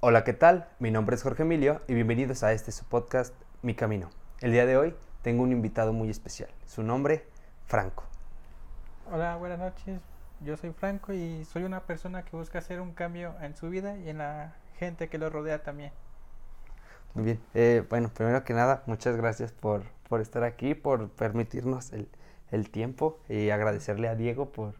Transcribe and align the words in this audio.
Hola, 0.00 0.24
¿qué 0.24 0.34
tal? 0.34 0.68
Mi 0.78 0.90
nombre 0.90 1.16
es 1.16 1.22
Jorge 1.22 1.42
Emilio 1.42 1.80
y 1.88 1.94
bienvenidos 1.94 2.42
a 2.42 2.52
este 2.52 2.70
su 2.70 2.84
podcast 2.84 3.34
Mi 3.62 3.74
Camino. 3.74 4.10
El 4.42 4.52
día 4.52 4.66
de 4.66 4.76
hoy 4.76 4.94
tengo 5.22 5.42
un 5.42 5.52
invitado 5.52 5.94
muy 5.94 6.10
especial. 6.10 6.50
Su 6.66 6.82
nombre, 6.82 7.24
Franco. 7.64 8.04
Hola, 9.10 9.36
buenas 9.36 9.58
noches. 9.58 10.02
Yo 10.40 10.58
soy 10.58 10.72
Franco 10.72 11.14
y 11.14 11.46
soy 11.46 11.62
una 11.62 11.80
persona 11.80 12.26
que 12.26 12.36
busca 12.36 12.58
hacer 12.58 12.82
un 12.82 12.92
cambio 12.92 13.36
en 13.40 13.56
su 13.56 13.70
vida 13.70 13.96
y 13.96 14.10
en 14.10 14.18
la 14.18 14.54
gente 14.78 15.08
que 15.08 15.16
lo 15.16 15.30
rodea 15.30 15.62
también. 15.62 15.92
Muy 17.14 17.24
bien. 17.24 17.40
Eh, 17.54 17.82
bueno, 17.88 18.10
primero 18.12 18.44
que 18.44 18.52
nada, 18.52 18.82
muchas 18.84 19.16
gracias 19.16 19.52
por, 19.52 19.82
por 20.10 20.20
estar 20.20 20.44
aquí, 20.44 20.74
por 20.74 21.08
permitirnos 21.08 21.94
el, 21.94 22.06
el 22.50 22.68
tiempo 22.68 23.18
y 23.30 23.48
agradecerle 23.48 24.08
a 24.08 24.14
Diego 24.14 24.52
por, 24.52 24.74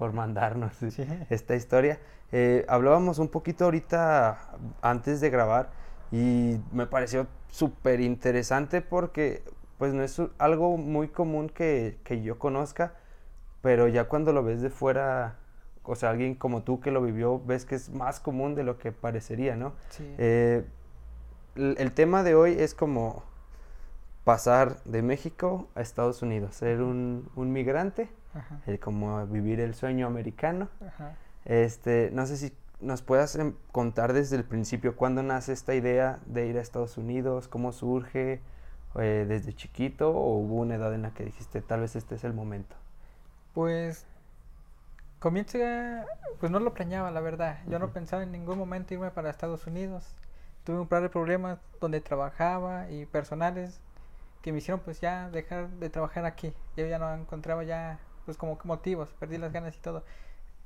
por 0.00 0.14
mandarnos 0.14 0.72
Sí. 0.90 1.06
esta 1.28 1.54
historia. 1.54 2.00
Eh, 2.32 2.64
hablábamos 2.68 3.18
un 3.18 3.28
poquito 3.28 3.66
ahorita 3.66 4.38
antes 4.80 5.20
de 5.20 5.28
grabar 5.28 5.68
y 6.10 6.58
me 6.72 6.86
pareció 6.86 7.26
súper 7.48 8.00
interesante 8.00 8.80
porque 8.80 9.42
pues 9.76 9.92
no 9.92 10.02
es 10.02 10.18
algo 10.38 10.78
muy 10.78 11.08
común 11.08 11.50
que, 11.50 11.98
que 12.02 12.22
yo 12.22 12.38
conozca, 12.38 12.94
pero 13.60 13.88
ya 13.88 14.04
cuando 14.04 14.32
lo 14.32 14.42
ves 14.42 14.62
de 14.62 14.70
fuera, 14.70 15.36
o 15.82 15.94
sea, 15.94 16.08
alguien 16.10 16.34
como 16.34 16.62
tú 16.62 16.80
que 16.80 16.90
lo 16.90 17.02
vivió, 17.02 17.38
ves 17.44 17.66
que 17.66 17.74
es 17.74 17.90
más 17.90 18.20
común 18.20 18.54
de 18.54 18.62
lo 18.64 18.78
que 18.78 18.92
parecería, 18.92 19.54
¿no? 19.54 19.74
Sí. 19.90 20.14
Eh, 20.16 20.64
el, 21.56 21.76
el 21.78 21.92
tema 21.92 22.22
de 22.22 22.34
hoy 22.34 22.56
es 22.58 22.74
como 22.74 23.22
pasar 24.24 24.82
de 24.84 25.02
México 25.02 25.68
a 25.74 25.82
Estados 25.82 26.22
Unidos, 26.22 26.54
ser 26.54 26.80
un, 26.80 27.28
un 27.34 27.52
migrante, 27.52 28.08
Ajá, 28.34 28.60
el 28.66 28.78
como 28.78 29.26
vivir 29.26 29.60
el 29.60 29.74
sueño 29.74 30.06
americano. 30.06 30.68
ajá. 30.86 31.14
Este, 31.44 32.10
no 32.12 32.26
sé 32.26 32.36
si 32.36 32.52
nos 32.80 33.02
puedas 33.02 33.34
em, 33.36 33.54
contar 33.72 34.12
desde 34.12 34.36
el 34.36 34.44
principio 34.44 34.96
cuándo 34.96 35.22
nace 35.22 35.52
esta 35.52 35.74
idea 35.74 36.18
de 36.26 36.46
ir 36.46 36.58
a 36.58 36.60
Estados 36.60 36.96
Unidos, 36.98 37.48
cómo 37.48 37.72
surge, 37.72 38.40
eh, 38.96 39.24
desde 39.28 39.54
chiquito 39.54 40.10
o 40.10 40.36
hubo 40.38 40.56
una 40.56 40.74
edad 40.74 40.92
en 40.94 41.02
la 41.02 41.12
que 41.12 41.24
dijiste 41.24 41.60
tal 41.60 41.80
vez 41.80 41.96
este 41.96 42.14
es 42.16 42.24
el 42.24 42.32
momento. 42.32 42.76
Pues 43.54 44.06
comienza, 45.18 46.06
pues 46.40 46.50
no 46.50 46.60
lo 46.60 46.74
planeaba, 46.74 47.10
la 47.10 47.20
verdad. 47.20 47.58
Yo 47.68 47.78
no 47.78 47.92
pensaba 47.92 48.22
en 48.22 48.32
ningún 48.32 48.58
momento 48.58 48.94
irme 48.94 49.10
para 49.10 49.30
Estados 49.30 49.66
Unidos. 49.66 50.14
Tuve 50.64 50.80
un 50.80 50.88
par 50.88 51.02
de 51.02 51.08
problemas 51.08 51.58
donde 51.80 52.00
trabajaba 52.00 52.90
y 52.90 53.06
personales 53.06 53.80
que 54.42 54.52
me 54.52 54.58
hicieron 54.58 54.80
pues 54.80 55.00
ya 55.00 55.28
dejar 55.30 55.68
de 55.68 55.90
trabajar 55.90 56.24
aquí. 56.24 56.52
Yo 56.76 56.86
ya 56.86 56.98
no 56.98 57.14
encontraba 57.14 57.62
ya 57.64 57.98
pues 58.30 58.38
como 58.38 58.58
motivos, 58.64 59.10
perdí 59.20 59.38
las 59.38 59.52
ganas 59.52 59.76
y 59.76 59.80
todo. 59.80 60.04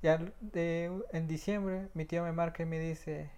Ya 0.03 0.19
de, 0.41 0.93
en 1.13 1.29
diciembre 1.29 1.89
mi 1.95 2.05
tío 2.07 2.23
me 2.25 2.33
marca 2.33 2.63
y 2.65 2.67
me 2.67 2.79
dice, 2.81 3.31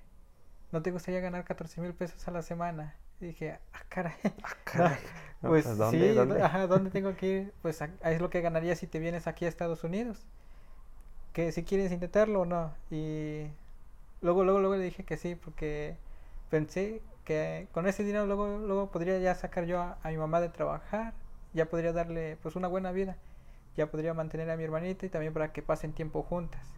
¿no 0.73 0.83
te 0.83 0.91
gustaría 0.93 1.21
ganar 1.21 1.45
14 1.45 1.81
mil 1.81 1.95
pesos 1.95 2.27
a 2.29 2.33
la 2.33 2.43
semana? 2.43 2.97
Y 3.21 3.27
dije, 3.27 3.59
ah, 3.75 3.81
caray. 3.89 4.15
Ah, 4.43 4.57
caray. 4.65 4.99
No, 5.43 5.55
Pues 5.63 5.65
pues, 5.65 5.77
¿dónde? 5.77 6.13
sí, 6.13 6.15
¿Dónde? 6.15 6.43
ajá, 6.43 6.67
¿dónde 6.69 6.91
tengo 6.91 7.15
que 7.17 7.27
ir? 7.29 7.55
Pues 7.63 7.83
a- 7.83 7.91
es 8.05 8.21
lo 8.21 8.31
que 8.31 8.41
ganaría 8.43 8.77
si 8.77 8.87
te 8.89 8.99
vienes 9.01 9.27
aquí 9.29 9.45
a 9.47 9.49
Estados 9.49 9.85
Unidos. 9.85 10.27
Que 11.33 11.53
si 11.53 11.65
quieres 11.65 11.93
intentarlo 11.93 12.43
o 12.43 12.45
no. 12.47 12.75
Y 12.91 13.47
luego, 14.23 14.45
luego, 14.45 14.61
luego 14.61 14.77
le 14.77 14.85
dije 14.85 15.05
que 15.05 15.17
sí, 15.17 15.35
porque 15.37 15.99
pensé 16.51 17.03
que 17.25 17.69
con 17.73 17.87
ese 17.89 18.05
dinero 18.05 18.27
luego, 18.27 18.59
luego 18.59 18.91
podría 18.91 19.19
ya 19.21 19.35
sacar 19.35 19.67
yo 19.67 19.81
a, 19.83 19.99
a 20.03 20.11
mi 20.11 20.19
mamá 20.19 20.41
de 20.41 20.49
trabajar, 20.51 21.15
ya 21.55 21.67
podría 21.71 21.93
darle 21.93 22.39
pues 22.43 22.57
una 22.57 22.69
buena 22.69 22.93
vida, 22.93 23.19
ya 23.77 23.91
podría 23.91 24.15
mantener 24.15 24.51
a 24.51 24.57
mi 24.57 24.65
hermanita 24.65 25.07
y 25.07 25.09
también 25.11 25.33
para 25.33 25.53
que 25.53 25.63
pasen 25.63 25.93
tiempo 25.93 26.23
juntas. 26.23 26.75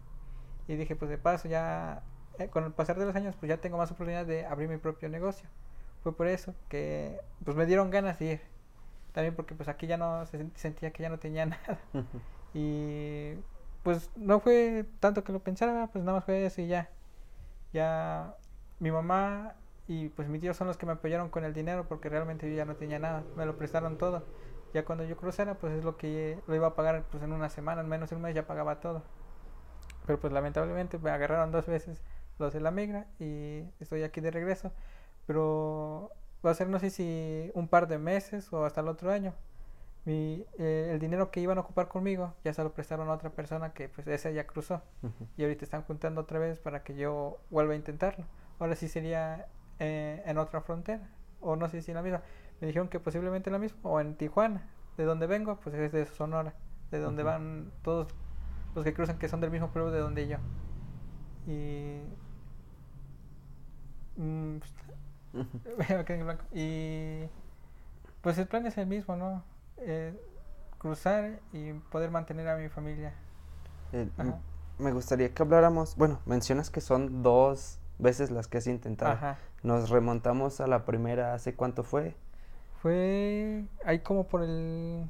Y 0.68 0.76
dije, 0.76 0.96
pues 0.96 1.10
de 1.10 1.18
paso 1.18 1.48
ya, 1.48 2.02
eh, 2.38 2.48
con 2.48 2.64
el 2.64 2.72
pasar 2.72 2.98
de 2.98 3.06
los 3.06 3.16
años, 3.16 3.36
pues 3.38 3.48
ya 3.50 3.58
tengo 3.58 3.78
más 3.78 3.90
oportunidad 3.90 4.26
de 4.26 4.46
abrir 4.46 4.68
mi 4.68 4.76
propio 4.78 5.08
negocio. 5.08 5.48
Fue 6.02 6.14
por 6.16 6.26
eso 6.28 6.54
que 6.68 7.20
pues 7.44 7.56
me 7.56 7.66
dieron 7.66 7.90
ganas 7.90 8.18
de 8.18 8.26
ir. 8.34 8.40
También 9.12 9.34
porque 9.34 9.54
pues 9.54 9.68
aquí 9.68 9.86
ya 9.86 9.96
no 9.96 10.26
se 10.26 10.38
sent- 10.40 10.56
sentía 10.56 10.92
que 10.92 11.02
ya 11.02 11.08
no 11.08 11.18
tenía 11.18 11.46
nada. 11.46 11.78
Y 12.54 13.34
pues 13.82 14.10
no 14.16 14.40
fue 14.40 14.86
tanto 15.00 15.24
que 15.24 15.32
lo 15.32 15.40
pensara, 15.40 15.88
pues 15.92 16.04
nada 16.04 16.18
más 16.18 16.24
fue 16.24 16.44
eso 16.46 16.60
y 16.62 16.68
ya. 16.68 16.90
Ya 17.72 18.34
mi 18.80 18.90
mamá 18.90 19.54
y 19.86 20.08
pues 20.10 20.28
mi 20.28 20.38
tío 20.38 20.54
son 20.54 20.66
los 20.66 20.76
que 20.76 20.86
me 20.86 20.92
apoyaron 20.92 21.30
con 21.30 21.44
el 21.44 21.54
dinero 21.54 21.86
porque 21.88 22.08
realmente 22.08 22.48
yo 22.50 22.56
ya 22.56 22.64
no 22.64 22.76
tenía 22.76 22.98
nada, 22.98 23.24
me 23.36 23.46
lo 23.46 23.56
prestaron 23.56 23.98
todo. 23.98 24.24
Ya 24.74 24.84
cuando 24.84 25.04
yo 25.04 25.16
cruzara, 25.16 25.54
pues 25.54 25.72
es 25.72 25.84
lo 25.84 25.96
que 25.96 26.38
lo 26.46 26.54
iba 26.54 26.68
a 26.68 26.74
pagar 26.74 27.04
pues 27.10 27.22
en 27.22 27.32
una 27.32 27.48
semana, 27.48 27.80
en 27.80 27.88
menos 27.88 28.10
de 28.10 28.16
un 28.16 28.22
mes 28.22 28.34
ya 28.34 28.46
pagaba 28.46 28.80
todo. 28.80 29.02
Pero 30.06 30.20
pues 30.20 30.32
lamentablemente 30.32 30.98
me 30.98 31.10
agarraron 31.10 31.52
dos 31.52 31.66
veces 31.66 32.02
los 32.38 32.52
de 32.52 32.60
la 32.60 32.70
migra 32.70 33.06
y 33.18 33.64
estoy 33.80 34.02
aquí 34.02 34.20
de 34.20 34.30
regreso. 34.30 34.72
Pero 35.26 36.10
va 36.44 36.50
a 36.50 36.54
ser 36.54 36.68
no 36.68 36.78
sé 36.78 36.90
si 36.90 37.50
un 37.54 37.68
par 37.68 37.88
de 37.88 37.98
meses 37.98 38.52
o 38.52 38.64
hasta 38.64 38.80
el 38.80 38.88
otro 38.88 39.10
año. 39.10 39.34
Mi, 40.04 40.46
eh, 40.58 40.90
el 40.92 40.98
dinero 41.00 41.30
que 41.30 41.40
iban 41.40 41.58
a 41.58 41.60
ocupar 41.60 41.88
conmigo 41.88 42.32
ya 42.42 42.54
se 42.54 42.62
lo 42.62 42.72
prestaron 42.72 43.08
a 43.10 43.12
otra 43.12 43.30
persona 43.30 43.74
que 43.74 43.90
pues 43.90 44.06
esa 44.06 44.30
ya 44.30 44.46
cruzó 44.46 44.80
Ujú. 45.02 45.26
y 45.36 45.42
ahorita 45.42 45.64
están 45.64 45.82
juntando 45.82 46.22
otra 46.22 46.38
vez 46.38 46.58
para 46.58 46.82
que 46.82 46.94
yo 46.94 47.38
vuelva 47.50 47.74
a 47.74 47.76
intentarlo. 47.76 48.24
Ahora 48.58 48.74
sí 48.74 48.88
sería 48.88 49.48
eh, 49.78 50.22
en 50.24 50.38
otra 50.38 50.62
frontera 50.62 51.10
o 51.40 51.56
no 51.56 51.68
sé 51.68 51.82
si 51.82 51.90
en 51.90 51.96
la 51.96 52.02
misma. 52.02 52.22
Me 52.60 52.66
dijeron 52.66 52.88
que 52.88 53.00
posiblemente 53.00 53.50
la 53.50 53.58
misma 53.58 53.78
o 53.82 54.00
en 54.00 54.16
Tijuana, 54.16 54.66
de 54.96 55.04
donde 55.04 55.26
vengo, 55.26 55.60
pues 55.60 55.74
es 55.74 55.92
de 55.92 56.06
Sonora, 56.06 56.54
de 56.90 56.98
donde 56.98 57.22
van 57.22 57.70
todos 57.82 58.08
los 58.74 58.84
que 58.84 58.94
cruzan 58.94 59.18
que 59.18 59.28
son 59.28 59.40
del 59.40 59.50
mismo 59.50 59.68
pueblo 59.70 59.90
de 59.90 60.00
donde 60.00 60.28
yo. 60.28 60.38
Y 61.46 62.00
mm, 64.16 64.58
blanco. 66.24 66.44
Y 66.52 67.24
pues 68.20 68.38
el 68.38 68.46
plan 68.46 68.66
es 68.66 68.76
el 68.78 68.86
mismo, 68.86 69.16
¿no? 69.16 69.42
Eh, 69.78 70.12
cruzar 70.78 71.40
y 71.52 71.72
poder 71.72 72.10
mantener 72.10 72.48
a 72.48 72.56
mi 72.56 72.68
familia. 72.68 73.12
Eh, 73.92 74.08
me 74.78 74.92
gustaría 74.92 75.32
que 75.32 75.42
habláramos, 75.42 75.96
bueno, 75.96 76.20
mencionas 76.26 76.70
que 76.70 76.80
son 76.80 77.22
dos 77.22 77.78
veces 77.98 78.30
las 78.30 78.48
que 78.48 78.58
has 78.58 78.66
intentado. 78.66 79.12
Ajá. 79.12 79.38
Nos 79.62 79.90
remontamos 79.90 80.60
a 80.60 80.66
la 80.66 80.84
primera, 80.84 81.34
¿hace 81.34 81.54
cuánto 81.54 81.82
fue? 81.82 82.16
Fue 82.82 83.64
ahí 83.84 84.00
como 84.00 84.26
por 84.26 84.42
el 84.42 85.04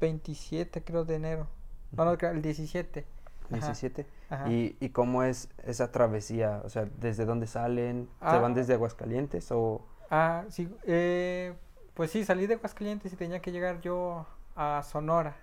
27 0.00 0.82
creo 0.82 1.04
de 1.04 1.14
enero. 1.16 1.46
No, 1.92 2.04
no, 2.04 2.12
el 2.12 2.42
17. 2.42 3.04
Ajá, 3.50 3.56
17. 3.66 4.06
ajá. 4.30 4.48
¿Y, 4.50 4.76
¿Y 4.80 4.88
cómo 4.90 5.22
es 5.22 5.48
esa 5.64 5.92
travesía? 5.92 6.60
O 6.64 6.68
sea, 6.70 6.86
¿desde 6.98 7.24
dónde 7.24 7.46
salen? 7.46 8.08
¿Se 8.20 8.26
Ah. 8.26 8.38
van 8.38 8.54
desde 8.54 8.74
Aguascalientes 8.74 9.50
o...? 9.52 9.82
Ah, 10.10 10.44
sí, 10.48 10.74
eh, 10.84 11.54
pues 11.94 12.10
sí, 12.10 12.24
salí 12.24 12.46
de 12.46 12.54
Aguascalientes 12.54 13.12
y 13.12 13.16
tenía 13.16 13.40
que 13.40 13.52
llegar 13.52 13.80
yo 13.80 14.26
a 14.56 14.82
Sonora. 14.82 15.36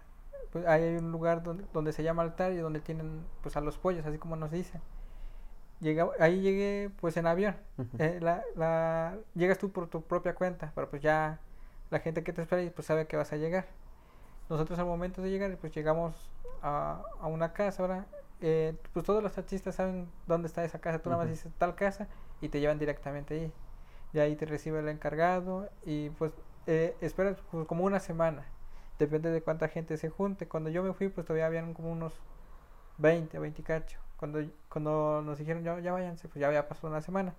Pues 0.52 0.66
ahí 0.66 0.84
hay 0.84 0.96
un 0.96 1.12
lugar 1.12 1.44
donde, 1.44 1.64
donde 1.74 1.94
se 1.94 2.02
llama 2.04 2.24
altar 2.24 2.52
y 2.54 2.58
donde 2.58 2.80
tienen 2.80 3.24
pues 3.42 3.56
a 3.56 3.62
los 3.62 3.78
pollos, 3.78 4.06
así 4.06 4.18
como 4.18 4.36
nos 4.36 4.52
dicen. 4.52 4.82
Llega, 5.82 6.10
ahí 6.20 6.42
llegué 6.42 6.92
pues 7.00 7.16
en 7.18 7.26
avión. 7.26 7.56
Eh, 8.00 8.20
la, 8.22 8.44
la, 8.56 9.18
llegas 9.34 9.58
tú 9.58 9.72
por 9.72 9.88
tu 9.88 10.02
propia 10.02 10.36
cuenta, 10.36 10.72
pero 10.76 10.90
pues 10.90 11.02
ya 11.02 11.40
la 11.90 12.00
gente 12.00 12.24
que 12.24 12.34
te 12.34 12.42
espera 12.42 12.70
pues 12.72 12.86
sabe 12.86 13.08
que 13.08 13.16
vas 13.16 13.32
a 13.32 13.38
llegar. 13.38 13.66
Nosotros 14.50 14.78
al 14.80 14.86
momento 14.86 15.22
de 15.22 15.30
llegar 15.30 15.56
pues 15.58 15.74
llegamos 15.74 16.16
a, 16.62 17.02
a 17.22 17.28
una 17.28 17.54
casa, 17.54 17.82
¿verdad? 17.82 18.06
Eh, 18.42 18.74
pues 18.94 19.06
todos 19.06 19.22
los 19.22 19.34
taxistas 19.34 19.76
saben 19.76 20.10
dónde 20.28 20.48
está 20.48 20.64
esa 20.64 20.80
casa, 20.80 21.00
tú 21.00 21.10
nada 21.10 21.24
más 21.24 21.32
dices 21.32 21.52
tal 21.58 21.76
casa 21.76 22.08
y 22.42 22.50
te 22.50 22.60
llevan 22.60 22.80
directamente 22.80 23.36
ahí. 23.36 23.54
Y 24.14 24.20
ahí 24.20 24.36
te 24.36 24.46
recibe 24.46 24.80
el 24.80 24.90
encargado 24.90 25.70
y 25.86 26.10
pues 26.12 26.34
eh, 26.68 26.96
esperas 27.02 27.38
pues, 27.52 27.68
como 27.68 27.84
una 27.86 28.00
semana. 28.00 28.46
Depende 28.98 29.30
de 29.32 29.42
cuánta 29.42 29.70
gente 29.70 29.98
se 29.98 30.10
junte. 30.10 30.48
Cuando 30.48 30.70
yo 30.70 30.84
me 30.84 30.94
fui 30.94 31.10
pues 31.10 31.26
todavía 31.26 31.46
habían 31.48 31.74
como 31.74 31.92
unos 31.92 32.14
20, 32.98 33.40
20 33.40 33.64
cacho. 33.64 34.00
Cuando, 34.19 34.40
cuando 34.69 35.22
nos 35.24 35.38
dijeron 35.40 35.63
ya, 35.63 35.80
ya 35.80 35.94
váyanse, 35.94 36.28
pues 36.28 36.41
ya 36.41 36.47
había 36.47 36.68
pasado 36.68 36.90
una 36.90 37.02
semana. 37.02 37.35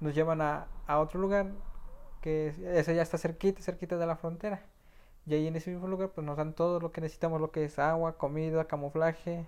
Nos 0.00 0.14
llevan 0.14 0.40
a, 0.42 0.68
a 0.86 1.00
otro 1.00 1.20
lugar 1.20 1.52
que 2.22 2.48
es- 2.48 2.58
ese 2.60 2.94
ya 2.96 3.02
está 3.02 3.18
cerquita, 3.18 3.62
cerquita 3.62 3.96
de 3.98 4.06
la 4.06 4.16
frontera. 4.16 4.62
Y 5.26 5.34
ahí 5.34 5.46
en 5.48 5.56
ese 5.56 5.70
mismo 5.72 5.88
lugar 5.88 6.10
pues 6.10 6.26
nos 6.26 6.36
dan 6.38 6.54
todo 6.54 6.80
lo 6.80 6.92
que 6.92 7.00
necesitamos, 7.02 7.40
lo 7.40 7.52
que 7.52 7.64
es 7.64 7.78
agua, 7.80 8.18
comida, 8.18 8.66
camuflaje. 8.66 9.46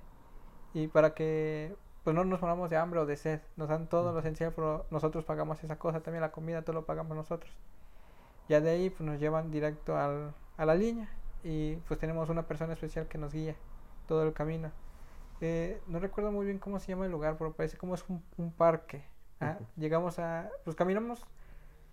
Y 0.75 0.88
para 0.88 1.14
que 1.14 1.76
pues 2.05 2.17
no 2.17 2.25
nos 2.25 2.40
moramos 2.43 2.70
de 2.70 2.76
hambre 2.78 3.00
o 3.00 3.06
de 3.06 3.16
sed. 3.16 3.40
Nos 3.56 3.69
dan 3.69 3.88
todo 3.88 4.12
lo 4.12 4.20
esencial, 4.20 4.52
pero 4.55 4.87
nosotros 4.90 5.25
pagamos 5.25 5.62
esa 5.64 5.78
cosa, 5.78 6.00
también 6.02 6.23
la 6.23 6.32
comida, 6.32 6.62
todo 6.62 6.75
lo 6.75 6.87
pagamos 6.87 7.16
nosotros. 7.16 7.52
Ya 8.49 8.61
de 8.61 8.70
ahí 8.70 8.90
pues 8.90 9.00
nos 9.02 9.20
llevan 9.20 9.50
directo 9.50 9.96
al, 9.96 10.34
a 10.56 10.64
la 10.66 10.75
línea 10.75 11.08
y 11.44 11.76
pues 11.88 11.99
tenemos 12.00 12.28
una 12.28 12.46
persona 12.46 12.75
especial 12.75 13.06
que 13.08 13.19
nos 13.19 13.32
guía 13.32 13.56
todo 14.08 14.23
el 14.25 14.32
camino. 14.32 14.70
Eh, 15.40 15.81
no 15.87 15.98
recuerdo 15.98 16.32
muy 16.32 16.46
bien 16.46 16.58
cómo 16.58 16.78
se 16.78 16.88
llama 16.88 17.06
el 17.06 17.12
lugar, 17.12 17.37
pero 17.38 17.52
parece 17.52 17.76
como 17.76 17.94
es 17.94 18.04
un, 18.08 18.22
un 18.37 18.52
parque. 18.52 19.04
Ah. 19.40 19.58
Llegamos 19.76 20.19
a, 20.19 20.50
pues 20.64 20.76
caminamos, 20.76 21.26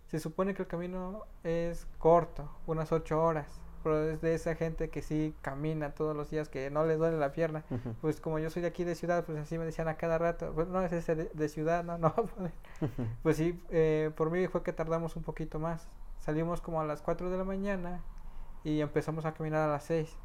se 0.07 0.19
supone 0.19 0.53
que 0.53 0.63
el 0.63 0.67
camino 0.67 1.25
es 1.44 1.88
corto, 1.97 2.49
unas 2.65 2.91
ocho 2.91 3.23
horas, 3.23 3.61
pero 3.83 4.09
es 4.09 4.21
de 4.21 4.33
esa 4.33 4.55
gente 4.55 4.89
que 4.89 5.01
sí 5.01 5.33
camina 5.41 5.91
todos 5.91 6.15
los 6.15 6.29
días, 6.29 6.49
que 6.49 6.69
no 6.69 6.85
le 6.85 6.97
duele 6.97 7.17
la 7.17 7.31
pierna. 7.31 7.63
Pues 8.01 8.19
como 8.19 8.39
yo 8.39 8.49
soy 8.49 8.61
de 8.61 8.67
aquí 8.67 8.83
de 8.83 8.95
ciudad, 8.95 9.23
pues 9.25 9.38
así 9.38 9.57
me 9.57 9.65
decían 9.65 9.88
a 9.88 9.95
cada 9.95 10.17
rato, 10.17 10.51
pues 10.53 10.67
no, 10.67 10.81
es 10.81 10.91
ese 10.91 11.15
de, 11.15 11.31
de 11.33 11.49
ciudad, 11.49 11.83
no, 11.85 11.97
no. 11.97 12.13
va 12.17 12.23
a 12.23 12.27
poder". 12.27 12.51
Pues 13.23 13.38
sí, 13.38 13.61
eh, 13.69 14.11
por 14.15 14.29
mí 14.29 14.47
fue 14.47 14.63
que 14.63 14.73
tardamos 14.73 15.15
un 15.15 15.23
poquito 15.23 15.59
más. 15.59 15.88
Salimos 16.19 16.59
como 16.61 16.81
a 16.81 16.85
las 16.85 17.01
4 17.01 17.29
de 17.29 17.38
la 17.38 17.45
mañana 17.45 18.01
y 18.63 18.81
empezamos 18.81 19.25
a 19.25 19.33
caminar 19.33 19.69
a 19.69 19.71
las 19.71 19.83
6. 19.85 20.17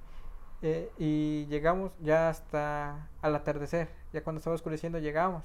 Eh, 0.62 0.90
y 0.96 1.46
llegamos 1.46 1.92
ya 2.00 2.28
hasta 2.28 3.08
al 3.20 3.34
atardecer, 3.34 3.88
ya 4.12 4.22
cuando 4.22 4.38
estaba 4.38 4.54
oscureciendo 4.54 4.98
llegamos. 4.98 5.44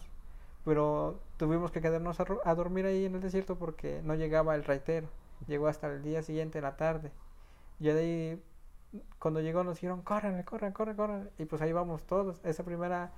Pero 0.63 1.19
tuvimos 1.37 1.71
que 1.71 1.81
quedarnos 1.81 2.19
a, 2.19 2.55
dormir 2.55 2.85
ahí 2.85 3.05
en 3.05 3.15
el 3.15 3.21
desierto 3.21 3.55
porque 3.55 4.01
no 4.03 4.15
llegaba 4.15 4.55
el 4.55 4.63
raitero. 4.63 5.07
Llegó 5.47 5.67
hasta 5.67 5.87
el 5.87 6.03
día 6.03 6.21
siguiente 6.23 6.59
en 6.59 6.65
la 6.65 6.75
tarde. 6.77 7.11
Ya 7.79 7.93
de 7.93 7.99
ahí, 8.01 8.43
cuando 9.19 9.39
llegó 9.41 9.63
nos 9.63 9.75
dijeron, 9.75 10.01
corran, 10.01 10.41
corran, 10.43 10.73
corran, 10.73 10.95
corran. 10.95 11.29
Y 11.37 11.45
pues 11.45 11.61
ahí 11.61 11.71
vamos 11.71 12.03
todos. 12.03 12.41
Esa 12.43 12.63
primera 12.63 13.11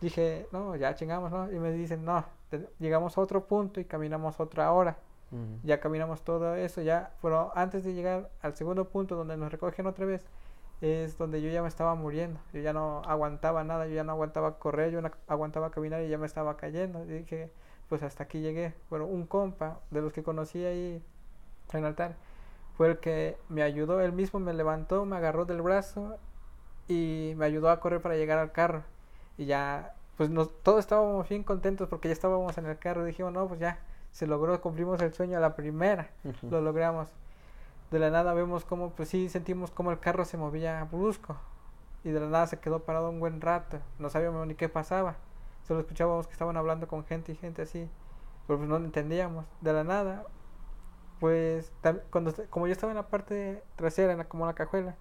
dije, 0.00 0.46
no, 0.52 0.76
ya 0.76 0.94
chingamos, 0.94 1.30
¿no? 1.32 1.50
Y 1.50 1.58
me 1.58 1.72
dicen, 1.72 2.04
no, 2.04 2.24
te- 2.50 2.68
llegamos 2.78 3.16
a 3.18 3.20
otro 3.20 3.46
punto 3.46 3.80
y 3.80 3.84
caminamos 3.84 4.40
otra 4.40 4.72
hora. 4.72 4.96
Ya 5.62 5.80
caminamos 5.80 6.20
todo 6.22 6.56
eso, 6.56 6.82
ya, 6.82 7.10
pero 7.22 7.52
antes 7.56 7.84
de 7.84 7.94
llegar 7.94 8.28
al 8.42 8.54
segundo 8.54 8.90
punto 8.90 9.16
donde 9.16 9.34
nos 9.38 9.50
recogen 9.50 9.86
otra 9.86 10.04
vez, 10.04 10.26
es 10.82 11.16
donde 11.16 11.40
yo 11.40 11.48
ya 11.48 11.62
me 11.62 11.68
estaba 11.68 11.94
muriendo. 11.94 12.40
Yo 12.52 12.60
ya 12.60 12.72
no 12.72 13.02
aguantaba 13.06 13.62
nada, 13.64 13.86
yo 13.86 13.94
ya 13.94 14.04
no 14.04 14.12
aguantaba 14.12 14.58
correr, 14.58 14.90
yo 14.90 15.00
no 15.00 15.10
aguantaba 15.28 15.70
caminar 15.70 16.02
y 16.02 16.08
ya 16.08 16.18
me 16.18 16.26
estaba 16.26 16.56
cayendo. 16.56 17.04
Y 17.04 17.08
dije, 17.08 17.50
pues 17.88 18.02
hasta 18.02 18.24
aquí 18.24 18.40
llegué. 18.40 18.74
Pero 18.90 19.06
un 19.06 19.26
compa 19.26 19.80
de 19.90 20.02
los 20.02 20.12
que 20.12 20.24
conocí 20.24 20.64
ahí 20.64 21.00
en 21.72 21.78
el 21.78 21.86
altar 21.86 22.16
fue 22.76 22.88
el 22.88 22.98
que 22.98 23.38
me 23.48 23.62
ayudó, 23.62 24.00
él 24.00 24.12
mismo 24.12 24.40
me 24.40 24.52
levantó, 24.54 25.04
me 25.04 25.16
agarró 25.16 25.44
del 25.44 25.62
brazo 25.62 26.16
y 26.88 27.34
me 27.36 27.46
ayudó 27.46 27.70
a 27.70 27.80
correr 27.80 28.00
para 28.00 28.16
llegar 28.16 28.38
al 28.38 28.50
carro. 28.50 28.82
Y 29.38 29.46
ya, 29.46 29.94
pues 30.16 30.30
nos, 30.30 30.62
todos 30.62 30.80
estábamos 30.80 31.28
bien 31.28 31.44
contentos 31.44 31.88
porque 31.88 32.08
ya 32.08 32.12
estábamos 32.12 32.58
en 32.58 32.66
el 32.66 32.78
carro. 32.78 33.04
Dijimos, 33.04 33.32
no, 33.32 33.46
pues 33.46 33.60
ya 33.60 33.78
se 34.10 34.26
logró, 34.26 34.60
cumplimos 34.60 35.00
el 35.00 35.14
sueño 35.14 35.38
a 35.38 35.40
la 35.40 35.54
primera, 35.54 36.10
lo 36.50 36.60
logramos. 36.60 37.08
De 37.92 37.98
la 37.98 38.10
nada 38.10 38.32
vemos 38.32 38.64
como, 38.64 38.90
pues 38.92 39.10
sí, 39.10 39.28
sentimos 39.28 39.70
como 39.70 39.90
el 39.92 40.00
carro 40.00 40.24
se 40.24 40.38
movía 40.38 40.82
brusco. 40.90 41.36
Y 42.04 42.10
de 42.10 42.20
la 42.20 42.26
nada 42.26 42.46
se 42.46 42.58
quedó 42.58 42.80
parado 42.84 43.10
un 43.10 43.20
buen 43.20 43.42
rato. 43.42 43.80
No 43.98 44.08
sabíamos 44.08 44.46
ni 44.46 44.54
qué 44.54 44.70
pasaba. 44.70 45.16
Solo 45.68 45.80
escuchábamos 45.80 46.26
que 46.26 46.32
estaban 46.32 46.56
hablando 46.56 46.88
con 46.88 47.04
gente 47.04 47.32
y 47.32 47.36
gente 47.36 47.60
así. 47.60 47.90
Pero 48.46 48.58
pues 48.58 48.68
no 48.68 48.76
entendíamos. 48.76 49.44
De 49.60 49.74
la 49.74 49.84
nada, 49.84 50.24
pues 51.20 51.70
cuando 52.10 52.32
como 52.48 52.66
yo 52.66 52.72
estaba 52.72 52.92
en 52.92 52.96
la 52.96 53.08
parte 53.08 53.62
trasera, 53.76 54.14
en 54.14 54.24
como 54.24 54.44
en 54.44 54.48
la 54.48 54.54
cajuela, 54.54 54.96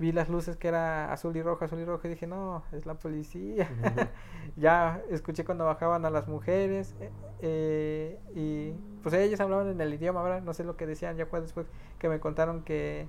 vi 0.00 0.12
las 0.12 0.30
luces 0.30 0.56
que 0.56 0.68
era 0.68 1.12
azul 1.12 1.36
y 1.36 1.42
rojo, 1.42 1.66
azul 1.66 1.78
y 1.78 1.84
rojo 1.84 2.06
y 2.06 2.10
dije, 2.10 2.26
no, 2.26 2.62
es 2.72 2.86
la 2.86 2.94
policía. 2.94 3.68
ya 4.56 5.02
escuché 5.10 5.44
cuando 5.44 5.66
bajaban 5.66 6.06
a 6.06 6.10
las 6.10 6.26
mujeres 6.26 6.94
eh, 7.00 7.10
eh, 7.40 8.18
y 8.34 8.72
pues 9.02 9.14
ellos 9.14 9.38
hablaban 9.40 9.68
en 9.68 9.80
el 9.80 9.92
idioma, 9.92 10.22
¿verdad? 10.22 10.40
No 10.40 10.54
sé 10.54 10.64
lo 10.64 10.76
que 10.78 10.86
decían, 10.86 11.18
ya 11.18 11.26
fue 11.26 11.42
después 11.42 11.66
que 11.98 12.08
me 12.08 12.18
contaron 12.18 12.62
que 12.62 13.08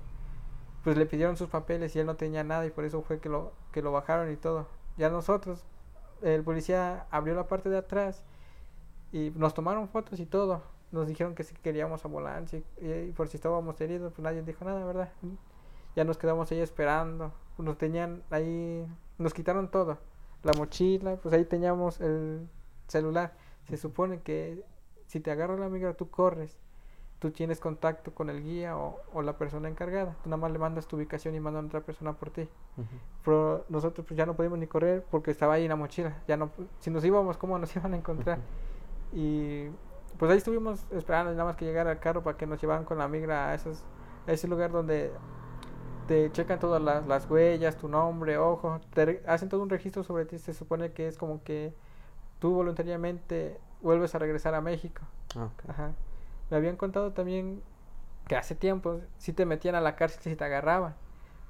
pues 0.84 0.98
le 0.98 1.06
pidieron 1.06 1.36
sus 1.38 1.48
papeles 1.48 1.96
y 1.96 2.00
él 2.00 2.06
no 2.06 2.16
tenía 2.16 2.44
nada 2.44 2.66
y 2.66 2.70
por 2.70 2.84
eso 2.84 3.00
fue 3.00 3.20
que 3.20 3.30
lo, 3.30 3.52
que 3.72 3.80
lo 3.80 3.90
bajaron 3.90 4.30
y 4.30 4.36
todo. 4.36 4.66
Ya 4.98 5.08
nosotros, 5.08 5.64
el 6.20 6.42
policía 6.44 7.06
abrió 7.10 7.34
la 7.34 7.48
parte 7.48 7.70
de 7.70 7.78
atrás 7.78 8.22
y 9.12 9.32
nos 9.34 9.54
tomaron 9.54 9.88
fotos 9.88 10.20
y 10.20 10.26
todo. 10.26 10.62
Nos 10.90 11.08
dijeron 11.08 11.34
que 11.34 11.42
si 11.42 11.54
queríamos 11.54 12.04
ambulancia 12.04 12.62
y, 12.82 12.86
y 12.86 13.12
por 13.12 13.28
si 13.28 13.38
estábamos 13.38 13.80
heridos, 13.80 14.12
pues 14.12 14.22
nadie 14.22 14.42
dijo 14.42 14.62
nada, 14.66 14.84
¿verdad? 14.84 15.10
Ya 15.96 16.04
nos 16.04 16.18
quedamos 16.18 16.50
ahí 16.50 16.60
esperando. 16.60 17.32
Nos 17.58 17.78
tenían 17.78 18.22
ahí, 18.30 18.86
nos 19.18 19.34
quitaron 19.34 19.70
todo. 19.70 19.98
La 20.42 20.52
mochila, 20.56 21.16
pues 21.16 21.34
ahí 21.34 21.44
teníamos 21.44 22.00
el 22.00 22.48
celular. 22.88 23.34
Se 23.68 23.76
supone 23.76 24.20
que 24.22 24.64
si 25.06 25.20
te 25.20 25.30
agarra 25.30 25.56
la 25.56 25.68
migra, 25.68 25.94
tú 25.94 26.10
corres. 26.10 26.58
Tú 27.18 27.30
tienes 27.30 27.60
contacto 27.60 28.12
con 28.12 28.30
el 28.30 28.42
guía 28.42 28.76
o, 28.76 28.98
o 29.12 29.22
la 29.22 29.38
persona 29.38 29.68
encargada. 29.68 30.16
Tú 30.24 30.30
nada 30.30 30.38
más 30.38 30.50
le 30.50 30.58
mandas 30.58 30.88
tu 30.88 30.96
ubicación 30.96 31.36
y 31.36 31.40
mandan 31.40 31.64
a 31.64 31.68
otra 31.68 31.80
persona 31.82 32.14
por 32.14 32.30
ti. 32.30 32.48
Pero 33.24 33.64
nosotros 33.68 34.04
pues 34.04 34.18
ya 34.18 34.26
no 34.26 34.34
podíamos 34.34 34.58
ni 34.58 34.66
correr 34.66 35.04
porque 35.08 35.30
estaba 35.30 35.54
ahí 35.54 35.68
la 35.68 35.76
mochila. 35.76 36.20
Ya 36.26 36.36
no, 36.36 36.50
si 36.80 36.90
nos 36.90 37.04
íbamos, 37.04 37.36
¿cómo 37.36 37.58
nos 37.58 37.76
iban 37.76 37.94
a 37.94 37.96
encontrar? 37.96 38.40
Y 39.12 39.68
pues 40.18 40.30
ahí 40.30 40.38
estuvimos 40.38 40.84
esperando 40.90 41.30
nada 41.32 41.44
más 41.44 41.56
que 41.56 41.64
llegara 41.64 41.92
el 41.92 41.98
carro 41.98 42.22
para 42.22 42.36
que 42.36 42.46
nos 42.46 42.60
llevaran 42.60 42.84
con 42.84 42.98
la 42.98 43.06
migra 43.06 43.50
a, 43.50 43.54
esos, 43.54 43.84
a 44.26 44.32
ese 44.32 44.48
lugar 44.48 44.72
donde 44.72 45.12
te 46.06 46.30
checan 46.32 46.58
todas 46.58 46.82
las, 46.82 47.06
las 47.06 47.28
huellas, 47.30 47.76
tu 47.76 47.88
nombre, 47.88 48.38
ojo, 48.38 48.80
te 48.94 49.22
hacen 49.26 49.48
todo 49.48 49.62
un 49.62 49.70
registro 49.70 50.02
sobre 50.04 50.24
ti. 50.24 50.38
Se 50.38 50.52
supone 50.54 50.92
que 50.92 51.06
es 51.08 51.16
como 51.18 51.42
que 51.42 51.72
tú 52.38 52.52
voluntariamente 52.54 53.58
vuelves 53.80 54.14
a 54.14 54.18
regresar 54.18 54.54
a 54.54 54.60
México. 54.60 55.02
Ah. 55.36 55.48
Ajá. 55.68 55.92
Me 56.50 56.56
habían 56.56 56.76
contado 56.76 57.12
también 57.12 57.62
que 58.28 58.36
hace 58.36 58.54
tiempo 58.54 59.00
sí 59.18 59.32
te 59.32 59.46
metían 59.46 59.74
a 59.74 59.80
la 59.80 59.96
cárcel 59.96 60.22
si 60.22 60.36
te 60.36 60.44
agarraban. 60.44 60.94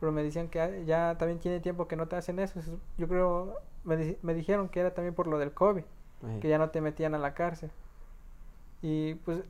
Pero 0.00 0.10
me 0.12 0.22
decían 0.22 0.48
que 0.48 0.60
ah, 0.60 0.70
ya 0.84 1.16
también 1.18 1.38
tiene 1.38 1.60
tiempo 1.60 1.86
que 1.88 1.96
no 1.96 2.08
te 2.08 2.16
hacen 2.16 2.38
eso. 2.38 2.60
Yo 2.98 3.08
creo, 3.08 3.56
me, 3.84 3.96
di- 3.96 4.18
me 4.22 4.34
dijeron 4.34 4.68
que 4.68 4.80
era 4.80 4.92
también 4.94 5.14
por 5.14 5.26
lo 5.26 5.38
del 5.38 5.52
COVID, 5.52 5.84
que 6.40 6.48
ya 6.48 6.58
no 6.58 6.70
te 6.70 6.80
metían 6.80 7.14
a 7.14 7.18
la 7.18 7.34
cárcel. 7.34 7.70
Y 8.80 9.14
pues 9.16 9.42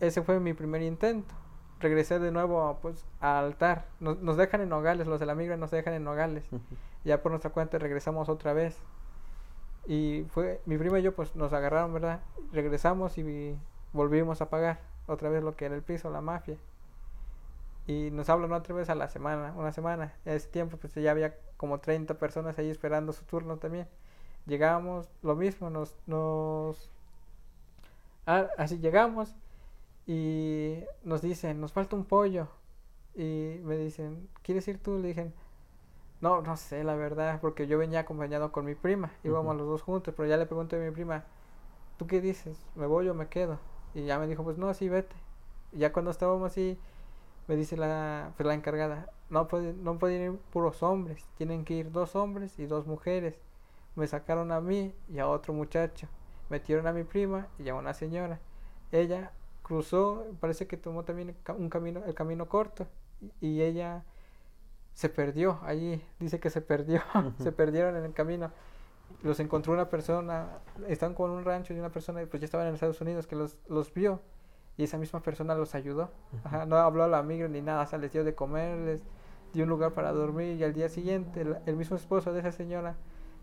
ese 0.00 0.22
fue 0.22 0.40
mi 0.40 0.54
primer 0.54 0.82
intento. 0.82 1.34
Regresé 1.80 2.18
de 2.18 2.32
nuevo 2.32 2.78
pues 2.82 3.04
al 3.20 3.46
altar. 3.46 3.86
Nos, 4.00 4.18
nos 4.20 4.36
dejan 4.36 4.60
en 4.60 4.68
Nogales, 4.68 5.06
los 5.06 5.20
de 5.20 5.26
la 5.26 5.34
migra 5.34 5.56
nos 5.56 5.70
dejan 5.70 5.94
en 5.94 6.04
Nogales. 6.04 6.44
Ya 7.04 7.22
por 7.22 7.30
nuestra 7.30 7.50
cuenta 7.50 7.78
regresamos 7.78 8.28
otra 8.28 8.52
vez. 8.52 8.76
Y 9.86 10.26
fue 10.30 10.60
mi 10.66 10.76
prima 10.76 10.98
y 10.98 11.02
yo 11.02 11.14
pues 11.14 11.34
nos 11.36 11.52
agarraron, 11.52 11.94
¿verdad? 11.94 12.20
Regresamos 12.52 13.16
y 13.16 13.56
volvimos 13.92 14.40
a 14.42 14.50
pagar 14.50 14.80
otra 15.06 15.30
vez 15.30 15.42
lo 15.42 15.56
que 15.56 15.64
era 15.64 15.74
el 15.74 15.82
piso, 15.82 16.10
la 16.10 16.20
mafia. 16.20 16.56
Y 17.86 18.10
nos 18.10 18.28
hablan 18.28 18.52
otra 18.52 18.74
vez 18.74 18.90
a 18.90 18.94
la 18.94 19.08
semana, 19.08 19.54
una 19.56 19.72
semana. 19.72 20.12
A 20.26 20.32
ese 20.32 20.48
tiempo 20.48 20.76
pues 20.76 20.94
ya 20.94 21.10
había 21.10 21.36
como 21.56 21.78
30 21.78 22.14
personas 22.14 22.58
ahí 22.58 22.68
esperando 22.68 23.12
su 23.12 23.24
turno 23.24 23.56
también. 23.56 23.88
Llegamos, 24.46 25.08
lo 25.22 25.36
mismo, 25.36 25.70
nos... 25.70 25.96
nos 26.06 26.90
ah, 28.26 28.48
así 28.58 28.78
llegamos 28.78 29.34
y 30.08 30.84
nos 31.04 31.20
dicen, 31.22 31.60
nos 31.60 31.72
falta 31.72 31.94
un 31.94 32.06
pollo. 32.06 32.48
Y 33.14 33.60
me 33.62 33.76
dicen, 33.76 34.28
¿quieres 34.42 34.66
ir 34.68 34.82
tú? 34.82 34.98
Le 34.98 35.08
dije, 35.08 35.32
no, 36.20 36.40
no 36.42 36.56
sé, 36.56 36.82
la 36.82 36.94
verdad, 36.96 37.40
porque 37.40 37.66
yo 37.66 37.78
venía 37.78 38.00
acompañado 38.00 38.50
con 38.50 38.64
mi 38.64 38.74
prima, 38.74 39.12
íbamos 39.22 39.54
Ujú. 39.54 39.58
los 39.58 39.68
dos 39.68 39.82
juntos, 39.82 40.14
pero 40.16 40.28
ya 40.28 40.38
le 40.38 40.46
pregunté 40.46 40.76
a 40.76 40.80
mi 40.80 40.90
prima, 40.90 41.24
¿tú 41.98 42.06
qué 42.06 42.20
dices? 42.22 42.58
¿Me 42.74 42.86
voy 42.86 43.08
o 43.08 43.14
me 43.14 43.28
quedo? 43.28 43.58
Y 43.94 44.04
ya 44.06 44.18
me 44.18 44.26
dijo, 44.26 44.44
pues 44.44 44.58
no, 44.58 44.72
sí, 44.74 44.88
vete. 44.88 45.14
Y 45.72 45.80
ya 45.80 45.92
cuando 45.92 46.10
estábamos 46.10 46.50
así, 46.52 46.78
me 47.48 47.56
dice 47.56 47.76
la, 47.76 48.32
pues, 48.36 48.46
la 48.46 48.54
encargada, 48.54 49.10
no, 49.30 49.48
puede, 49.48 49.74
no 49.74 49.98
pueden 49.98 50.22
ir 50.34 50.38
puros 50.52 50.82
hombres, 50.82 51.24
tienen 51.36 51.64
que 51.64 51.74
ir 51.74 51.92
dos 51.92 52.16
hombres 52.16 52.58
y 52.58 52.66
dos 52.66 52.86
mujeres. 52.86 53.36
Me 53.96 54.06
sacaron 54.06 54.52
a 54.52 54.60
mí 54.60 54.94
y 55.08 55.18
a 55.18 55.28
otro 55.28 55.52
muchacho, 55.52 56.08
metieron 56.48 56.86
a 56.86 56.92
mi 56.92 57.04
prima 57.04 57.48
y 57.58 57.68
a 57.68 57.74
una 57.74 57.94
señora. 57.94 58.40
Ella 58.92 59.32
cruzó, 59.68 60.26
parece 60.40 60.66
que 60.66 60.76
tomó 60.78 61.04
también 61.04 61.36
un 61.58 61.70
camino, 61.70 62.02
el 62.06 62.14
camino 62.14 62.48
corto 62.48 62.88
y- 63.40 63.62
ella 63.62 64.04
se 64.94 65.08
perdió 65.08 65.60
allí, 65.64 66.02
dice 66.20 66.40
que 66.40 66.50
se 66.50 66.60
perdió, 66.60 67.02
se 67.38 67.52
perdieron 67.52 67.96
en 67.96 68.04
el 68.04 68.12
camino. 68.14 68.50
Los 69.22 69.40
encontró 69.40 69.72
una 69.72 69.88
persona, 69.90 70.58
están 70.88 71.14
con 71.14 71.30
un 71.30 71.44
rancho 71.44 71.74
y 71.74 71.78
una 71.80 71.90
persona, 71.90 72.20
pues 72.30 72.40
ya 72.40 72.44
estaban 72.46 72.66
en 72.68 72.74
Estados 72.74 73.00
Unidos, 73.00 73.26
que 73.26 73.36
los, 73.36 73.56
los 73.68 73.92
vio 73.94 74.20
y 74.76 74.84
esa 74.84 74.98
misma 74.98 75.20
persona 75.22 75.54
los 75.54 75.74
ayudó. 75.74 76.10
Ajá, 76.44 76.66
no 76.66 76.76
habló 76.76 77.04
a 77.04 77.08
la 77.08 77.22
migra 77.22 77.48
ni 77.48 77.62
nada, 77.62 77.82
o 77.84 77.86
sea, 77.86 77.98
les 77.98 78.12
dio 78.12 78.24
de 78.24 78.34
comer, 78.34 78.78
les 78.78 79.02
dio 79.54 79.64
un 79.64 79.70
lugar 79.70 79.94
para 79.94 80.12
dormir 80.12 80.56
y 80.56 80.64
al 80.64 80.74
día 80.74 80.88
siguiente 80.88 81.40
el, 81.42 81.58
el 81.66 81.76
mismo 81.76 81.96
esposo 81.96 82.32
de 82.32 82.40
esa 82.40 82.52
señora 82.52 82.96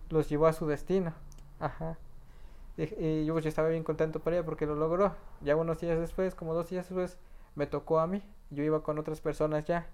los 0.10 0.29
llevó 0.29 0.48
a 0.48 0.53
su 0.53 0.67
destino. 0.67 1.13
Ajá. 1.60 1.98
Y, 2.77 2.84
y 3.03 3.25
yo 3.25 3.34
pues 3.34 3.46
estaba 3.46 3.70
bien 3.70 3.84
contento 3.84 4.20
por 4.20 4.34
ella 4.34 4.44
porque 4.44 4.65
lo 4.65 4.75
logró. 4.75 5.15
Ya 5.41 5.55
unos 5.55 5.79
días 5.79 6.00
después, 6.00 6.36
como 6.36 6.53
dos 6.53 6.70
días 6.70 6.88
después, 6.89 7.17
me 7.55 7.67
tocó 7.67 8.00
a 8.00 8.08
mí. 8.08 8.22
Yo 8.50 8.63
iba 8.63 8.84
con 8.84 9.00
otras 9.00 9.22
personas 9.22 9.65
ya. 9.65 9.88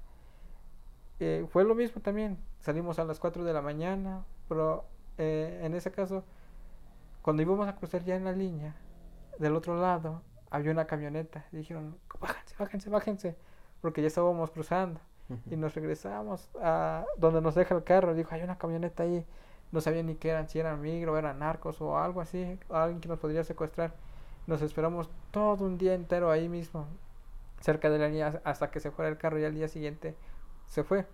Eh, 1.19 1.45
fue 1.49 1.63
lo 1.63 1.75
mismo 1.75 2.01
también. 2.01 2.39
Salimos 2.59 2.97
a 2.97 3.03
las 3.05 3.19
4 3.19 3.43
de 3.43 3.53
la 3.53 3.61
mañana, 3.61 4.25
pero 4.49 4.85
eh, 5.19 5.61
en 5.63 5.75
ese 5.75 5.91
caso, 5.91 6.23
cuando 7.21 7.43
íbamos 7.43 7.67
a 7.67 7.75
cruzar 7.75 8.03
ya 8.03 8.15
en 8.15 8.25
la 8.25 8.31
línea, 8.31 8.75
del 9.37 9.55
otro 9.55 9.79
lado 9.79 10.23
había 10.49 10.71
una 10.71 10.85
camioneta. 10.87 11.45
Dijeron, 11.51 11.95
bájense, 12.19 12.55
bájense, 12.57 12.89
bájense, 12.89 13.35
porque 13.81 14.01
ya 14.01 14.07
estábamos 14.07 14.49
cruzando. 14.49 14.99
Y 15.49 15.55
nos 15.55 15.75
regresamos 15.75 16.49
a 16.59 17.05
donde 17.17 17.39
nos 17.39 17.55
deja 17.55 17.75
el 17.75 17.83
carro. 17.83 18.15
Dijo, 18.15 18.33
hay 18.33 18.41
una 18.41 18.57
camioneta 18.57 19.03
ahí. 19.03 19.23
No 19.71 19.81
sabía 19.81 20.03
ni 20.03 20.15
qué 20.15 20.29
eran, 20.29 20.49
si 20.49 20.59
eran 20.59 20.81
migro, 20.81 21.17
eran 21.17 21.39
narcos 21.39 21.81
o 21.81 21.97
algo 21.97 22.21
así, 22.21 22.59
alguien 22.69 22.99
que 22.99 23.07
nos 23.07 23.19
podría 23.19 23.43
secuestrar. 23.43 23.93
Nos 24.47 24.61
esperamos 24.61 25.09
todo 25.31 25.65
un 25.65 25.77
día 25.77 25.93
entero 25.93 26.31
ahí 26.31 26.49
mismo, 26.49 26.87
cerca 27.61 27.89
de 27.89 27.99
la 27.99 28.07
línea, 28.07 28.41
hasta 28.43 28.71
que 28.71 28.79
se 28.79 28.91
fuera 28.91 29.09
el 29.09 29.17
carro 29.17 29.39
y 29.39 29.45
al 29.45 29.53
día 29.53 29.67
siguiente 29.67 30.15
se 30.67 30.83
fue. 30.83 31.05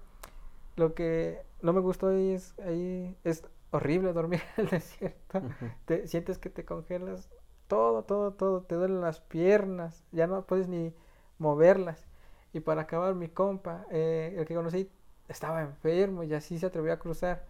Lo 0.75 0.93
que 0.93 1.41
no 1.61 1.73
me 1.73 1.81
gustó 1.81 2.07
ahí 2.07 2.31
es, 2.31 2.57
ahí 2.59 3.17
es 3.23 3.43
horrible 3.71 4.13
dormir 4.13 4.41
en 4.57 4.65
el 4.65 4.69
desierto. 4.69 5.41
Te 5.85 6.07
sientes 6.07 6.37
que 6.37 6.49
te 6.49 6.65
congelas 6.65 7.29
todo, 7.67 8.03
todo, 8.03 8.31
todo. 8.33 8.61
Te 8.61 8.75
duelen 8.75 9.01
las 9.01 9.19
piernas. 9.19 10.03
Ya 10.11 10.27
no 10.27 10.43
puedes 10.43 10.67
ni 10.67 10.93
moverlas. 11.37 12.07
Y 12.53 12.61
para 12.61 12.83
acabar, 12.83 13.15
mi 13.15 13.27
compa, 13.27 13.85
eh, 13.91 14.35
el 14.37 14.45
que 14.45 14.55
conocí, 14.55 14.89
estaba 15.27 15.61
enfermo 15.61 16.23
y 16.23 16.33
así 16.33 16.57
se 16.57 16.67
atrevió 16.67 16.93
a 16.93 16.99
cruzar. 16.99 17.43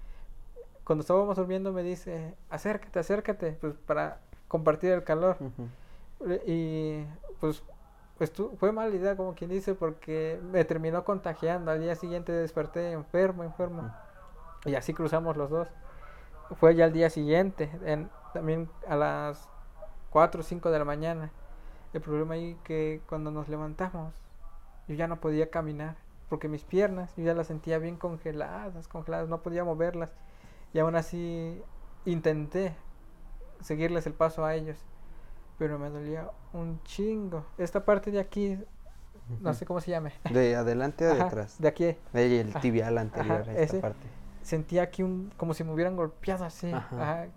Cuando 0.87 1.01
estábamos 1.01 1.35
durmiendo 1.35 1.73
me 1.73 1.83
dice, 1.83 2.33
acércate, 2.49 2.97
acércate, 2.99 3.57
pues 3.59 3.73
para 3.85 4.21
compartir 4.47 4.93
el 4.93 5.03
calor. 5.03 5.35
Y 6.45 7.03
pues, 7.41 7.61
pues 8.17 8.31
fue 8.57 8.71
mala 8.71 8.95
idea, 8.95 9.17
como 9.17 9.35
quien 9.35 9.49
dice, 9.49 9.75
porque 9.75 10.39
me 10.49 10.63
terminó 10.63 11.03
contagiando. 11.03 11.71
Al 11.71 11.81
día 11.81 11.93
siguiente 11.95 12.31
desperté 12.31 12.93
enfermo, 12.93 13.43
enfermo. 13.43 13.93
Y 14.63 14.75
así 14.75 14.93
cruzamos 14.93 15.35
los 15.35 15.49
dos. 15.49 15.67
Fue 16.55 16.73
ya 16.73 16.85
al 16.85 16.93
día 16.93 17.09
siguiente, 17.09 17.69
en, 17.83 18.09
también 18.33 18.69
a 18.87 18.95
las 18.95 19.49
4 20.11 20.39
o 20.39 20.43
5 20.43 20.71
de 20.71 20.79
la 20.79 20.85
mañana. 20.85 21.31
El 21.91 21.99
problema 21.99 22.35
ahí 22.35 22.57
que 22.63 23.01
cuando 23.09 23.29
nos 23.29 23.49
levantamos, 23.49 24.13
yo 24.87 24.95
ya 24.95 25.09
no 25.09 25.19
podía 25.19 25.49
caminar, 25.49 25.97
porque 26.29 26.47
mis 26.47 26.63
piernas, 26.63 27.13
yo 27.17 27.25
ya 27.25 27.33
las 27.33 27.47
sentía 27.47 27.77
bien 27.77 27.97
congeladas, 27.97 28.87
congeladas, 28.87 29.27
no 29.27 29.41
podía 29.41 29.65
moverlas. 29.65 30.13
Y 30.77 30.79
aún 30.79 30.95
así 30.95 31.59
intenté 32.05 32.75
seguirles 33.61 34.05
el 34.05 34.13
paso 34.13 34.45
a 34.45 34.53
ellos, 34.53 34.77
pero 35.57 35.79
me 35.79 35.89
dolía 35.89 36.29
un 36.53 36.79
chingo. 36.83 37.43
Esta 37.57 37.83
parte 37.83 38.11
de 38.11 38.19
aquí, 38.19 38.59
no 39.41 39.55
sé 39.55 39.65
cómo 39.65 39.81
se 39.81 39.89
llame. 39.89 40.13
¿De 40.29 40.55
adelante 40.55 41.07
o 41.07 41.15
de 41.15 41.19
atrás? 41.19 41.59
De 41.59 41.67
aquí. 41.67 41.95
el 42.13 42.53
tibial 42.61 42.99
anterior, 42.99 43.49
esta 43.49 43.81
parte. 43.81 44.05
Sentía 44.43 44.83
aquí 44.83 45.01
un, 45.01 45.33
como 45.35 45.55
si 45.55 45.63
me 45.63 45.73
hubieran 45.73 45.95
golpeado 45.95 46.45
así. 46.45 46.71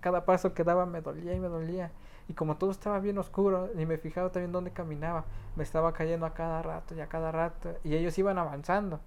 Cada 0.00 0.26
paso 0.26 0.52
que 0.52 0.62
daba 0.62 0.85
me 0.85 1.00
dolía 1.00 1.32
y 1.32 1.40
me 1.40 1.49
dolía. 1.49 1.92
Y 2.28 2.35
como 2.35 2.59
todo 2.59 2.70
estaba 2.70 3.00
bien 3.00 3.16
oscuro, 3.16 3.70
ni 3.75 3.87
me 3.87 3.97
fijaba 3.97 4.30
también 4.30 4.52
dónde 4.52 4.70
caminaba, 4.70 5.25
me 5.56 5.62
estaba 5.62 5.94
cayendo 5.94 6.26
a 6.26 6.35
cada 6.35 6.61
rato 6.61 6.94
y 6.94 7.00
a 7.00 7.06
cada 7.06 7.32
rato. 7.32 7.75
Y 7.85 7.94
ellos 7.94 8.18
iban 8.18 8.37
avanzando. 8.37 9.00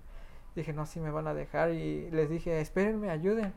Dije, 0.56 0.74
no, 0.74 0.88
si 0.88 1.00
me 1.00 1.12
van 1.12 1.28
a 1.28 1.36
dejar. 1.36 1.70
Y 1.70 2.10
les 2.10 2.32
dije, 2.32 2.60
espérenme, 2.62 3.12
ayuden. 3.12 3.54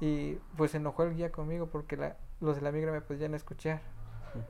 Y 0.00 0.36
pues 0.56 0.70
se 0.70 0.78
enojó 0.78 1.02
el 1.02 1.14
guía 1.14 1.30
conmigo 1.30 1.66
porque 1.66 1.96
la, 1.96 2.16
los 2.40 2.56
de 2.56 2.62
la 2.62 2.72
migra 2.72 2.90
me 2.90 3.00
podían 3.00 3.34
escuchar. 3.34 3.82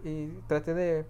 Y 0.04 0.28
traté 0.47 0.75
de 0.75 1.07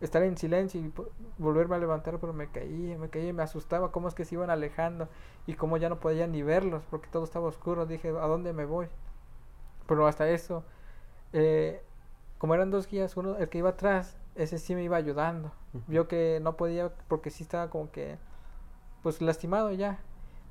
estar 0.00 0.22
en 0.22 0.36
silencio 0.36 0.80
y 0.80 0.92
volverme 1.38 1.76
a 1.76 1.78
levantar, 1.78 2.18
pero 2.18 2.32
me 2.32 2.48
caía, 2.48 2.98
me 2.98 3.08
caía 3.08 3.28
y 3.28 3.32
me 3.32 3.42
asustaba 3.42 3.92
cómo 3.92 4.08
es 4.08 4.14
que 4.14 4.24
se 4.24 4.34
iban 4.34 4.50
alejando 4.50 5.08
y 5.46 5.54
cómo 5.54 5.76
ya 5.76 5.88
no 5.88 6.00
podía 6.00 6.26
ni 6.26 6.42
verlos 6.42 6.82
porque 6.90 7.08
todo 7.08 7.24
estaba 7.24 7.46
oscuro. 7.46 7.86
Dije, 7.86 8.08
¿a 8.08 8.26
dónde 8.26 8.52
me 8.52 8.64
voy? 8.64 8.88
Pero 9.86 10.06
hasta 10.06 10.28
eso, 10.28 10.64
eh, 11.32 11.82
como 12.38 12.54
eran 12.54 12.70
dos 12.70 12.88
guías, 12.88 13.16
uno, 13.16 13.36
el 13.36 13.48
que 13.48 13.58
iba 13.58 13.70
atrás, 13.70 14.16
ese 14.34 14.58
sí 14.58 14.74
me 14.74 14.82
iba 14.82 14.96
ayudando. 14.96 15.52
Vio 15.86 16.08
que 16.08 16.40
no 16.42 16.56
podía 16.56 16.90
porque 17.08 17.30
sí 17.30 17.42
estaba 17.42 17.70
como 17.70 17.90
que, 17.90 18.18
pues 19.02 19.20
lastimado 19.20 19.72
ya 19.72 19.98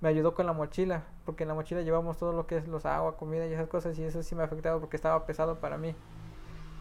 me 0.01 0.10
ayudó 0.10 0.34
con 0.34 0.46
la 0.48 0.53
mochila, 0.53 1.03
porque 1.25 1.43
en 1.43 1.50
la 1.50 1.55
mochila 1.55 1.81
llevamos 1.81 2.17
todo 2.17 2.34
lo 2.34 2.48
que 2.48 2.58
es 2.58 2.67
los 2.67 2.86
agua, 2.86 3.17
comida 3.17 3.48
y 3.48 3.53
esas 3.53 3.67
cosas, 3.67 3.98
y 4.00 4.03
eso 4.03 4.24
sí 4.24 4.36
me 4.36 4.41
ha 4.41 4.46
afectado 4.46 4.79
porque 4.79 4.96
estaba 4.96 5.25
pesado 5.25 5.60
para 5.60 5.77
mí. 5.77 5.96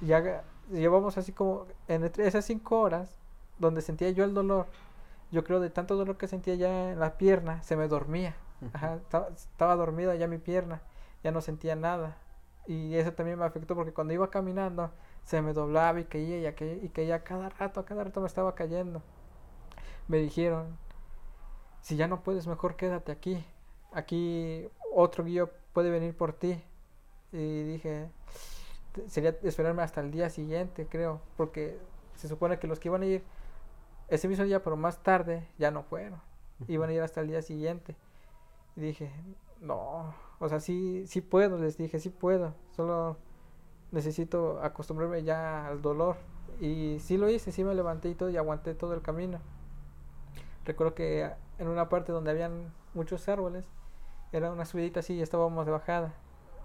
ya 0.01 0.43
llevamos 0.71 1.19
así 1.19 1.33
como 1.33 1.67
en 1.89 2.11
esas 2.19 2.45
cinco 2.45 2.81
horas, 2.81 3.17
donde 3.59 3.83
sentía 3.83 4.11
yo 4.11 4.25
el 4.25 4.35
dolor, 4.35 4.67
yo 5.31 5.45
creo 5.45 5.61
de 5.61 5.71
tanto 5.71 5.97
dolor 5.97 6.17
que 6.17 6.29
sentía 6.29 6.55
ya 6.55 6.93
en 6.93 6.99
la 6.99 7.19
pierna, 7.19 7.63
se 7.63 7.77
me 7.77 7.89
dormía. 7.89 8.35
estaba, 9.03 9.29
estaba 9.29 9.77
dormida 9.77 10.15
ya 10.17 10.27
mi 10.27 10.39
pierna, 10.39 10.81
ya 11.23 11.31
no 11.31 11.41
sentía 11.41 11.77
nada. 11.77 12.17
Y 12.67 12.95
eso 12.97 13.13
también 13.13 13.39
me 13.39 13.45
afectó 13.45 13.75
porque 13.75 13.93
cuando 13.93 14.13
iba 14.15 14.31
caminando 14.31 14.91
se 15.25 15.43
me 15.43 15.53
doblaba 15.53 16.01
y 16.01 16.05
caía 16.05 16.49
y 16.49 16.55
caía, 16.55 16.75
y 16.77 16.89
caía 16.89 17.25
cada 17.25 17.49
rato, 17.51 17.81
a 17.81 17.85
cada 17.85 18.05
rato 18.05 18.21
me 18.21 18.27
estaba 18.27 18.55
cayendo. 18.55 19.03
Me 20.09 20.19
dijeron, 20.19 20.77
si 21.81 21.97
ya 21.97 22.09
no 22.09 22.23
puedes, 22.23 22.47
mejor 22.47 22.77
quédate 22.77 23.13
aquí. 23.13 23.45
Aquí 23.93 24.69
otro 24.95 25.25
guía 25.25 25.47
puede 25.73 25.91
venir 25.91 26.17
por 26.17 26.33
ti. 26.33 26.63
Y 27.33 27.63
dije, 27.63 28.09
sería 29.07 29.37
esperarme 29.43 29.83
hasta 29.83 30.01
el 30.01 30.11
día 30.11 30.31
siguiente, 30.31 30.87
creo, 30.89 31.21
porque 31.37 31.79
se 32.17 32.29
supone 32.29 32.59
que 32.59 32.67
los 32.67 32.81
que 32.81 32.89
iban 32.89 33.03
a 33.03 33.07
ir 33.07 33.23
ese 34.09 34.29
mismo 34.29 34.45
día, 34.45 34.63
pero 34.63 34.77
más 34.77 35.03
tarde, 35.03 35.47
ya 35.59 35.71
no 35.71 35.83
fueron. 35.85 36.21
Iban 36.69 36.91
a 36.91 36.93
ir 36.93 37.03
hasta 37.03 37.21
el 37.21 37.29
día 37.29 37.43
siguiente. 37.43 37.97
Y 38.77 38.81
dije, 38.81 39.11
no, 39.61 40.15
o 40.39 40.49
sea, 40.49 40.61
sí, 40.61 41.05
sí 41.07 41.21
puedo, 41.21 41.59
les 41.59 41.77
dije, 41.77 41.99
sí 42.01 42.11
puedo, 42.11 42.55
solo 42.75 43.17
necesito 43.93 44.61
acostumbrarme 44.63 45.23
ya 45.23 45.67
al 45.67 45.83
dolor. 45.83 46.17
Y 46.61 46.99
sí 47.01 47.17
lo 47.17 47.29
hice, 47.29 47.53
sí 47.53 47.65
me 47.65 47.75
levanté 47.75 48.11
y 48.11 48.15
todo 48.15 48.31
y 48.31 48.37
aguanté 48.37 48.75
todo 48.75 48.95
el 48.95 49.03
camino. 49.03 49.39
Recuerdo 50.65 50.95
que 50.95 51.31
en 51.61 51.69
una 51.69 51.89
parte 51.89 52.11
donde 52.11 52.31
habían 52.31 52.73
muchos 52.95 53.29
árboles, 53.29 53.65
era 54.33 54.51
una 54.51 54.65
subidita 54.65 55.01
así 55.01 55.15
y 55.15 55.23
estábamos 55.23 55.67
de 55.67 55.73
bajada. 55.73 56.15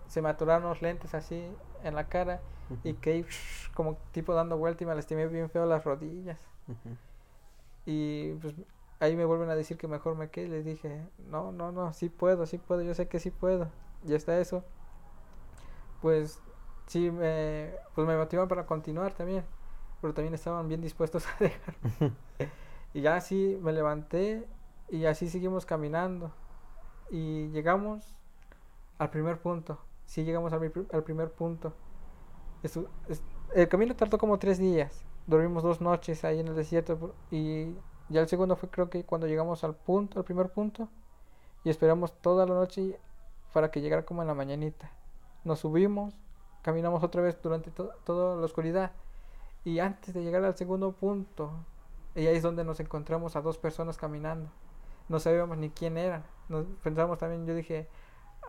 Se 0.07 0.21
me 0.21 0.29
aturaron 0.29 0.69
los 0.69 0.81
lentes 0.81 1.13
así 1.13 1.45
en 1.83 1.95
la 1.95 2.07
cara 2.07 2.41
y 2.83 2.93
que 2.93 3.25
como 3.73 3.97
tipo 4.11 4.33
dando 4.33 4.57
vuelta 4.57 4.83
y 4.83 4.87
me 4.87 4.95
lastimé 4.95 5.27
bien 5.27 5.49
feo 5.49 5.65
las 5.65 5.83
rodillas. 5.83 6.39
Y 7.85 8.33
pues 8.35 8.55
ahí 8.99 9.15
me 9.15 9.25
vuelven 9.25 9.49
a 9.49 9.55
decir 9.55 9.77
que 9.77 9.87
mejor 9.87 10.15
me 10.15 10.29
quede. 10.29 10.47
Les 10.47 10.65
dije, 10.65 11.05
no, 11.29 11.51
no, 11.51 11.71
no, 11.71 11.91
sí 11.93 12.09
puedo, 12.09 12.45
sí 12.45 12.57
puedo, 12.57 12.81
yo 12.81 12.93
sé 12.93 13.07
que 13.07 13.19
sí 13.19 13.31
puedo. 13.31 13.67
Y 14.07 14.13
está 14.13 14.39
eso. 14.39 14.63
Pues 16.01 16.39
sí, 16.87 17.11
me, 17.11 17.73
pues 17.95 18.07
me 18.07 18.15
motivan 18.17 18.47
para 18.47 18.65
continuar 18.65 19.13
también. 19.13 19.43
Pero 20.01 20.13
también 20.13 20.33
estaban 20.33 20.67
bien 20.67 20.81
dispuestos 20.81 21.25
a 21.27 21.35
dejar. 21.39 21.75
Y 22.93 23.01
ya 23.01 23.17
así 23.17 23.59
me 23.61 23.73
levanté 23.73 24.47
y 24.89 25.05
así 25.05 25.29
seguimos 25.29 25.65
caminando. 25.65 26.31
Y 27.09 27.47
llegamos 27.49 28.15
al 28.97 29.09
primer 29.09 29.39
punto. 29.39 29.79
Sí, 30.05 30.23
llegamos 30.23 30.53
al, 30.53 30.71
primer 31.03 31.31
punto. 31.31 31.73
el 33.53 33.67
camino 33.67 33.95
tardó 33.95 34.17
como 34.17 34.37
tres 34.37 34.57
días. 34.57 35.03
Dormimos 35.27 35.63
dos 35.63 35.81
noches 35.81 36.23
ahí 36.23 36.39
en 36.39 36.47
el 36.47 36.55
desierto. 36.55 37.15
Y 37.31 37.75
ya 38.09 38.21
el 38.21 38.27
segundo 38.27 38.55
fue 38.55 38.69
creo 38.69 38.89
que 38.89 39.03
cuando 39.03 39.27
llegamos 39.27 39.63
al 39.63 39.75
punto, 39.75 40.19
al 40.19 40.25
primer 40.25 40.49
punto. 40.49 40.89
Y 41.63 41.69
esperamos 41.69 42.13
toda 42.21 42.45
la 42.45 42.53
noche 42.53 42.99
para 43.53 43.71
que 43.71 43.81
llegara 43.81 44.05
como 44.05 44.21
en 44.21 44.27
la 44.27 44.33
mañanita. 44.33 44.91
Nos 45.43 45.59
subimos, 45.59 46.13
caminamos 46.61 47.03
otra 47.03 47.21
vez 47.21 47.41
durante 47.41 47.71
toda 47.71 48.35
la 48.35 48.45
oscuridad. 48.45 48.91
Y 49.63 49.79
antes 49.79 50.13
de 50.13 50.23
llegar 50.23 50.43
al 50.43 50.55
segundo 50.55 50.91
punto, 50.91 51.51
y 52.13 52.27
ahí 52.27 52.35
es 52.35 52.43
donde 52.43 52.63
nos 52.63 52.79
encontramos 52.79 53.35
a 53.35 53.41
dos 53.41 53.57
personas 53.57 53.97
caminando. 53.97 54.49
No 55.09 55.19
sabíamos 55.19 55.57
ni 55.57 55.69
quién 55.69 55.97
eran. 55.97 56.23
Nos 56.49 56.65
pensamos 56.83 57.17
también, 57.17 57.45
yo 57.45 57.55
dije, 57.55 57.87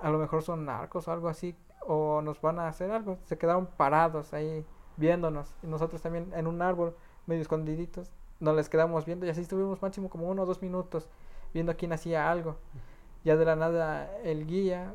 a 0.02 0.10
lo 0.10 0.18
mejor 0.18 0.42
son 0.42 0.64
narcos 0.64 1.08
o 1.08 1.12
algo 1.12 1.28
así, 1.28 1.56
o 1.86 2.20
nos 2.22 2.40
van 2.40 2.58
a 2.58 2.68
hacer 2.68 2.90
algo. 2.90 3.18
Se 3.24 3.38
quedaron 3.38 3.66
parados 3.66 4.34
ahí 4.34 4.64
viéndonos. 4.96 5.54
Y 5.62 5.66
nosotros 5.66 6.02
también 6.02 6.32
en 6.34 6.46
un 6.46 6.62
árbol, 6.62 6.96
medio 7.26 7.42
escondiditos, 7.42 8.10
nos 8.40 8.54
les 8.54 8.68
quedamos 8.68 9.06
viendo 9.06 9.26
y 9.26 9.30
así 9.30 9.40
estuvimos 9.40 9.80
máximo 9.80 10.10
como 10.10 10.28
uno 10.28 10.42
o 10.42 10.46
dos 10.46 10.60
minutos 10.60 11.08
viendo 11.54 11.76
quién 11.76 11.92
hacía 11.92 12.30
algo. 12.30 12.56
Ya 13.24 13.36
de 13.36 13.44
la 13.44 13.56
nada 13.56 14.10
el 14.22 14.46
guía, 14.46 14.94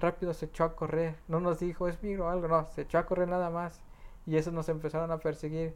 rápido 0.00 0.34
se 0.34 0.46
echó 0.46 0.64
a 0.64 0.76
correr. 0.76 1.16
No 1.28 1.40
nos 1.40 1.60
dijo, 1.60 1.88
es 1.88 2.02
miro 2.02 2.28
algo, 2.28 2.48
no, 2.48 2.66
se 2.70 2.82
echó 2.82 2.98
a 2.98 3.06
correr 3.06 3.28
nada 3.28 3.50
más. 3.50 3.80
Y 4.26 4.36
eso 4.36 4.52
nos 4.52 4.68
empezaron 4.68 5.10
a 5.10 5.18
perseguir 5.18 5.74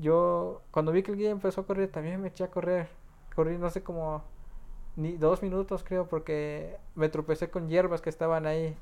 yo 0.00 0.62
cuando 0.70 0.92
vi 0.92 1.02
que 1.02 1.12
el 1.12 1.18
guía 1.18 1.30
empezó 1.30 1.60
a 1.60 1.66
correr, 1.66 1.90
también 1.90 2.20
me 2.20 2.28
eché 2.28 2.44
a 2.44 2.50
correr. 2.50 2.88
Corrí 3.34 3.58
no 3.58 3.70
sé 3.70 3.82
como 3.82 4.22
ni 4.96 5.16
dos 5.16 5.42
minutos 5.42 5.84
creo 5.84 6.06
porque 6.06 6.76
me 6.94 7.08
tropecé 7.08 7.50
con 7.50 7.68
hierbas 7.68 8.00
que 8.00 8.10
estaban 8.10 8.46
ahí. 8.46 8.76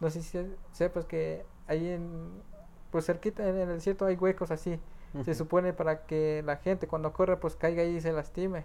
No 0.00 0.10
sé 0.10 0.22
si 0.22 0.56
sepas 0.72 1.04
que 1.04 1.44
ahí 1.66 1.88
en, 1.88 2.30
pues 2.90 3.06
cerquita 3.06 3.48
en 3.48 3.56
el 3.56 3.68
desierto 3.68 4.06
hay 4.06 4.16
huecos 4.16 4.50
así. 4.50 4.78
Se 5.24 5.34
supone 5.34 5.72
para 5.72 6.06
que 6.06 6.42
la 6.44 6.56
gente 6.56 6.88
cuando 6.88 7.12
corre 7.12 7.36
pues 7.36 7.54
caiga 7.54 7.82
ahí 7.82 7.96
y 7.96 8.00
se 8.00 8.12
lastime. 8.12 8.64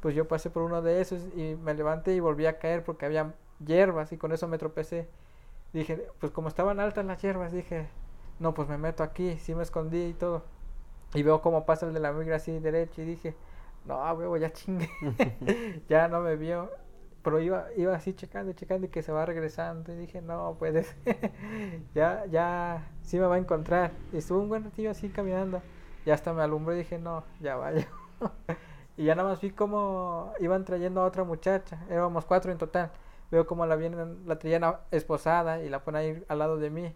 Pues 0.00 0.14
yo 0.14 0.28
pasé 0.28 0.50
por 0.50 0.62
uno 0.62 0.82
de 0.82 1.00
esos 1.00 1.22
y 1.34 1.56
me 1.56 1.74
levanté 1.74 2.14
y 2.14 2.20
volví 2.20 2.46
a 2.46 2.58
caer 2.58 2.84
porque 2.84 3.06
había 3.06 3.34
hierbas 3.64 4.12
y 4.12 4.18
con 4.18 4.32
eso 4.32 4.46
me 4.46 4.58
tropecé. 4.58 5.08
Dije, 5.72 6.06
pues 6.18 6.32
como 6.32 6.48
estaban 6.48 6.80
altas 6.80 7.04
las 7.06 7.22
hierbas, 7.22 7.52
dije, 7.52 7.88
no, 8.38 8.54
pues 8.54 8.68
me 8.68 8.76
meto 8.78 9.02
aquí, 9.02 9.38
sí 9.38 9.54
me 9.54 9.62
escondí 9.62 10.06
y 10.06 10.14
todo. 10.14 10.42
Y 11.14 11.22
veo 11.22 11.40
cómo 11.40 11.64
pasa 11.64 11.86
el 11.86 11.94
de 11.94 12.00
la 12.00 12.12
migra 12.12 12.36
así 12.36 12.58
derecho 12.58 13.02
y 13.02 13.04
dije, 13.04 13.34
no, 13.84 14.12
huevo, 14.14 14.36
ya 14.36 14.52
chingue. 14.52 14.88
ya 15.88 16.08
no 16.08 16.20
me 16.20 16.36
vio. 16.36 16.70
Pero 17.22 17.38
iba, 17.40 17.66
iba 17.76 17.94
así 17.94 18.14
checando, 18.14 18.52
checando 18.54 18.86
y 18.86 18.90
que 18.90 19.02
se 19.02 19.12
va 19.12 19.26
regresando. 19.26 19.92
Y 19.92 19.96
dije, 19.96 20.22
no, 20.22 20.56
puedes. 20.58 20.94
ya, 21.94 22.24
ya, 22.26 22.88
sí 23.02 23.18
me 23.18 23.26
va 23.26 23.34
a 23.34 23.38
encontrar. 23.38 23.92
Y 24.12 24.18
estuve 24.18 24.38
un 24.38 24.48
buen 24.48 24.64
ratillo 24.64 24.90
así 24.90 25.10
caminando. 25.10 25.60
Y 26.06 26.10
hasta 26.10 26.32
me 26.32 26.42
alumbró 26.42 26.74
y 26.74 26.78
dije, 26.78 26.98
no, 26.98 27.24
ya 27.40 27.56
vaya. 27.56 27.86
Y 28.96 29.04
ya 29.04 29.14
nada 29.14 29.30
más 29.30 29.40
vi 29.40 29.50
cómo 29.50 30.32
iban 30.40 30.64
trayendo 30.64 31.02
a 31.02 31.06
otra 31.06 31.24
muchacha. 31.24 31.78
Éramos 31.90 32.24
cuatro 32.24 32.52
en 32.52 32.58
total. 32.58 32.90
Veo 33.30 33.46
cómo 33.46 33.66
la 33.66 33.76
vienen, 33.76 34.26
la 34.26 34.38
traían 34.38 34.62
esposada 34.90 35.62
y 35.62 35.68
la 35.68 35.84
ponen 35.84 36.00
ahí 36.00 36.24
al 36.28 36.38
lado 36.38 36.56
de 36.56 36.70
mí. 36.70 36.94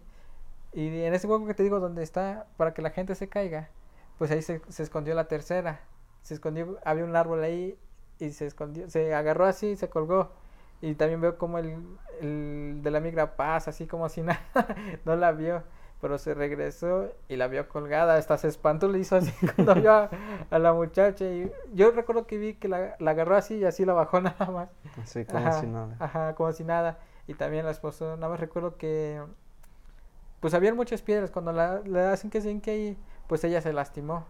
Y 0.73 1.03
en 1.03 1.13
ese 1.13 1.27
hueco 1.27 1.47
que 1.47 1.53
te 1.53 1.63
digo 1.63 1.79
donde 1.79 2.03
está 2.03 2.47
para 2.57 2.73
que 2.73 2.81
la 2.81 2.89
gente 2.89 3.15
se 3.15 3.29
caiga, 3.29 3.69
pues 4.17 4.31
ahí 4.31 4.41
se, 4.41 4.61
se 4.69 4.83
escondió 4.83 5.15
la 5.15 5.27
tercera. 5.27 5.81
Se 6.25 6.33
escondió, 6.33 6.79
había 6.83 7.05
un 7.05 7.15
árbol 7.15 7.43
ahí 7.43 7.77
y 8.17 8.31
se 8.31 8.47
escondió, 8.47 8.89
se 8.89 9.13
agarró 9.13 9.45
así 9.45 9.67
y 9.67 9.75
se 9.75 9.89
colgó. 9.89 10.31
Y 10.81 10.95
también 10.95 11.21
veo 11.21 11.37
como 11.37 11.59
el, 11.59 11.77
el 12.19 12.79
de 12.81 12.89
la 12.89 12.99
migra 12.99 13.35
pasa, 13.35 13.69
así 13.69 13.85
como 13.85 14.09
si 14.09 14.21
nada, 14.23 14.41
no 15.05 15.15
la 15.15 15.31
vio, 15.33 15.61
pero 16.01 16.17
se 16.17 16.33
regresó 16.33 17.11
y 17.29 17.35
la 17.35 17.47
vio 17.47 17.69
colgada, 17.69 18.15
hasta 18.15 18.39
se 18.39 18.47
espantó, 18.47 18.89
le 18.89 18.97
hizo 18.97 19.17
así 19.17 19.31
cuando 19.55 19.75
vio 19.75 19.93
a, 19.93 20.09
a 20.49 20.57
la 20.57 20.73
muchacha. 20.73 21.25
Y 21.25 21.51
yo 21.75 21.91
recuerdo 21.91 22.25
que 22.25 22.39
vi 22.39 22.55
que 22.55 22.69
la, 22.69 22.95
la 22.97 23.11
agarró 23.11 23.35
así 23.35 23.57
y 23.57 23.65
así 23.65 23.85
la 23.85 23.93
bajó 23.93 24.19
nada 24.21 24.47
más. 24.47 24.69
Así 24.99 25.25
como 25.25 25.47
Ajá, 25.47 25.59
si 25.61 25.67
nada. 25.67 25.95
Ajá, 25.99 26.33
como 26.33 26.51
si 26.53 26.63
nada. 26.63 26.97
Y 27.27 27.35
también 27.35 27.65
la 27.65 27.71
esposa, 27.71 28.15
nada 28.15 28.29
más 28.29 28.39
recuerdo 28.39 28.77
que 28.77 29.21
pues 30.39 30.53
habían 30.55 30.75
muchas 30.75 31.03
piedras. 31.03 31.29
Cuando 31.29 31.51
la, 31.51 31.81
le 31.81 32.01
hacen 32.01 32.31
que 32.31 32.41
se 32.41 32.49
hinque 32.49 32.71
ahí, 32.71 32.97
pues 33.27 33.43
ella 33.43 33.61
se 33.61 33.73
lastimó. 33.73 34.25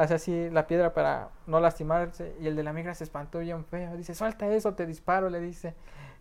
Hace 0.00 0.14
así 0.14 0.50
la 0.50 0.66
piedra 0.66 0.94
para 0.94 1.30
no 1.46 1.60
lastimarse. 1.60 2.34
Y 2.40 2.46
el 2.46 2.56
de 2.56 2.62
la 2.62 2.72
migra 2.72 2.94
se 2.94 3.04
espantó 3.04 3.40
bien 3.40 3.64
feo. 3.66 3.96
Dice, 3.96 4.14
suelta 4.14 4.46
eso, 4.48 4.74
te 4.74 4.86
disparo, 4.86 5.28
le 5.30 5.40
dice. 5.40 5.74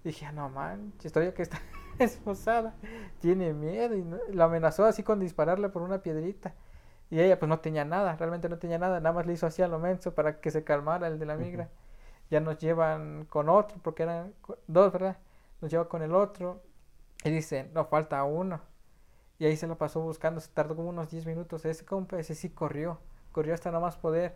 dije, 0.04 0.26
"Ah, 0.26 0.32
no 0.32 0.50
manches, 0.50 1.06
estoy 1.08 1.32
que 1.34 1.42
está 1.44 1.60
esposada. 2.00 2.74
Tiene 3.20 3.54
miedo. 3.54 3.96
Y 3.96 4.04
no- 4.04 4.18
la 4.32 4.46
amenazó 4.46 4.86
así 4.86 5.04
con 5.04 5.20
dispararle 5.20 5.70
por 5.70 5.82
una 5.82 6.00
piedrita. 6.02 6.54
Y 7.10 7.20
ella 7.22 7.40
pues 7.40 7.50
no 7.50 7.60
tenía 7.60 7.86
nada, 7.86 8.16
realmente 8.18 8.50
no 8.50 8.58
tenía 8.60 8.78
nada. 8.80 9.00
Nada 9.00 9.14
más 9.14 9.26
le 9.26 9.34
hizo 9.34 9.48
así 9.48 9.62
a 9.62 9.68
lo 9.68 9.80
menso 9.80 10.14
para 10.16 10.40
que 10.42 10.52
se 10.52 10.64
calmara 10.64 11.08
el 11.08 11.18
de 11.20 11.26
la 11.26 11.36
migra. 11.38 11.70
Ya 12.30 12.40
nos 12.42 12.58
llevan 12.60 13.26
con 13.26 13.50
otro, 13.50 13.78
porque 13.82 14.04
eran 14.04 14.34
dos, 14.68 14.92
¿verdad? 14.94 15.18
Nos 15.62 15.72
lleva 15.72 15.88
con 15.90 16.02
el 16.04 16.14
otro. 16.14 16.62
Y 17.24 17.30
dice, 17.32 17.70
no, 17.74 17.86
falta 17.86 18.24
uno. 18.26 18.62
Y 19.40 19.46
ahí 19.46 19.56
se 19.58 19.68
la 19.68 19.76
pasó 19.76 20.02
buscando, 20.02 20.40
se 20.42 20.50
tardó 20.52 20.76
como 20.76 20.90
unos 20.90 21.10
10 21.10 21.26
minutos. 21.26 21.66
Ese 21.66 21.86
compa, 21.86 22.20
ese 22.20 22.36
sí 22.36 22.50
corrió, 22.50 23.00
corrió 23.32 23.54
hasta 23.54 23.72
no 23.72 23.82
más 23.82 23.98
poder. 23.98 24.36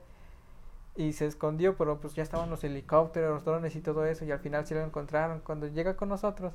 Y 0.96 1.14
se 1.14 1.26
escondió, 1.26 1.76
pero 1.76 2.00
pues 2.00 2.14
ya 2.14 2.24
estaban 2.24 2.50
los 2.50 2.64
helicópteros, 2.64 3.32
los 3.32 3.46
drones 3.46 3.76
y 3.76 3.82
todo 3.82 4.06
eso. 4.06 4.26
Y 4.26 4.32
al 4.32 4.40
final 4.40 4.66
sí 4.66 4.74
lo 4.74 4.82
encontraron. 4.82 5.42
Cuando 5.42 5.68
llega 5.68 5.98
con 5.98 6.10
nosotros, 6.10 6.54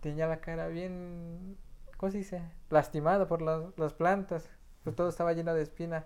tenía 0.00 0.26
la 0.26 0.38
cara 0.38 0.68
bien, 0.68 1.56
¿cómo 1.96 2.12
se 2.12 2.18
dice? 2.18 2.42
Lastimada 2.70 3.26
por 3.26 3.42
las, 3.42 3.62
las 3.76 3.92
plantas. 3.94 4.48
Pues 4.84 4.94
todo 4.96 5.08
estaba 5.08 5.32
lleno 5.32 5.54
de 5.54 5.62
espina. 5.62 6.04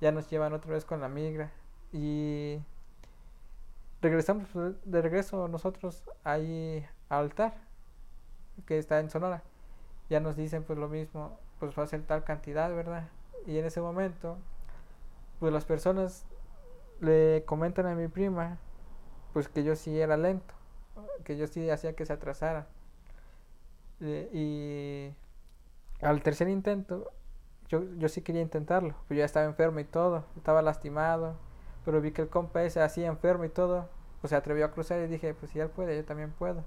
Ya 0.00 0.12
nos 0.12 0.28
llevan 0.28 0.52
otra 0.52 0.72
vez 0.72 0.84
con 0.84 1.00
la 1.00 1.08
migra. 1.08 1.50
Y 1.92 2.60
regresamos 4.00 4.48
de 4.84 5.02
regreso 5.02 5.48
nosotros 5.48 6.04
ahí 6.24 6.86
a 7.08 7.18
altar 7.18 7.54
que 8.66 8.78
está 8.78 9.00
en 9.00 9.10
Sonora 9.10 9.42
ya 10.08 10.20
nos 10.20 10.36
dicen 10.36 10.62
pues 10.62 10.78
lo 10.78 10.88
mismo 10.88 11.38
pues 11.58 11.76
va 11.76 11.82
a 11.82 11.86
ser 11.86 12.02
tal 12.02 12.24
cantidad 12.24 12.72
verdad 12.74 13.08
y 13.46 13.58
en 13.58 13.64
ese 13.64 13.80
momento 13.80 14.38
pues 15.40 15.52
las 15.52 15.64
personas 15.64 16.26
le 17.00 17.44
comentan 17.46 17.86
a 17.86 17.94
mi 17.94 18.08
prima 18.08 18.58
pues 19.32 19.48
que 19.48 19.62
yo 19.64 19.76
sí 19.76 19.98
era 20.00 20.16
lento 20.16 20.54
que 21.24 21.36
yo 21.36 21.46
sí 21.46 21.70
hacía 21.70 21.94
que 21.94 22.06
se 22.06 22.12
atrasara 22.12 22.66
Eh, 24.00 24.30
y 24.32 26.04
al 26.04 26.22
tercer 26.22 26.48
intento 26.48 27.10
yo, 27.68 27.82
yo 27.96 28.08
sí 28.08 28.22
quería 28.22 28.42
intentarlo 28.42 28.94
pues 29.08 29.18
ya 29.18 29.24
estaba 29.24 29.46
enfermo 29.46 29.80
y 29.80 29.84
todo 29.84 30.24
estaba 30.36 30.62
lastimado 30.62 31.36
pero 31.84 32.00
vi 32.00 32.12
que 32.12 32.22
el 32.22 32.28
compa 32.28 32.62
ese 32.64 32.80
así 32.82 33.04
enfermo 33.04 33.44
y 33.44 33.48
todo, 33.48 33.88
pues 34.20 34.30
se 34.30 34.36
atrevió 34.36 34.66
a 34.66 34.72
cruzar 34.72 35.00
y 35.00 35.06
dije, 35.06 35.32
pues 35.34 35.52
si 35.52 35.60
él 35.60 35.70
puede, 35.70 35.96
yo 35.96 36.04
también 36.04 36.32
puedo. 36.32 36.64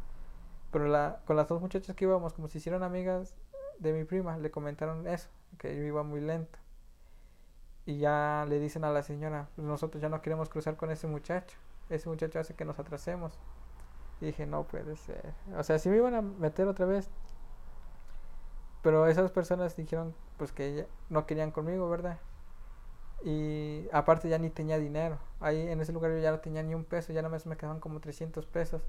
Pero 0.71 0.87
la, 0.87 1.21
con 1.25 1.35
las 1.37 1.47
dos 1.47 1.61
muchachas 1.61 1.95
que 1.95 2.05
íbamos, 2.05 2.33
como 2.33 2.47
se 2.47 2.57
hicieron 2.59 2.83
amigas 2.83 3.35
de 3.79 3.93
mi 3.93 4.03
prima, 4.05 4.37
le 4.37 4.51
comentaron 4.51 5.07
eso, 5.07 5.29
que 5.59 5.75
yo 5.75 5.83
iba 5.83 6.03
muy 6.03 6.21
lento. 6.21 6.59
Y 7.85 7.97
ya 7.97 8.45
le 8.47 8.59
dicen 8.59 8.83
a 8.83 8.91
la 8.91 9.03
señora, 9.03 9.49
pues 9.55 9.67
nosotros 9.67 10.01
ya 10.01 10.09
no 10.09 10.21
queremos 10.21 10.49
cruzar 10.49 10.75
con 10.77 10.91
ese 10.91 11.07
muchacho, 11.07 11.57
ese 11.89 12.07
muchacho 12.09 12.39
hace 12.39 12.53
que 12.53 12.65
nos 12.65 12.79
atrasemos. 12.79 13.39
Y 14.19 14.25
dije, 14.27 14.45
no 14.45 14.63
puede 14.63 14.95
ser. 14.97 15.33
O 15.57 15.63
sea, 15.63 15.79
si 15.79 15.89
me 15.89 15.97
iban 15.97 16.13
a 16.13 16.21
meter 16.21 16.67
otra 16.67 16.85
vez. 16.85 17.09
Pero 18.83 19.07
esas 19.07 19.31
personas 19.31 19.75
dijeron, 19.75 20.13
pues 20.37 20.51
que 20.51 20.87
no 21.09 21.25
querían 21.25 21.51
conmigo, 21.51 21.89
¿verdad? 21.89 22.19
Y 23.23 23.87
aparte 23.91 24.29
ya 24.29 24.39
ni 24.39 24.49
tenía 24.49 24.79
dinero. 24.79 25.19
Ahí 25.39 25.67
en 25.67 25.79
ese 25.81 25.93
lugar 25.93 26.11
yo 26.11 26.19
ya 26.19 26.31
no 26.31 26.39
tenía 26.39 26.63
ni 26.63 26.73
un 26.73 26.83
peso, 26.83 27.13
ya 27.13 27.21
nada 27.21 27.31
más 27.31 27.45
me 27.45 27.57
quedaban 27.57 27.79
como 27.79 27.99
300 27.99 28.45
pesos. 28.47 28.81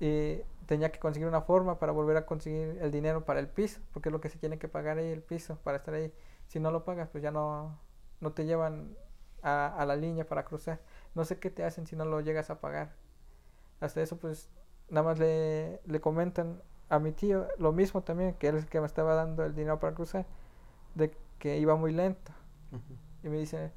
Y 0.00 0.40
tenía 0.66 0.90
que 0.90 0.98
conseguir 0.98 1.28
una 1.28 1.42
forma 1.42 1.78
para 1.78 1.92
volver 1.92 2.16
a 2.16 2.26
conseguir 2.26 2.78
el 2.80 2.90
dinero 2.90 3.24
para 3.24 3.38
el 3.40 3.48
piso, 3.48 3.80
porque 3.92 4.08
es 4.08 4.12
lo 4.12 4.20
que 4.20 4.28
se 4.28 4.38
tiene 4.38 4.58
que 4.58 4.66
pagar 4.66 4.98
ahí 4.98 5.08
el 5.10 5.22
piso 5.22 5.58
para 5.62 5.76
estar 5.76 5.94
ahí. 5.94 6.12
Si 6.48 6.58
no 6.58 6.70
lo 6.70 6.84
pagas, 6.84 7.08
pues 7.10 7.22
ya 7.22 7.30
no, 7.30 7.78
no 8.20 8.32
te 8.32 8.44
llevan 8.46 8.96
a, 9.42 9.66
a 9.68 9.86
la 9.86 9.96
línea 9.96 10.26
para 10.26 10.44
cruzar. 10.44 10.80
No 11.14 11.24
sé 11.24 11.38
qué 11.38 11.50
te 11.50 11.64
hacen 11.64 11.86
si 11.86 11.96
no 11.96 12.04
lo 12.04 12.20
llegas 12.20 12.50
a 12.50 12.60
pagar. 12.60 12.92
Hasta 13.80 14.02
eso, 14.02 14.16
pues 14.18 14.50
nada 14.90 15.06
más 15.06 15.18
le, 15.18 15.80
le 15.86 16.00
comentan 16.00 16.62
a 16.88 16.98
mi 16.98 17.12
tío 17.12 17.46
lo 17.58 17.72
mismo 17.72 18.02
también, 18.02 18.34
que 18.34 18.48
él 18.48 18.56
es 18.56 18.64
el 18.64 18.68
que 18.70 18.80
me 18.80 18.86
estaba 18.86 19.14
dando 19.14 19.44
el 19.44 19.54
dinero 19.54 19.78
para 19.80 19.94
cruzar, 19.94 20.26
de 20.94 21.14
que 21.38 21.58
iba 21.58 21.76
muy 21.76 21.92
lento. 21.92 22.32
Y 23.22 23.28
me 23.28 23.38
dice, 23.38 23.72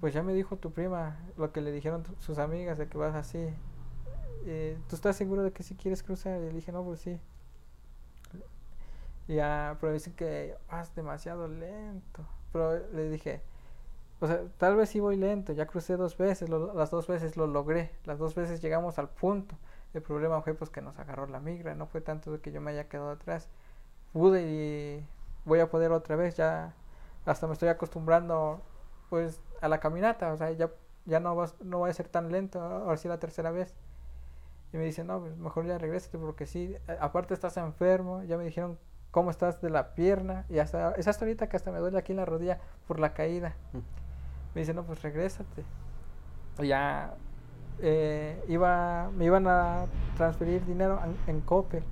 pues 0.00 0.14
ya 0.14 0.22
me 0.22 0.32
dijo 0.34 0.56
tu 0.56 0.72
prima 0.72 1.18
lo 1.36 1.52
que 1.52 1.60
le 1.60 1.72
dijeron 1.72 2.04
sus 2.20 2.38
amigas 2.38 2.78
de 2.78 2.88
que 2.88 2.98
vas 2.98 3.14
así. 3.14 3.48
Eh, 4.46 4.78
¿Tú 4.88 4.96
estás 4.96 5.16
seguro 5.16 5.42
de 5.42 5.52
que 5.52 5.62
si 5.62 5.74
quieres 5.74 6.02
cruzar? 6.02 6.40
Y 6.40 6.46
le 6.46 6.52
dije, 6.52 6.72
no, 6.72 6.84
pues 6.84 7.00
sí. 7.00 7.18
Y 9.28 9.34
Ya, 9.36 9.76
pero 9.80 9.92
dicen 9.92 10.14
que 10.14 10.56
vas 10.70 10.94
demasiado 10.94 11.48
lento. 11.48 12.26
Pero 12.52 12.78
le 12.92 13.10
dije, 13.10 13.42
o 14.20 14.26
sea, 14.26 14.40
tal 14.58 14.76
vez 14.76 14.88
sí 14.90 15.00
voy 15.00 15.16
lento. 15.16 15.52
Ya 15.52 15.66
crucé 15.66 15.96
dos 15.96 16.16
veces, 16.16 16.48
lo- 16.48 16.74
las 16.74 16.90
dos 16.90 17.06
veces 17.06 17.36
lo 17.36 17.46
logré. 17.46 17.90
Las 18.04 18.18
dos 18.18 18.34
veces 18.34 18.62
llegamos 18.62 18.98
al 18.98 19.08
punto. 19.08 19.56
El 19.94 20.02
problema 20.02 20.42
fue 20.42 20.54
pues 20.54 20.70
que 20.70 20.82
nos 20.82 20.98
agarró 20.98 21.26
la 21.26 21.40
migra. 21.40 21.74
No 21.74 21.86
fue 21.86 22.00
tanto 22.00 22.32
de 22.32 22.40
que 22.40 22.52
yo 22.52 22.60
me 22.60 22.70
haya 22.72 22.88
quedado 22.88 23.10
atrás. 23.10 23.48
Pude 24.12 24.42
y 24.42 25.06
voy 25.44 25.60
a 25.60 25.70
poder 25.70 25.92
otra 25.92 26.16
vez. 26.16 26.36
Ya 26.36 26.74
hasta 27.26 27.46
me 27.46 27.54
estoy 27.54 27.68
acostumbrando 27.68 28.62
pues 29.10 29.40
a 29.60 29.68
la 29.68 29.80
caminata, 29.80 30.32
o 30.32 30.36
sea, 30.36 30.50
ya, 30.52 30.70
ya 31.06 31.20
no, 31.20 31.34
vas, 31.36 31.54
no 31.62 31.78
voy 31.78 31.90
a 31.90 31.94
ser 31.94 32.08
tan 32.08 32.30
lento, 32.32 32.60
ahora 32.60 32.96
sí 32.96 33.08
la 33.08 33.18
tercera 33.20 33.50
vez. 33.52 33.74
Y 34.72 34.76
me 34.76 34.84
dice, 34.84 35.04
no, 35.04 35.20
pues 35.20 35.36
mejor 35.36 35.66
ya 35.66 35.78
regrésate 35.78 36.18
porque 36.18 36.46
sí, 36.46 36.76
aparte 37.00 37.34
estás 37.34 37.56
enfermo, 37.56 38.22
ya 38.24 38.36
me 38.36 38.44
dijeron 38.44 38.78
cómo 39.10 39.30
estás 39.30 39.60
de 39.62 39.70
la 39.70 39.94
pierna 39.94 40.44
y 40.48 40.58
hasta, 40.58 40.92
es 40.92 41.08
hasta 41.08 41.24
ahorita 41.24 41.48
que 41.48 41.56
hasta 41.56 41.70
me 41.72 41.78
duele 41.78 41.98
aquí 41.98 42.12
en 42.12 42.18
la 42.18 42.24
rodilla 42.26 42.60
por 42.86 43.00
la 43.00 43.14
caída. 43.14 43.54
Me 44.56 44.62
dice, 44.62 44.74
no, 44.74 44.84
pues 44.86 45.02
regrésate. 45.02 45.64
Y 46.58 46.68
ya 46.68 47.14
eh, 47.78 48.42
iba, 48.48 49.10
me 49.14 49.26
iban 49.26 49.46
a 49.48 49.86
transferir 50.16 50.64
dinero 50.66 51.00
en, 51.04 51.18
en 51.36 51.42
Coppel, 51.42 51.84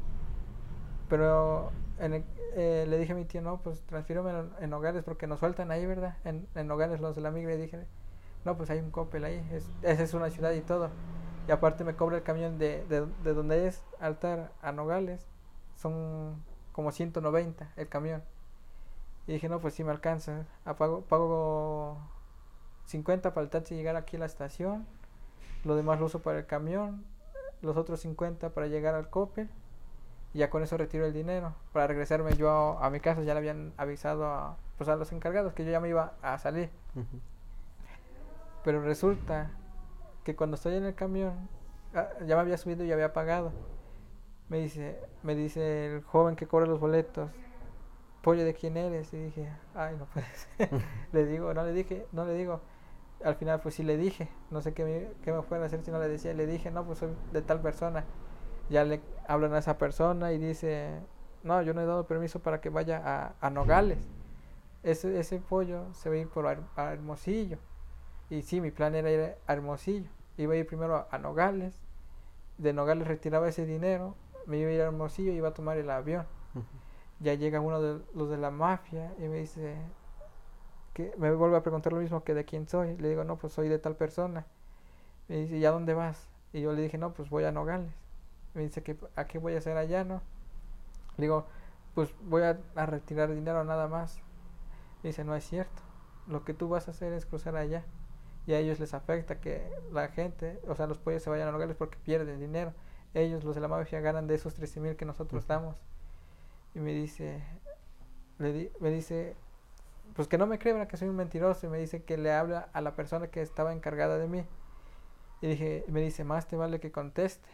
pero 1.09 1.71
en 1.99 2.15
el- 2.15 2.25
eh, 2.57 2.87
le 2.89 2.99
dije 2.99 3.13
a 3.13 3.17
mi 3.17 3.25
tío, 3.25 3.43
no, 3.43 3.61
pues 3.63 3.83
transfírame 3.87 4.31
en, 4.31 4.51
en 4.61 4.71
Nogales 4.71 5.03
porque 5.05 5.27
nos 5.27 5.41
sueltan 5.41 5.71
ahí, 5.71 5.87
¿verdad? 5.87 6.17
En, 6.25 6.47
en 6.55 6.67
Nogales 6.69 7.01
los 7.01 7.17
de 7.17 7.23
la 7.23 7.31
migra 7.31 7.55
y 7.55 7.59
dije, 7.59 7.87
no, 8.45 8.57
pues 8.57 8.71
hay 8.71 8.79
un 8.81 8.91
Coppel 8.91 9.25
ahí, 9.25 9.47
es, 9.53 9.67
esa 9.83 10.03
es 10.03 10.15
una 10.15 10.31
ciudad 10.31 10.53
y 10.53 10.61
todo. 10.63 10.91
Y 11.49 11.53
aparte 11.53 11.85
me 11.85 11.97
cobra 11.97 12.17
el 12.19 12.23
camión 12.23 12.59
de, 12.59 12.85
de, 12.87 13.07
de 13.25 13.35
donde 13.35 13.67
es 13.67 13.83
Altar 14.01 14.53
a 14.63 14.73
Nogales, 14.73 15.27
son 15.77 16.45
como 16.73 16.93
190 16.93 17.73
el 17.77 17.89
camión. 17.89 18.23
Y 19.27 19.33
dije, 19.35 19.49
no, 19.49 19.61
pues 19.61 19.75
sí 19.75 19.85
me 19.85 19.91
alcanza, 19.91 20.47
Ah, 20.65 20.77
pago, 20.77 21.03
pago 21.03 21.99
50 22.87 23.35
para 23.35 23.45
el 23.45 23.51
taxi 23.51 23.75
llegar 23.75 23.97
aquí 23.97 24.17
a 24.17 24.21
la 24.21 24.27
estación, 24.27 24.87
lo 25.65 25.77
demás 25.77 25.99
lo 25.99 26.07
uso 26.07 26.21
para 26.21 26.39
el 26.39 26.47
camión, 26.47 27.05
los 27.63 27.77
otros 27.77 28.01
50 28.01 28.51
para 28.51 28.67
llegar 28.67 28.95
al 28.95 29.09
Coppel 29.09 29.49
y 30.35 30.39
ya 30.39 30.51
con 30.51 30.63
eso 30.63 30.77
retiro 30.77 31.07
el 31.07 31.13
dinero. 31.13 31.55
Para 31.73 31.87
regresarme 31.87 32.37
yo 32.37 32.51
a, 32.51 32.87
a 32.87 32.91
mi 32.91 33.01
casa 33.01 33.23
ya 33.23 33.35
le 33.35 33.39
habían 33.39 33.73
avisado 33.77 34.27
a, 34.27 34.57
pues 34.77 34.89
a 34.89 34.97
los 34.97 35.13
encargados 35.13 35.55
que 35.55 35.65
yo 35.65 35.71
ya 35.71 35.81
me 35.81 35.89
iba 35.89 36.15
a 36.23 36.39
salir. 36.39 36.71
Pero 38.65 38.83
resulta 38.83 39.51
que 40.25 40.35
cuando 40.37 40.57
estoy 40.57 40.75
en 40.75 40.85
el 40.85 40.95
camión 40.95 41.49
ah, 41.95 42.09
ya 42.27 42.35
me 42.35 42.43
había 42.43 42.59
subido 42.59 42.85
y 42.85 42.93
había 42.93 43.13
pagado. 43.13 43.53
Me 44.49 44.59
dice 44.59 44.99
me 45.23 45.35
dice 45.35 45.97
el 45.97 46.03
joven 46.03 46.37
que 46.37 46.47
cobra 46.47 46.67
los 46.67 46.79
boletos 46.79 47.31
pollo 48.25 48.45
de 48.45 48.55
quién 48.55 48.77
eres 48.77 49.13
y 49.13 49.19
dije 49.19 49.49
ay 49.75 49.97
no 49.99 50.07
puede 50.07 50.27
ser 50.35 50.71
le 51.13 51.27
digo 51.27 51.53
no 51.53 51.63
le 51.65 51.73
dije 51.73 52.07
no 52.13 52.25
le 52.25 52.35
digo 52.35 52.61
al 53.25 53.35
final 53.37 53.61
pues 53.61 53.75
sí 53.75 53.83
le 53.83 53.97
dije 53.97 54.29
no 54.51 54.61
sé 54.61 54.75
qué 54.75 54.85
me, 54.85 55.09
qué 55.23 55.33
me 55.33 55.39
a 55.39 55.65
hacer 55.65 55.83
si 55.83 55.91
no 55.91 55.99
le 55.99 56.09
decía 56.09 56.33
le 56.35 56.47
dije 56.47 56.71
no 56.71 56.85
pues 56.85 56.99
soy 56.99 57.11
de 57.33 57.43
tal 57.43 57.61
persona 57.61 58.05
ya 58.71 58.85
le 58.85 59.01
hablan 59.27 59.55
a 59.55 59.59
esa 59.59 59.79
persona 59.79 60.33
y 60.33 60.39
dice 60.39 61.01
no 61.43 61.63
yo 61.63 61.75
no 61.75 61.81
he 61.81 61.87
dado 61.87 62.07
permiso 62.07 62.41
para 62.41 62.61
que 62.61 62.71
vaya 62.71 63.03
a, 63.05 63.35
a 63.41 63.51
Nogales 63.51 63.99
ese, 64.85 65.19
ese 65.19 65.39
pollo 65.39 65.93
se 65.95 66.11
va 66.11 66.15
a 66.15 66.19
ir 66.19 66.29
por 66.29 66.47
a 66.47 66.93
Hermosillo 66.93 67.59
Y 68.29 68.43
sí, 68.43 68.61
mi 68.61 68.71
plan 68.71 68.95
era 68.95 69.11
ir 69.11 69.35
a 69.47 69.53
Hermosillo. 69.53 70.11
Iba 70.37 70.55
a 70.55 70.57
ir 70.57 70.67
primero 70.67 71.07
a 71.11 71.19
Nogales. 71.19 71.83
De 72.59 72.73
Nogales 72.75 73.09
retiraba 73.09 73.49
ese 73.49 73.65
dinero. 73.65 74.15
Me 74.47 74.59
iba 74.59 74.71
a 74.71 74.73
ir 74.75 74.81
a 74.83 74.85
Hermosillo 74.85 75.33
y 75.33 75.37
iba 75.37 75.49
a 75.49 75.55
tomar 75.55 75.79
el 75.79 75.91
avión. 75.91 76.27
Ya 77.21 77.33
llega 77.35 77.61
uno 77.61 77.81
de 77.81 78.05
los 78.15 78.29
de 78.29 78.37
la 78.37 78.51
mafia 78.51 79.15
y 79.19 79.23
me 79.23 79.39
dice, 79.39 79.77
que 80.95 81.13
me 81.19 81.33
vuelve 81.35 81.57
a 81.57 81.63
preguntar 81.63 81.93
lo 81.93 82.01
mismo 82.01 82.25
que 82.25 82.35
de 82.35 82.45
quién 82.45 82.69
soy. 82.69 82.97
Le 82.97 83.11
digo, 83.11 83.25
no, 83.25 83.37
pues 83.37 83.53
soy 83.53 83.69
de 83.69 83.79
tal 83.79 83.97
persona. 83.97 84.47
Me 85.29 85.37
dice, 85.39 85.59
¿y 85.59 85.65
a 85.67 85.71
dónde 85.71 85.93
vas? 85.93 86.29
Y 86.53 86.63
yo 86.63 86.73
le 86.73 86.83
dije, 86.83 86.97
no, 86.99 87.13
pues 87.13 87.29
voy 87.29 87.45
a 87.45 87.53
Nogales. 87.53 87.93
Me 88.55 88.63
dice, 88.63 88.83
que 88.83 88.97
¿a 89.17 89.27
qué 89.27 89.39
voy 89.39 89.55
a 89.55 89.59
hacer 89.59 89.77
allá, 89.77 90.05
no? 90.05 90.23
Le 91.17 91.23
digo, 91.23 91.47
pues 91.95 92.15
voy 92.23 92.43
a, 92.43 92.61
a 92.77 92.87
retirar 92.87 93.35
dinero 93.35 93.65
nada 93.65 93.89
más. 93.89 94.19
Me 95.03 95.09
dice, 95.09 95.25
no 95.25 95.35
es 95.35 95.45
cierto. 95.45 95.83
Lo 96.29 96.45
que 96.45 96.55
tú 96.55 96.69
vas 96.69 96.89
a 96.89 96.93
hacer 96.93 97.13
es 97.13 97.27
cruzar 97.27 97.57
allá. 97.57 97.85
Y 98.47 98.53
a 98.53 98.59
ellos 98.59 98.79
les 98.79 98.95
afecta 98.95 99.41
que 99.41 99.69
la 99.93 100.09
gente, 100.09 100.61
o 100.69 100.75
sea, 100.77 100.87
los 100.87 100.99
pollos 100.99 101.23
se 101.23 101.31
vayan 101.31 101.49
a 101.49 101.53
Nogales 101.53 101.77
porque 101.77 101.99
pierden 101.99 102.39
dinero. 102.39 102.73
Ellos, 103.15 103.43
los 103.45 103.55
de 103.55 103.61
la 103.61 103.69
mafia, 103.69 104.01
ganan 104.01 104.27
de 104.27 104.37
esos 104.37 104.55
13 104.55 104.81
mil 104.81 104.97
que 104.97 105.05
nosotros 105.05 105.47
damos. 105.47 105.77
Y 106.75 106.81
me 106.81 106.93
dice, 106.93 107.43
le 108.39 108.53
di, 108.53 108.71
me 108.81 108.91
dice, 108.91 109.37
pues 110.15 110.29
que 110.29 110.39
no 110.39 110.47
me 110.47 110.59
cree, 110.59 110.87
que 110.87 110.97
soy 110.97 111.09
un 111.09 111.17
mentiroso. 111.17 111.67
Y 111.67 111.71
me 111.71 111.79
dice 111.79 112.05
que 112.05 112.17
le 112.17 112.33
habla 112.33 112.69
a 112.73 112.81
la 112.81 112.95
persona 112.95 113.29
que 113.29 113.43
estaba 113.43 113.73
encargada 113.73 114.19
de 114.19 114.29
mí. 114.29 114.45
Y 115.41 115.49
dije, 115.49 115.85
me 115.89 116.01
dice, 116.01 116.25
más 116.25 116.47
te 116.47 116.57
vale 116.57 116.81
que 116.81 116.93
conteste. 116.93 117.49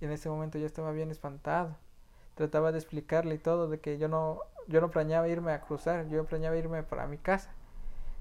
Y 0.00 0.04
en 0.04 0.12
ese 0.12 0.28
momento 0.28 0.58
yo 0.58 0.66
estaba 0.66 0.92
bien 0.92 1.10
espantado. 1.10 1.76
Trataba 2.34 2.70
de 2.72 2.78
explicarle 2.78 3.38
todo, 3.38 3.68
de 3.68 3.80
que 3.80 3.98
yo 3.98 4.08
no, 4.08 4.40
yo 4.68 4.80
no 4.80 4.90
planeaba 4.90 5.28
irme 5.28 5.52
a 5.52 5.60
cruzar, 5.62 6.08
yo 6.08 6.24
planeaba 6.24 6.56
irme 6.56 6.82
para 6.82 7.06
mi 7.06 7.18
casa. 7.18 7.50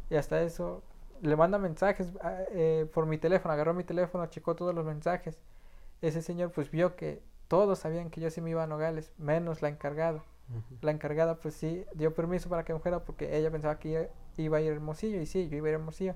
Y 0.09 0.15
hasta 0.15 0.41
eso, 0.41 0.83
le 1.21 1.35
manda 1.35 1.57
mensajes 1.57 2.11
ah, 2.21 2.37
eh, 2.51 2.89
por 2.93 3.05
mi 3.05 3.17
teléfono, 3.17 3.53
agarró 3.53 3.73
mi 3.73 3.83
teléfono, 3.83 4.25
checó 4.27 4.55
todos 4.55 4.73
los 4.73 4.85
mensajes. 4.85 5.37
Ese 6.01 6.21
señor 6.21 6.51
pues 6.51 6.71
vio 6.71 6.95
que 6.95 7.21
todos 7.47 7.79
sabían 7.79 8.09
que 8.09 8.21
yo 8.21 8.29
sí 8.29 8.41
me 8.41 8.51
iba 8.51 8.63
a 8.63 8.67
Nogales, 8.67 9.11
menos 9.17 9.61
la 9.61 9.69
encargada. 9.69 10.23
La 10.81 10.91
encargada 10.91 11.39
pues 11.39 11.55
sí 11.55 11.85
dio 11.95 12.13
permiso 12.13 12.49
para 12.49 12.63
que 12.63 12.73
me 12.73 12.79
fuera 12.79 13.03
porque 13.03 13.37
ella 13.37 13.49
pensaba 13.49 13.79
que 13.79 14.09
iba 14.37 14.57
a 14.57 14.61
ir 14.61 14.71
a 14.71 14.75
Hermosillo 14.75 15.19
y 15.19 15.25
sí, 15.25 15.49
yo 15.49 15.57
iba 15.57 15.67
a 15.67 15.69
ir 15.69 15.75
a 15.75 15.79
Hermosillo. 15.79 16.15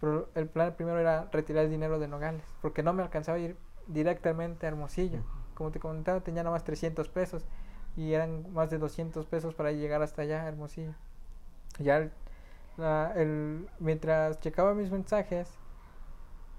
Pero 0.00 0.28
el 0.34 0.48
plan 0.48 0.74
primero 0.76 0.98
era 0.98 1.28
retirar 1.32 1.64
el 1.64 1.70
dinero 1.70 1.98
de 1.98 2.06
Nogales 2.06 2.44
porque 2.62 2.82
no 2.82 2.92
me 2.92 3.02
alcanzaba 3.02 3.36
a 3.36 3.40
ir 3.40 3.56
directamente 3.88 4.66
a 4.66 4.68
Hermosillo. 4.68 5.22
Como 5.54 5.72
te 5.72 5.80
comentaba, 5.80 6.20
tenía 6.20 6.44
nada 6.44 6.54
más 6.54 6.62
300 6.64 7.08
pesos 7.08 7.44
y 7.96 8.12
eran 8.12 8.52
más 8.52 8.70
de 8.70 8.78
200 8.78 9.26
pesos 9.26 9.54
para 9.54 9.72
llegar 9.72 10.02
hasta 10.02 10.22
allá, 10.22 10.44
a 10.44 10.48
Hermosillo. 10.48 10.94
Ya 11.80 12.10
el, 13.16 13.68
mientras 13.80 14.38
checaba 14.38 14.74
mis 14.74 14.90
mensajes, 14.92 15.50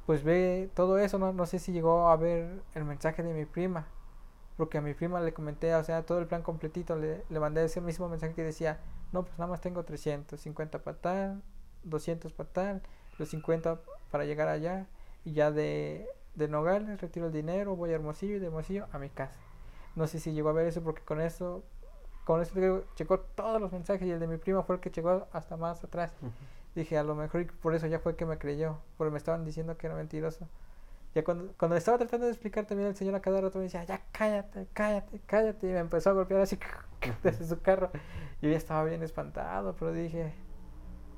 pues 0.05 0.23
ve 0.23 0.69
todo 0.73 0.97
eso, 0.97 1.17
no, 1.17 1.31
no 1.31 1.45
sé 1.45 1.59
si 1.59 1.71
llegó 1.71 2.09
a 2.09 2.17
ver 2.17 2.61
el 2.75 2.83
mensaje 2.83 3.23
de 3.23 3.33
mi 3.33 3.45
prima 3.45 3.87
porque 4.59 4.77
a 4.77 4.81
mi 4.81 4.93
prima 4.93 5.21
le 5.21 5.33
comenté, 5.33 5.73
o 5.73 5.83
sea, 5.85 6.05
todo 6.05 6.19
el 6.19 6.27
plan 6.27 6.41
completito, 6.41 6.97
le, 6.97 7.23
le 7.29 7.39
mandé 7.39 7.63
ese 7.63 7.79
mismo 7.79 8.09
mensaje 8.09 8.33
que 8.33 8.43
decía, 8.43 8.77
no, 9.13 9.23
pues 9.23 9.39
nada 9.39 9.49
más 9.49 9.61
tengo 9.61 9.85
350 9.85 10.83
para 10.83 10.97
tal, 10.97 11.41
200 11.85 12.33
para 12.33 12.49
tal, 12.49 12.81
los 13.17 13.29
50 13.29 13.79
para 14.11 14.25
llegar 14.25 14.49
allá, 14.49 14.85
y 15.23 15.31
ya 15.31 15.49
de, 15.51 16.09
de 16.35 16.49
Nogales 16.49 16.99
retiro 16.99 17.27
el 17.27 17.31
dinero, 17.31 17.77
voy 17.77 17.91
a 17.91 17.95
Hermosillo 17.95 18.35
y 18.35 18.39
de 18.39 18.47
Hermosillo 18.47 18.87
a 18.91 18.99
mi 18.99 19.09
casa. 19.09 19.39
No 19.95 20.07
sé 20.07 20.19
si 20.19 20.33
llegó 20.33 20.49
a 20.49 20.53
ver 20.53 20.67
eso 20.67 20.83
porque 20.83 21.03
con 21.03 21.21
eso, 21.21 21.63
con 22.25 22.41
eso 22.41 22.83
checó 22.95 23.21
todos 23.21 23.61
los 23.61 23.71
mensajes 23.71 24.05
y 24.05 24.11
el 24.11 24.19
de 24.19 24.27
mi 24.27 24.35
prima 24.35 24.63
fue 24.63 24.75
el 24.75 24.81
que 24.81 24.89
llegó 24.89 25.25
hasta 25.31 25.55
más 25.55 25.81
atrás. 25.85 26.11
Dije, 26.75 26.97
a 26.97 27.03
lo 27.03 27.15
mejor 27.15 27.47
por 27.61 27.75
eso 27.75 27.87
ya 27.87 27.99
fue 27.99 28.17
que 28.17 28.25
me 28.25 28.37
creyó, 28.37 28.79
porque 28.97 29.11
me 29.11 29.19
estaban 29.19 29.45
diciendo 29.45 29.77
que 29.77 29.87
era 29.87 29.95
mentiroso. 29.95 30.49
Ya 31.15 31.23
cuando, 31.23 31.53
cuando 31.57 31.75
estaba 31.75 31.97
tratando 31.97 32.27
de 32.27 32.31
explicar 32.31 32.65
también 32.65 32.89
el 32.89 32.95
señor 32.95 33.15
a 33.15 33.21
cada 33.21 33.41
rato 33.41 33.57
me 33.57 33.63
decía, 33.65 33.83
ya 33.83 34.01
cállate, 34.11 34.67
cállate, 34.73 35.19
cállate. 35.25 35.69
Y 35.69 35.73
me 35.73 35.79
empezó 35.79 36.11
a 36.11 36.13
golpear 36.13 36.41
así 36.41 36.59
desde 37.23 37.45
su 37.47 37.61
carro. 37.61 37.89
Yo 38.41 38.49
ya 38.49 38.57
estaba 38.57 38.83
bien 38.83 39.01
espantado, 39.01 39.75
pero 39.75 39.91
dije, 39.91 40.33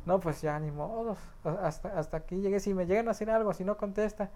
no, 0.05 0.19
pues 0.19 0.41
ya 0.41 0.59
ni 0.59 0.71
modos. 0.71 1.19
Hasta, 1.43 1.97
hasta 1.99 2.17
aquí 2.17 2.37
llegué. 2.37 2.59
Si 2.59 2.73
me 2.73 2.85
llegan 2.85 3.07
a 3.09 3.11
hacer 3.11 3.29
algo, 3.29 3.53
si 3.53 3.65
no 3.65 3.77
contesta, 3.77 4.31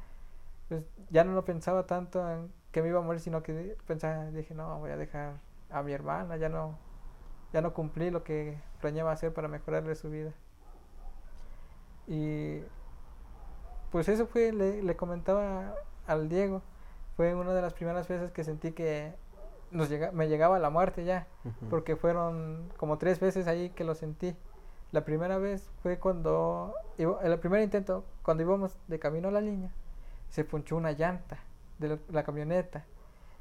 pues 0.68 0.84
ya 1.10 1.24
no 1.24 1.34
lo 1.34 1.46
pensaba 1.46 1.86
tanto 1.86 2.30
en 2.30 2.52
que 2.72 2.82
me 2.82 2.90
iba 2.90 3.00
a 3.00 3.04
morir, 3.04 3.22
sino 3.22 3.42
que 3.42 3.78
pensaba, 3.88 4.26
dije, 4.32 4.54
no, 4.54 4.80
voy 4.80 4.92
a 4.92 4.98
dejar 4.98 5.36
a 5.70 5.82
mi 5.82 5.94
hermana, 5.94 6.38
ya 6.38 6.50
no, 6.50 6.78
ya 7.54 7.62
no 7.62 7.74
cumplí 7.74 8.10
lo 8.12 8.24
que 8.24 8.58
planeaba 8.82 9.12
hacer 9.12 9.34
para 9.34 9.48
mejorarle 9.48 9.96
su 9.96 10.10
vida. 10.10 10.34
Y 12.08 12.62
pues 13.92 14.10
eso 14.10 14.28
fue, 14.28 14.52
le, 14.52 14.84
le, 14.84 14.96
comentaba 14.96 15.76
al 16.08 16.30
Diego, 16.30 16.62
fue 17.16 17.34
una 17.36 17.54
de 17.54 17.62
las 17.62 17.74
primeras 17.74 18.08
veces 18.08 18.32
que 18.32 18.44
sentí 18.44 18.72
que 18.72 19.14
nos 19.72 19.90
llega, 19.90 20.12
me 20.12 20.28
llegaba 20.28 20.60
la 20.60 20.70
muerte 20.70 21.06
ya, 21.06 21.28
porque 21.70 21.96
fueron 21.96 22.72
como 22.78 22.98
tres 22.98 23.20
veces 23.20 23.48
ahí 23.48 23.70
que 23.70 23.84
lo 23.84 23.96
sentí. 23.96 24.36
La 24.92 25.04
primera 25.04 25.38
vez 25.38 25.70
fue 25.82 26.00
cuando, 26.00 26.74
el 26.98 27.40
primer 27.40 27.62
intento, 27.62 28.06
cuando 28.24 28.44
íbamos 28.44 28.78
de 28.88 29.00
camino 29.00 29.28
a 29.28 29.32
la 29.32 29.42
línea, 29.42 29.72
se 30.30 30.44
punchó 30.44 30.78
una 30.78 30.92
llanta 30.92 31.40
de 31.80 32.00
la, 32.10 32.24
camioneta. 32.24 32.86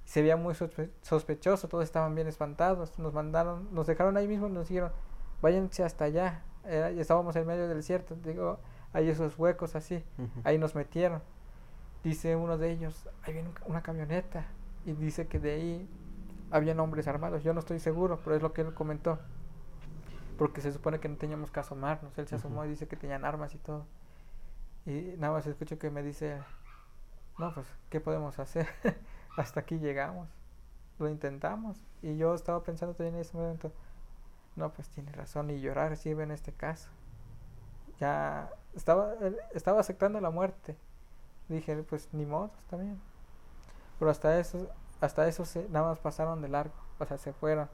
Se 0.05 0.21
veía 0.21 0.37
muy 0.37 0.55
sospechoso, 1.03 1.69
todos 1.69 1.85
estaban 1.85 2.15
bien 2.15 2.27
espantados. 2.27 2.99
Nos 2.99 3.15
mandaron, 3.15 3.73
nos 3.73 3.87
dejaron 3.87 4.17
ahí 4.17 4.27
mismo 4.27 4.49
y 4.49 4.51
nos 4.51 4.69
dijeron, 4.69 4.93
váyanse 5.41 5.85
hasta 5.85 6.07
allá. 6.07 6.43
estábamos 6.65 7.37
en 7.37 7.47
medio 7.47 7.69
del 7.69 7.79
desierto. 7.79 8.17
Digo, 8.17 8.59
hay 8.95 9.11
esos 9.11 9.39
huecos 9.39 9.75
así, 9.75 10.03
ahí 10.45 10.57
nos 10.57 10.75
metieron. 10.75 11.21
Dice 12.03 12.37
uno 12.37 12.57
de 12.57 12.71
ellos, 12.71 13.09
ahí 13.25 13.33
viene 13.33 13.51
una 13.67 13.83
camioneta 13.83 14.47
y 14.87 14.93
dice 14.93 15.27
que 15.27 15.41
de 15.41 15.55
ahí 15.55 15.89
habían 16.51 16.79
hombres 16.79 17.09
armados. 17.09 17.43
Yo 17.43 17.53
no 17.53 17.61
estoy 17.61 17.81
seguro, 17.81 18.21
pero 18.23 18.37
es 18.37 18.43
lo 18.43 18.53
que 18.53 18.63
él 18.63 18.73
comentó. 18.73 19.19
Porque 20.39 20.61
se 20.61 20.73
supone 20.73 21.01
que 21.01 21.09
no 21.09 21.17
teníamos 21.17 21.51
que 21.51 21.61
asomarnos. 21.61 22.17
Él 22.19 22.29
se 22.29 22.37
asomó 22.37 22.65
y 22.65 22.69
dice 22.69 22.87
que 22.87 22.97
tenían 22.97 23.25
armas 23.25 23.55
y 23.55 23.59
todo. 23.59 23.87
Y 24.87 25.15
nada 25.19 25.33
más 25.33 25.47
escucho 25.47 25.79
que 25.79 25.91
me 25.91 26.03
dice, 26.03 26.41
no, 27.39 27.53
pues, 27.53 27.67
¿qué 27.91 28.01
podemos 28.01 28.39
hacer? 28.39 28.69
Hasta 29.37 29.61
aquí 29.61 29.79
llegamos. 29.79 30.29
Lo 30.99 31.09
intentamos. 31.09 31.79
Y 32.03 32.17
yo 32.17 32.35
estaba 32.35 32.63
pensando 32.63 32.95
también 32.95 33.17
en 33.17 33.23
ese 33.23 33.37
momento, 33.37 33.73
no, 34.55 34.73
pues 34.73 34.89
tiene 34.89 35.11
razón, 35.11 35.51
y 35.51 35.61
llorar 35.61 35.97
sirve 35.97 36.23
en 36.23 36.31
este 36.31 36.53
caso. 36.53 36.89
Ya 37.99 38.51
estaba, 38.75 39.15
estaba 39.53 39.81
aceptando 39.81 40.21
la 40.21 40.31
muerte. 40.31 40.77
Dije, 41.49 41.83
pues 41.83 42.09
ni 42.13 42.27
modo, 42.27 42.51
está 42.59 42.77
bien. 42.77 43.01
Pero 43.99 44.11
hasta 44.11 44.39
eso, 44.39 44.69
hasta 45.01 45.29
eso 45.29 45.45
se, 45.45 45.69
nada 45.69 45.89
más 45.89 45.99
pasaron 45.99 46.41
de 46.43 46.49
largo, 46.49 46.75
o 46.99 47.05
sea, 47.05 47.19
se 47.19 47.33
fueron. 47.33 47.69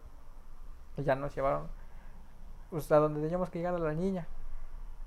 Y 0.96 1.04
ya 1.04 1.14
nos 1.14 1.34
llevaron 1.34 1.68
pues, 2.70 2.90
a 2.92 2.96
donde 2.96 3.20
teníamos 3.20 3.50
que 3.50 3.58
llegar 3.58 3.74
a 3.74 3.78
la 3.78 3.94
niña. 3.94 4.26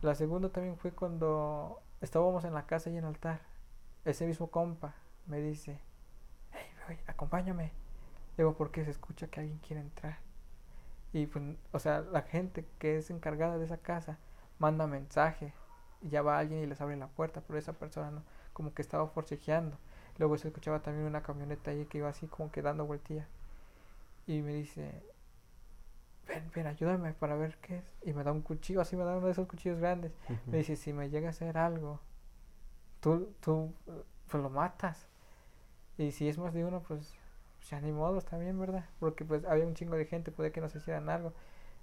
La 0.02 0.16
segunda 0.16 0.50
también 0.50 0.78
fue 0.78 0.92
cuando 0.92 1.82
estábamos 2.02 2.44
en 2.46 2.54
la 2.54 2.66
casa 2.66 2.90
y 2.90 2.98
en 2.98 3.00
el 3.00 3.06
altar. 3.06 3.42
Ese 4.06 4.26
mismo 4.26 4.50
compa 4.50 4.96
me 5.28 5.40
dice, 5.40 5.80
hey, 6.52 7.00
acompáñame. 7.08 7.72
Digo, 8.38 8.54
porque 8.56 8.84
se 8.84 8.92
escucha 8.92 9.28
que 9.28 9.42
alguien 9.42 9.60
quiere 9.60 9.82
entrar. 9.82 10.18
Y 11.14 11.28
pues, 11.28 11.44
o 11.72 11.80
sea, 11.80 12.02
la 12.02 12.24
gente 12.24 12.66
que 12.80 12.98
es 12.98 13.10
encargada 13.12 13.58
de 13.58 13.66
esa 13.66 13.78
casa 13.78 14.18
manda 14.58 14.88
mensaje 14.88 15.54
ya 16.10 16.22
va 16.22 16.40
alguien 16.40 16.62
y 16.62 16.66
les 16.66 16.82
abre 16.82 16.96
la 16.98 17.08
puerta, 17.08 17.42
pero 17.46 17.60
esa 17.60 17.74
persona 17.74 18.12
no, 18.12 18.24
como 18.54 18.74
que 18.74 18.82
estaba 18.82 19.08
forcejeando. 19.08 19.78
Luego 20.18 20.38
se 20.38 20.48
escuchaba 20.50 20.82
también 20.82 21.06
una 21.08 21.24
camioneta 21.24 21.72
ahí 21.72 21.86
que 21.86 22.00
iba 22.00 22.10
así 22.10 22.28
como 22.28 22.52
que 22.52 22.62
dando 22.62 22.86
vueltilla. 22.86 23.28
Y 24.28 24.42
me 24.42 24.54
dice, 24.54 25.04
ven, 26.28 26.52
ven, 26.54 26.68
ayúdame 26.68 27.14
para 27.14 27.36
ver 27.36 27.58
qué 27.58 27.78
es. 27.78 27.96
Y 28.04 28.14
me 28.14 28.24
da 28.24 28.32
un 28.32 28.42
cuchillo, 28.42 28.82
así 28.82 28.96
me 28.96 29.04
da 29.04 29.18
uno 29.18 29.26
de 29.26 29.32
esos 29.34 29.48
cuchillos 29.48 29.80
grandes. 29.80 30.14
Me 30.48 30.58
dice, 30.58 30.76
si 30.76 30.94
me 30.94 31.10
llega 31.10 31.28
a 31.28 31.32
hacer 31.32 31.58
algo, 31.58 32.00
tú, 33.00 33.34
tú, 33.42 33.74
pues 34.30 34.42
lo 34.44 34.50
matas. 34.50 35.08
Y 35.98 36.12
si 36.12 36.28
es 36.28 36.38
más 36.38 36.54
de 36.54 36.66
uno, 36.66 36.82
pues, 36.82 37.16
pues 37.58 37.70
ya 37.70 37.82
ni 37.82 37.92
modo, 37.92 38.18
está 38.18 38.38
bien, 38.38 38.60
¿verdad? 38.60 38.86
Porque 39.00 39.26
pues 39.26 39.46
había 39.46 39.66
un 39.66 39.74
chingo 39.74 39.96
de 39.96 40.06
gente, 40.06 40.32
puede 40.32 40.52
que 40.52 40.62
nos 40.62 40.76
hicieran 40.76 41.10
algo. 41.10 41.34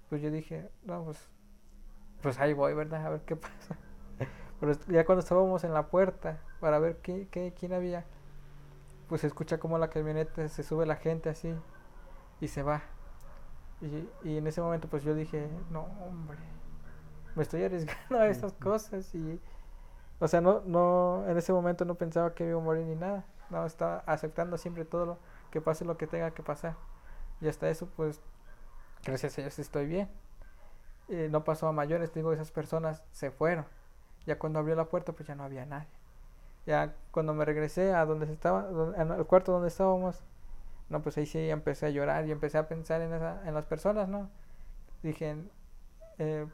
Pues 0.09 0.21
yo 0.21 0.31
dije, 0.31 0.69
no, 0.83 1.03
pues, 1.05 1.19
pues 2.21 2.39
ahí 2.39 2.53
voy, 2.53 2.73
¿verdad? 2.73 3.05
A 3.05 3.09
ver 3.09 3.21
qué 3.21 3.35
pasa. 3.37 3.77
Pero 4.61 4.73
ya 4.89 5.03
cuando 5.05 5.21
estábamos 5.21 5.63
en 5.63 5.73
la 5.73 5.87
puerta 5.87 6.39
para 6.59 6.77
ver 6.77 6.97
qué, 6.97 7.27
qué, 7.31 7.51
quién 7.59 7.73
había, 7.73 8.05
pues 9.09 9.21
se 9.21 9.27
escucha 9.27 9.57
como 9.57 9.79
la 9.79 9.89
camioneta 9.89 10.47
se 10.47 10.61
sube 10.61 10.85
la 10.85 10.97
gente 10.97 11.29
así 11.29 11.51
y 12.39 12.47
se 12.47 12.61
va. 12.61 12.83
Y, 13.81 14.07
y 14.23 14.37
en 14.37 14.45
ese 14.45 14.61
momento 14.61 14.87
pues 14.87 15.03
yo 15.03 15.15
dije, 15.15 15.49
no, 15.71 15.87
hombre, 16.05 16.37
me 17.35 17.41
estoy 17.41 17.63
arriesgando 17.63 18.19
a 18.19 18.27
estas 18.27 18.53
cosas 18.53 19.13
y... 19.15 19.41
O 20.19 20.27
sea, 20.27 20.41
no, 20.41 20.61
no, 20.63 21.25
en 21.27 21.35
ese 21.35 21.51
momento 21.51 21.83
no 21.83 21.95
pensaba 21.95 22.35
que 22.35 22.47
iba 22.47 22.61
a 22.61 22.63
morir 22.63 22.85
ni 22.85 22.95
nada. 22.95 23.25
No, 23.49 23.65
estaba 23.65 24.03
aceptando 24.05 24.59
siempre 24.59 24.85
todo 24.85 25.05
lo 25.07 25.17
que 25.49 25.59
pase 25.59 25.85
lo 25.85 25.97
que 25.97 26.05
tenga 26.05 26.29
que 26.29 26.43
pasar. 26.43 26.75
Y 27.41 27.47
hasta 27.47 27.67
eso, 27.67 27.87
pues, 27.97 28.21
gracias 29.03 29.39
a 29.39 29.41
Dios 29.41 29.57
estoy 29.57 29.87
bien. 29.87 30.07
no 31.31 31.43
pasó 31.43 31.67
a 31.67 31.71
mayores, 31.71 32.13
digo, 32.13 32.31
esas 32.31 32.51
personas 32.51 33.03
se 33.11 33.31
fueron 33.31 33.65
Ya 34.25 34.37
cuando 34.37 34.59
abrió 34.59 34.75
la 34.75 34.85
puerta, 34.85 35.13
pues 35.13 35.27
ya 35.27 35.35
no 35.35 35.43
había 35.43 35.65
nadie. 35.65 35.87
Ya 36.65 36.93
cuando 37.11 37.33
me 37.33 37.45
regresé 37.45 37.93
a 37.93 38.05
donde 38.05 38.31
estaba, 38.31 38.67
el 38.97 39.25
cuarto 39.25 39.51
donde 39.51 39.69
estábamos, 39.69 40.23
no, 40.89 41.01
pues 41.01 41.17
ahí 41.17 41.25
sí 41.25 41.49
empecé 41.49 41.87
a 41.87 41.89
llorar 41.89 42.27
y 42.27 42.31
empecé 42.31 42.57
a 42.57 42.67
pensar 42.67 43.01
en, 43.01 43.13
esa, 43.13 43.41
en 43.47 43.53
las 43.53 43.65
personas, 43.65 44.07
¿no? 44.09 44.29
Dije, 45.03 45.35
eh, 46.19 46.45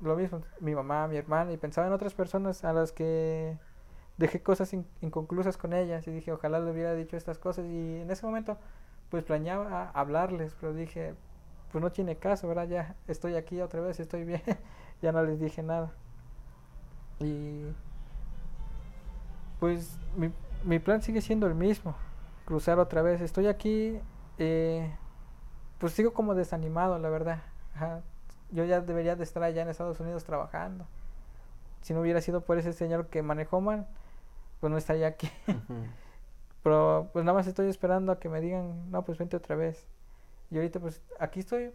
lo 0.00 0.16
mismo, 0.16 0.42
mi 0.60 0.74
mamá, 0.74 1.08
mi 1.08 1.16
hermana, 1.16 1.52
y 1.52 1.56
pensaba 1.56 1.86
en 1.86 1.92
otras 1.92 2.14
personas 2.14 2.64
a 2.64 2.72
las 2.72 2.92
que 2.92 3.58
dejé 4.16 4.42
cosas 4.42 4.72
inconclusas 5.00 5.56
con 5.56 5.72
ellas 5.72 6.06
y 6.06 6.10
dije, 6.12 6.32
ojalá 6.32 6.60
le 6.60 6.70
hubiera 6.70 6.94
dicho 6.94 7.16
estas 7.16 7.38
cosas 7.38 7.64
y 7.66 8.00
en 8.00 8.10
ese 8.10 8.26
momento 8.26 8.58
pues 9.10 9.24
planeaba 9.24 9.90
hablarles, 9.90 10.54
pero 10.60 10.74
dije, 10.74 11.14
pues 11.72 11.82
no 11.82 11.92
tiene 11.92 12.16
caso, 12.16 12.48
¿verdad? 12.48 12.68
Ya 12.68 12.96
estoy 13.06 13.36
aquí 13.36 13.60
otra 13.60 13.80
vez, 13.80 14.00
estoy 14.00 14.24
bien, 14.24 14.42
ya 15.02 15.12
no 15.12 15.22
les 15.22 15.40
dije 15.40 15.62
nada. 15.62 15.92
Y 17.20 17.72
pues 19.60 19.98
mi, 20.16 20.32
mi 20.64 20.78
plan 20.78 21.02
sigue 21.02 21.20
siendo 21.20 21.46
el 21.46 21.54
mismo, 21.54 21.94
cruzar 22.44 22.78
otra 22.78 23.02
vez. 23.02 23.20
Estoy 23.20 23.46
aquí, 23.46 23.98
eh, 24.38 24.90
pues 25.78 25.92
sigo 25.92 26.12
como 26.12 26.34
desanimado, 26.34 26.98
la 26.98 27.10
verdad. 27.10 27.42
Yo 28.50 28.64
ya 28.64 28.80
debería 28.80 29.16
de 29.16 29.24
estar 29.24 29.42
allá 29.42 29.62
en 29.62 29.68
Estados 29.68 30.00
Unidos 30.00 30.24
trabajando. 30.24 30.86
Si 31.82 31.94
no 31.94 32.00
hubiera 32.00 32.20
sido 32.20 32.40
por 32.40 32.58
ese 32.58 32.72
señor 32.72 33.06
que 33.08 33.22
manejó 33.22 33.60
mal, 33.60 33.86
pues 34.60 34.70
no 34.70 34.78
estaría 34.78 35.06
aquí. 35.06 35.30
Pero 36.62 37.10
pues 37.12 37.24
nada 37.24 37.36
más 37.36 37.46
estoy 37.46 37.68
esperando 37.68 38.12
a 38.12 38.18
que 38.18 38.28
me 38.28 38.40
digan, 38.40 38.90
no, 38.90 39.04
pues 39.04 39.18
vente 39.18 39.36
otra 39.36 39.54
vez. 39.54 39.86
Y 40.50 40.56
ahorita 40.56 40.80
pues 40.80 41.02
aquí 41.18 41.40
estoy 41.40 41.72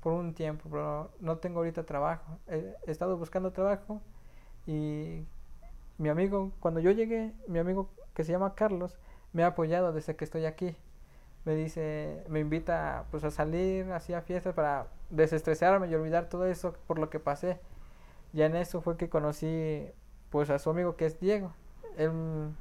por 0.00 0.12
un 0.14 0.34
tiempo, 0.34 0.68
pero 0.68 1.12
no 1.20 1.38
tengo 1.38 1.60
ahorita 1.60 1.84
trabajo. 1.84 2.38
He, 2.48 2.74
estado 2.86 3.16
buscando 3.16 3.52
trabajo 3.52 4.00
y 4.66 5.26
mi 5.98 6.08
amigo, 6.08 6.52
cuando 6.60 6.80
yo 6.80 6.90
llegué, 6.90 7.32
mi 7.48 7.58
amigo 7.58 7.90
que 8.14 8.24
se 8.24 8.32
llama 8.32 8.54
Carlos, 8.54 8.98
me 9.32 9.44
ha 9.44 9.48
apoyado 9.48 9.92
desde 9.92 10.16
que 10.16 10.24
estoy 10.24 10.46
aquí. 10.46 10.76
Me 11.44 11.54
dice, 11.54 12.24
me 12.28 12.40
invita 12.40 13.06
pues 13.10 13.24
a 13.24 13.30
salir, 13.30 13.90
así 13.92 14.14
a 14.14 14.22
fiestas 14.22 14.54
para 14.54 14.86
desestresarme 15.10 15.88
y 15.88 15.94
olvidar 15.94 16.28
todo 16.28 16.46
eso 16.46 16.74
por 16.86 16.98
lo 16.98 17.10
que 17.10 17.18
pasé. 17.18 17.58
Ya 18.32 18.46
en 18.46 18.56
eso 18.56 18.80
fue 18.80 18.96
que 18.96 19.08
conocí 19.08 19.86
pues 20.30 20.50
a 20.50 20.58
su 20.58 20.70
amigo 20.70 20.96
que 20.96 21.06
es 21.06 21.20
Diego 21.20 21.52
él, 21.96 22.54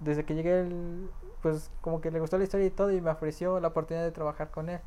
desde 0.00 0.24
que 0.24 0.34
llegué, 0.34 0.66
pues 1.42 1.70
como 1.80 2.00
que 2.00 2.10
le 2.10 2.20
gustó 2.20 2.38
la 2.38 2.44
historia 2.44 2.66
y 2.66 2.70
todo 2.70 2.90
y 2.90 3.00
me 3.00 3.10
ofreció 3.10 3.60
la 3.60 3.68
oportunidad 3.68 4.04
de 4.04 4.12
trabajar 4.12 4.50
con 4.50 4.68
él. 4.68 4.80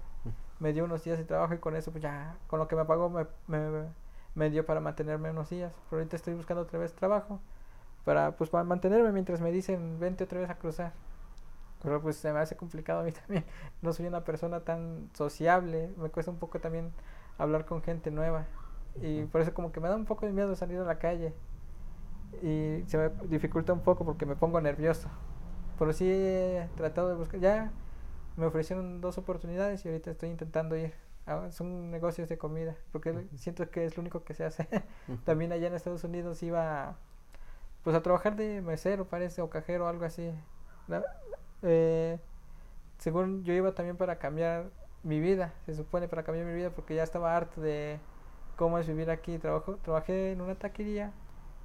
Me 0.59 0.73
dio 0.73 0.85
unos 0.85 1.03
días 1.03 1.17
de 1.17 1.25
trabajo 1.25 1.53
y 1.53 1.57
con 1.57 1.75
eso, 1.75 1.91
pues 1.91 2.01
ya, 2.01 2.37
con 2.47 2.59
lo 2.59 2.67
que 2.67 2.75
me 2.75 2.85
pagó, 2.85 3.09
me, 3.09 3.25
me, 3.47 3.87
me 4.35 4.49
dio 4.49 4.65
para 4.65 4.79
mantenerme 4.81 5.31
unos 5.31 5.49
días. 5.49 5.73
Pero 5.89 5.99
ahorita 5.99 6.15
estoy 6.15 6.33
buscando 6.35 6.63
otra 6.63 6.79
vez 6.79 6.93
trabajo 6.93 7.39
para, 8.05 8.31
pues, 8.35 8.49
para 8.49 8.63
mantenerme 8.63 9.11
mientras 9.11 9.41
me 9.41 9.51
dicen, 9.51 9.99
vente 9.99 10.23
otra 10.25 10.39
vez 10.39 10.49
a 10.49 10.55
cruzar. 10.55 10.93
Pero 11.81 12.01
pues 12.01 12.15
se 12.15 12.31
me 12.31 12.39
hace 12.39 12.55
complicado 12.55 13.01
a 13.01 13.03
mí 13.03 13.11
también. 13.27 13.45
No 13.81 13.93
soy 13.93 14.07
una 14.07 14.23
persona 14.23 14.61
tan 14.61 15.09
sociable. 15.13 15.91
Me 15.97 16.09
cuesta 16.09 16.31
un 16.31 16.37
poco 16.39 16.59
también 16.59 16.91
hablar 17.37 17.65
con 17.65 17.81
gente 17.81 18.11
nueva. 18.11 18.45
Y 19.01 19.23
por 19.25 19.41
eso 19.41 19.53
como 19.53 19.71
que 19.71 19.79
me 19.79 19.89
da 19.89 19.95
un 19.95 20.05
poco 20.05 20.25
de 20.25 20.31
miedo 20.33 20.55
salir 20.55 20.79
a 20.79 20.83
la 20.83 20.99
calle 20.99 21.33
y 22.41 22.83
se 22.87 22.97
me 22.97 23.09
dificulta 23.27 23.73
un 23.73 23.81
poco 23.81 24.05
porque 24.05 24.25
me 24.25 24.35
pongo 24.35 24.59
nervioso. 24.61 25.09
Pero 25.77 25.93
sí 25.93 26.09
he 26.09 26.67
tratado 26.75 27.09
de 27.09 27.15
buscar, 27.15 27.39
ya 27.39 27.71
me 28.37 28.45
ofrecieron 28.45 29.01
dos 29.01 29.17
oportunidades 29.17 29.85
y 29.85 29.89
ahorita 29.89 30.11
estoy 30.11 30.29
intentando 30.29 30.75
ir. 30.77 30.93
Son 31.51 31.91
negocios 31.91 32.29
de 32.29 32.37
comida, 32.37 32.75
porque 32.91 33.27
siento 33.35 33.69
que 33.69 33.85
es 33.85 33.97
lo 33.97 34.01
único 34.01 34.23
que 34.23 34.33
se 34.33 34.45
hace. 34.45 34.67
También 35.25 35.51
allá 35.51 35.67
en 35.67 35.73
Estados 35.73 36.03
Unidos 36.03 36.43
iba 36.43 36.95
pues 37.83 37.95
a 37.95 38.01
trabajar 38.01 38.35
de 38.35 38.61
mesero, 38.61 39.05
parece, 39.05 39.41
o 39.41 39.49
cajero, 39.49 39.87
algo 39.87 40.05
así. 40.05 40.31
Eh, 41.63 42.17
según 42.97 43.43
yo 43.43 43.53
iba 43.53 43.73
también 43.73 43.97
para 43.97 44.19
cambiar 44.19 44.69
mi 45.03 45.19
vida, 45.19 45.53
se 45.65 45.75
supone 45.75 46.07
para 46.07 46.23
cambiar 46.23 46.45
mi 46.45 46.53
vida, 46.53 46.69
porque 46.69 46.95
ya 46.95 47.03
estaba 47.03 47.35
harto 47.35 47.59
de 47.59 47.99
cómo 48.55 48.77
es 48.79 48.87
vivir 48.87 49.09
aquí. 49.11 49.37
Trabajo, 49.37 49.77
trabajé 49.83 50.31
en 50.31 50.41
una 50.41 50.55
taquería 50.55 51.11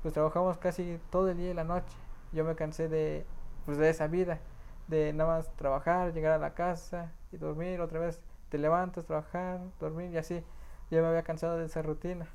pues 0.03 0.14
trabajamos 0.14 0.59
casi 0.59 1.01
todo 1.11 1.31
el 1.31 1.37
día 1.37 1.51
y 1.51 1.55
la 1.55 1.64
noche. 1.64 1.97
Yo 2.33 2.44
me 2.44 2.55
cansé 2.55 2.88
de, 2.88 3.27
pues 3.64 3.79
de 3.79 3.90
esa 3.90 4.07
vida, 4.07 4.38
de 4.87 5.12
nada 5.12 5.37
más 5.38 5.57
trabajar, 5.57 6.12
llegar 6.12 6.33
a 6.33 6.38
la 6.38 6.55
casa 6.55 7.12
y 7.33 7.37
dormir, 7.37 7.81
otra 7.81 8.01
vez 8.01 8.21
te 8.49 8.59
levantas, 8.59 9.05
trabajar, 9.05 9.61
dormir 9.81 10.11
y 10.13 10.19
así. 10.19 10.43
Ya 10.91 11.01
me 11.03 11.09
había 11.09 11.23
cansado 11.23 11.57
de 11.59 11.67
esa 11.67 11.83
rutina. 11.83 12.27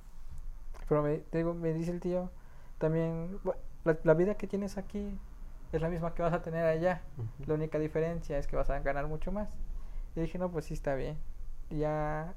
Pero 0.87 1.01
me, 1.01 1.23
digo, 1.31 1.53
me 1.53 1.73
dice 1.73 1.91
el 1.91 1.99
tío, 1.99 2.29
también, 2.77 3.39
la, 4.03 4.13
vida 4.13 4.35
que 4.35 4.47
tienes 4.47 4.77
aquí 4.77 5.17
es 5.71 5.81
la 5.81 5.89
misma 5.89 6.13
que 6.13 6.21
vas 6.21 6.33
a 6.33 6.41
tener 6.41 6.65
allá. 6.65 7.01
La 7.47 7.55
única 7.55 7.79
diferencia 7.79 8.37
es 8.37 8.47
que 8.47 8.55
vas 8.55 8.69
a 8.69 8.79
ganar 8.79 9.07
mucho 9.07 9.31
más. 9.31 9.49
Y 10.15 10.21
dije, 10.21 10.37
no, 10.37 10.51
pues 10.51 10.65
sí 10.65 10.73
está 10.73 10.95
bien. 10.95 11.17
Y 11.69 11.79
ya, 11.79 12.35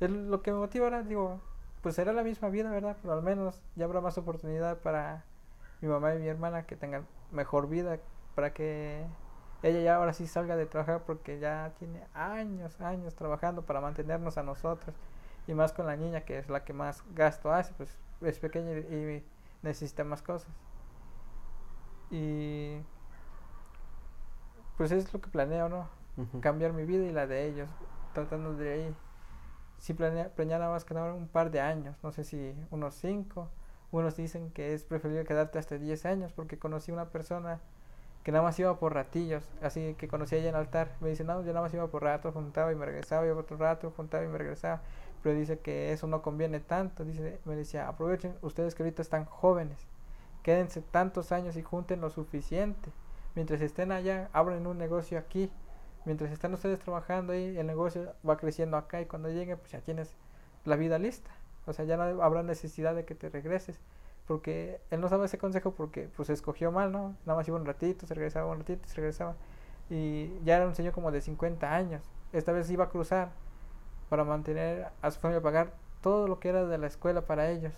es 0.00 0.10
lo 0.10 0.42
que 0.42 0.52
me 0.52 0.58
motiva 0.58 0.86
ahora, 0.86 1.02
digo, 1.02 1.40
pues 1.82 1.94
será 1.94 2.12
la 2.12 2.22
misma 2.22 2.48
vida, 2.48 2.70
¿verdad? 2.70 2.96
Pero 3.00 3.14
al 3.14 3.22
menos 3.22 3.62
ya 3.76 3.84
habrá 3.84 4.00
más 4.00 4.18
oportunidad 4.18 4.78
para 4.78 5.24
mi 5.80 5.88
mamá 5.88 6.14
y 6.14 6.18
mi 6.18 6.26
hermana 6.26 6.66
que 6.66 6.76
tengan 6.76 7.06
mejor 7.30 7.68
vida, 7.68 7.98
para 8.34 8.52
que 8.52 9.06
ella 9.66 9.80
ya 9.80 9.96
ahora 9.96 10.12
sí 10.12 10.26
salga 10.26 10.56
de 10.56 10.66
trabajar 10.66 11.02
porque 11.04 11.38
ya 11.38 11.72
tiene 11.78 12.02
años, 12.14 12.80
años 12.80 13.14
trabajando 13.14 13.62
para 13.62 13.80
mantenernos 13.80 14.38
a 14.38 14.42
nosotros. 14.42 14.94
Y 15.46 15.54
más 15.54 15.72
con 15.72 15.86
la 15.86 15.96
niña 15.96 16.22
que 16.22 16.38
es 16.38 16.48
la 16.48 16.64
que 16.64 16.72
más 16.72 17.04
gasto 17.14 17.52
hace, 17.52 17.72
pues 17.74 17.96
es 18.22 18.38
pequeña 18.38 18.72
y 18.72 19.24
necesita 19.62 20.04
más 20.04 20.22
cosas. 20.22 20.50
Y 22.10 22.78
pues 24.76 24.92
es 24.92 25.12
lo 25.12 25.20
que 25.20 25.28
planeo, 25.28 25.68
¿no? 25.68 25.88
Cambiar 26.40 26.72
mi 26.72 26.84
vida 26.84 27.04
y 27.04 27.12
la 27.12 27.26
de 27.26 27.46
ellos, 27.46 27.68
tratando 28.14 28.54
de 28.54 28.72
ahí 28.72 28.94
sí 29.78 29.94
planea, 29.94 30.32
nada 30.36 30.70
más 30.70 30.84
quedar 30.84 31.12
un 31.12 31.28
par 31.28 31.50
de 31.50 31.60
años, 31.60 31.96
no 32.02 32.12
sé 32.12 32.24
si 32.24 32.54
unos 32.70 32.94
cinco. 32.94 33.50
Unos 33.92 34.16
dicen 34.16 34.50
que 34.50 34.74
es 34.74 34.84
preferible 34.84 35.24
quedarte 35.24 35.58
hasta 35.58 35.78
10 35.78 36.06
años 36.06 36.32
porque 36.32 36.58
conocí 36.58 36.90
una 36.90 37.10
persona 37.10 37.60
que 38.26 38.32
nada 38.32 38.42
más 38.42 38.58
iba 38.58 38.76
por 38.76 38.92
ratillos, 38.92 39.48
así 39.62 39.94
que 39.94 40.08
conocí 40.08 40.34
allá 40.34 40.48
en 40.48 40.56
el 40.56 40.60
altar. 40.62 40.96
Me 40.98 41.10
dice, 41.10 41.22
no, 41.22 41.42
yo 41.42 41.52
nada 41.52 41.60
más 41.60 41.72
iba 41.72 41.86
por 41.86 42.02
rato, 42.02 42.32
juntaba 42.32 42.72
y 42.72 42.74
me 42.74 42.84
regresaba, 42.84 43.24
iba 43.24 43.36
otro 43.36 43.56
rato, 43.56 43.92
juntaba 43.96 44.24
y 44.24 44.26
me 44.26 44.36
regresaba. 44.36 44.82
Pero 45.22 45.38
dice 45.38 45.60
que 45.60 45.92
eso 45.92 46.08
no 46.08 46.22
conviene 46.22 46.58
tanto. 46.58 47.04
Dice, 47.04 47.38
me 47.44 47.54
decía, 47.54 47.86
aprovechen 47.86 48.34
ustedes 48.42 48.74
que 48.74 48.82
ahorita 48.82 49.00
están 49.00 49.26
jóvenes, 49.26 49.78
quédense 50.42 50.82
tantos 50.82 51.30
años 51.30 51.56
y 51.56 51.62
junten 51.62 52.00
lo 52.00 52.10
suficiente. 52.10 52.90
Mientras 53.36 53.60
estén 53.60 53.92
allá, 53.92 54.28
abren 54.32 54.66
un 54.66 54.76
negocio 54.76 55.20
aquí 55.20 55.48
mientras 56.04 56.32
están 56.32 56.52
ustedes 56.52 56.80
trabajando 56.80 57.32
ahí, 57.32 57.56
el 57.56 57.66
negocio 57.68 58.12
va 58.28 58.36
creciendo 58.38 58.76
acá 58.76 59.00
y 59.00 59.06
cuando 59.06 59.28
llegue, 59.30 59.56
pues 59.56 59.70
ya 59.70 59.80
tienes 59.82 60.16
la 60.64 60.74
vida 60.74 60.98
lista. 60.98 61.30
O 61.64 61.72
sea, 61.72 61.84
ya 61.84 61.96
no 61.96 62.22
habrá 62.24 62.42
necesidad 62.42 62.96
de 62.96 63.04
que 63.04 63.14
te 63.14 63.28
regreses. 63.28 63.78
Porque 64.26 64.80
él 64.90 65.00
no 65.00 65.08
sabe 65.08 65.26
ese 65.26 65.38
consejo 65.38 65.72
porque 65.72 66.08
pues 66.16 66.30
escogió 66.30 66.72
mal, 66.72 66.90
¿no? 66.90 67.16
Nada 67.24 67.36
más 67.36 67.46
iba 67.48 67.56
un 67.56 67.66
ratito, 67.66 68.06
se 68.06 68.14
regresaba 68.14 68.50
un 68.50 68.58
ratito, 68.58 68.88
se 68.88 68.96
regresaba. 68.96 69.36
Y 69.88 70.32
ya 70.44 70.56
era 70.56 70.66
un 70.66 70.74
señor 70.74 70.92
como 70.92 71.12
de 71.12 71.20
50 71.20 71.74
años. 71.74 72.02
Esta 72.32 72.52
vez 72.52 72.68
iba 72.70 72.84
a 72.84 72.88
cruzar 72.88 73.30
para 74.08 74.24
mantener 74.24 74.88
a 75.00 75.10
su 75.10 75.20
familia, 75.20 75.42
pagar 75.42 75.74
todo 76.00 76.28
lo 76.28 76.40
que 76.40 76.48
era 76.48 76.64
de 76.66 76.78
la 76.78 76.86
escuela 76.86 77.22
para 77.26 77.50
ellos. 77.50 77.74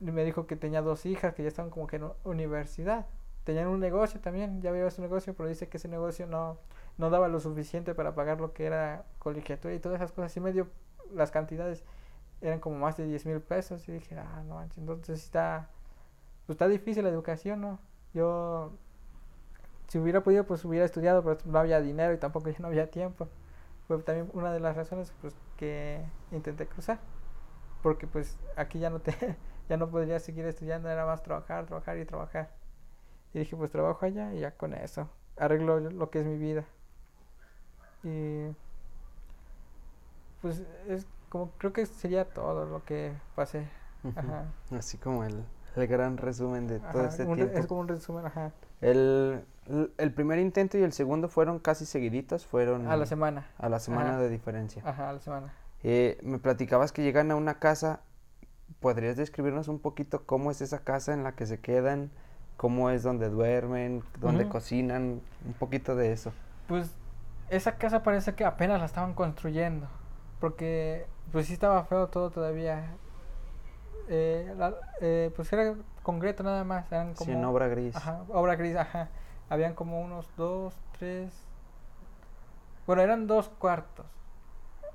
Y 0.00 0.10
me 0.10 0.24
dijo 0.24 0.46
que 0.46 0.56
tenía 0.56 0.82
dos 0.82 1.06
hijas 1.06 1.34
que 1.34 1.42
ya 1.42 1.48
estaban 1.48 1.70
como 1.70 1.86
que 1.86 1.96
en 1.96 2.10
universidad. 2.24 3.06
Tenían 3.44 3.68
un 3.68 3.80
negocio 3.80 4.20
también, 4.20 4.60
ya 4.60 4.70
había 4.70 4.90
su 4.90 5.00
negocio, 5.02 5.34
pero 5.34 5.48
dice 5.48 5.68
que 5.68 5.76
ese 5.76 5.88
negocio 5.88 6.26
no, 6.26 6.58
no 6.98 7.10
daba 7.10 7.28
lo 7.28 7.38
suficiente 7.38 7.94
para 7.94 8.14
pagar 8.14 8.40
lo 8.40 8.52
que 8.52 8.66
era 8.66 9.04
colegiatura 9.20 9.72
y 9.72 9.78
todas 9.78 10.00
esas 10.00 10.12
cosas. 10.12 10.36
Y 10.36 10.40
medio 10.40 10.68
las 11.14 11.30
cantidades 11.30 11.84
eran 12.40 12.60
como 12.60 12.76
más 12.78 12.96
de 12.96 13.06
10 13.06 13.26
mil 13.26 13.40
pesos. 13.40 13.88
Y 13.88 13.92
dije, 13.92 14.16
ah, 14.18 14.42
no 14.46 14.56
manches, 14.56 14.78
entonces 14.78 15.22
está, 15.24 15.70
pues 16.46 16.56
está 16.56 16.68
difícil 16.68 17.04
la 17.04 17.10
educación, 17.10 17.60
¿no? 17.60 17.78
Yo, 18.14 18.72
si 19.88 19.98
hubiera 19.98 20.22
podido, 20.22 20.44
pues 20.44 20.64
hubiera 20.64 20.84
estudiado, 20.84 21.22
pero 21.22 21.38
no 21.44 21.58
había 21.58 21.80
dinero 21.80 22.12
y 22.14 22.18
tampoco 22.18 22.50
ya 22.50 22.58
no 22.60 22.68
había 22.68 22.90
tiempo. 22.90 23.28
Fue 23.88 23.98
también 24.02 24.30
una 24.32 24.52
de 24.52 24.60
las 24.60 24.76
razones 24.76 25.12
pues, 25.20 25.34
que 25.56 26.04
intenté 26.32 26.66
cruzar. 26.66 26.98
Porque 27.82 28.06
pues 28.06 28.38
aquí 28.56 28.78
ya 28.78 28.90
no 28.90 29.00
te, 29.00 29.12
ya 29.68 29.76
no 29.76 29.90
podría 29.90 30.18
seguir 30.20 30.46
estudiando, 30.46 30.88
era 30.88 31.06
más 31.06 31.22
trabajar, 31.22 31.66
trabajar 31.66 31.98
y 31.98 32.04
trabajar. 32.04 32.50
Y 33.34 33.40
dije, 33.40 33.56
pues 33.56 33.70
trabajo 33.70 34.06
allá 34.06 34.32
y 34.34 34.40
ya 34.40 34.52
con 34.52 34.74
eso 34.74 35.08
arreglo 35.36 35.80
lo 35.80 36.10
que 36.10 36.20
es 36.20 36.26
mi 36.26 36.38
vida. 36.38 36.64
Y 38.02 38.46
pues 40.40 40.62
es 40.88 41.06
como 41.28 41.50
creo 41.58 41.72
que 41.72 41.86
sería 41.86 42.24
todo 42.24 42.66
lo 42.66 42.84
que 42.84 43.12
pasé. 43.34 43.66
Así 44.76 44.98
como 44.98 45.24
el, 45.24 45.44
el, 45.74 45.86
gran 45.86 46.16
resumen 46.16 46.68
de 46.68 46.78
todo 46.80 47.04
este 47.04 47.26
tiempo. 47.26 47.58
Es 47.58 47.66
como 47.66 47.80
un 47.80 47.88
resumen, 47.88 48.26
ajá. 48.26 48.52
El, 48.80 49.44
el, 49.98 50.12
primer 50.12 50.38
intento 50.38 50.78
y 50.78 50.82
el 50.82 50.92
segundo 50.92 51.28
fueron 51.28 51.58
casi 51.58 51.86
seguiditos, 51.86 52.46
fueron... 52.46 52.86
A 52.86 52.96
la 52.96 53.06
semana. 53.06 53.46
A 53.58 53.68
la 53.68 53.80
semana 53.80 54.18
de 54.18 54.28
diferencia. 54.28 54.82
Ajá, 54.84 55.10
a 55.10 55.12
la 55.14 55.20
semana. 55.20 55.52
Eh, 55.82 56.18
me 56.22 56.38
platicabas 56.38 56.92
que 56.92 57.02
llegan 57.02 57.30
a 57.30 57.36
una 57.36 57.58
casa 57.58 58.00
¿podrías 58.80 59.16
describirnos 59.16 59.68
un 59.68 59.78
poquito 59.78 60.24
cómo 60.26 60.50
es 60.50 60.60
esa 60.60 60.80
casa 60.80 61.12
en 61.12 61.22
la 61.22 61.32
que 61.32 61.46
se 61.46 61.60
quedan? 61.60 62.10
¿Cómo 62.56 62.90
es 62.90 63.02
donde 63.02 63.28
duermen? 63.28 64.02
¿Dónde 64.20 64.44
Ujú. 64.44 64.52
cocinan? 64.52 65.20
Un 65.44 65.52
poquito 65.58 65.94
de 65.94 66.12
eso. 66.12 66.32
Pues 66.68 66.90
esa 67.50 67.76
casa 67.76 68.02
parece 68.02 68.34
que 68.34 68.44
apenas 68.44 68.80
la 68.80 68.86
estaban 68.86 69.14
construyendo. 69.14 69.88
Porque 70.46 71.06
pues 71.32 71.48
sí 71.48 71.54
estaba 71.54 71.82
feo 71.86 72.06
todo 72.06 72.30
todavía. 72.30 72.94
Eh, 74.08 74.54
la- 74.56 74.76
eh, 75.00 75.32
pues 75.34 75.52
era 75.52 75.74
concreto 76.04 76.44
nada 76.44 76.62
más. 76.62 76.86
Eran 76.92 77.14
como, 77.14 77.24
Sí, 77.32 77.32
en 77.32 77.44
obra 77.44 77.66
gris. 77.66 77.96
Ajá, 77.96 78.22
obra 78.28 78.54
gris, 78.54 78.76
ajá. 78.76 79.08
Habían 79.48 79.74
como 79.74 80.00
unos 80.00 80.28
dos, 80.36 80.72
tres. 80.96 81.32
Bueno, 82.86 83.02
eran 83.02 83.26
dos 83.26 83.48
cuartos. 83.58 84.06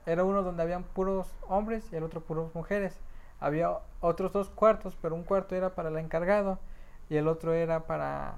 Era 0.06 0.24
uno 0.24 0.42
donde 0.42 0.64
habían 0.64 0.84
puros 0.86 1.28
hombres 1.50 1.84
y 1.92 1.98
el 1.98 2.04
otro 2.04 2.22
puros 2.22 2.56
mujeres. 2.56 2.98
Había 3.42 3.78
otros 4.00 4.32
dos 4.32 4.48
cuartos, 4.50 4.98
pero 5.02 5.16
un 5.16 5.24
cuarto 5.26 5.54
era 5.54 5.76
para 5.76 5.90
el 5.90 5.98
encargado 5.98 6.60
y 7.10 7.18
el 7.18 7.28
otro 7.28 7.52
era 7.52 7.82
para 7.88 8.36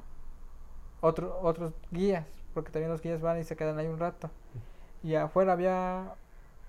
otro, 0.99 1.38
otros 1.43 1.73
guías, 1.91 2.26
porque 2.56 2.71
también 2.71 2.89
los 2.91 3.04
guías 3.04 3.21
van 3.21 3.38
y 3.39 3.43
se 3.43 3.56
quedan 3.56 3.78
ahí 3.78 3.86
un 3.86 3.99
rato. 3.99 4.32
Y 5.04 5.13
afuera 5.13 5.54
había 5.54 6.15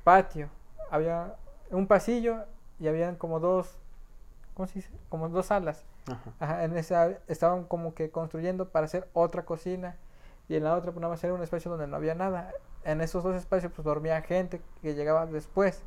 patio, 0.04 0.48
había 0.90 1.34
un 1.70 1.86
pasillo 1.86 2.44
y 2.78 2.88
habían 2.88 3.16
como 3.16 3.40
dos, 3.40 3.78
¿cómo 4.54 4.66
se 4.66 4.74
dice? 4.74 4.90
Como 5.08 5.28
dos 5.28 5.46
salas. 5.46 5.84
Ajá. 6.06 6.32
Ajá, 6.38 6.64
en 6.64 6.76
esa 6.76 7.18
estaban 7.28 7.64
como 7.64 7.94
que 7.94 8.10
construyendo 8.10 8.68
para 8.68 8.84
hacer 8.84 9.08
otra 9.14 9.44
cocina 9.44 9.96
y 10.48 10.56
en 10.56 10.64
la 10.64 10.74
otra 10.76 10.92
pues 10.92 11.00
nada 11.00 11.14
más 11.14 11.24
era 11.24 11.32
un 11.32 11.42
espacio 11.42 11.70
donde 11.70 11.86
no 11.86 11.96
había 11.96 12.14
nada. 12.14 12.52
En 12.84 13.00
esos 13.00 13.24
dos 13.24 13.34
espacios 13.34 13.72
pues 13.74 13.84
dormía 13.84 14.20
gente 14.22 14.60
que 14.82 14.94
llegaba 14.94 15.26
después. 15.26 15.82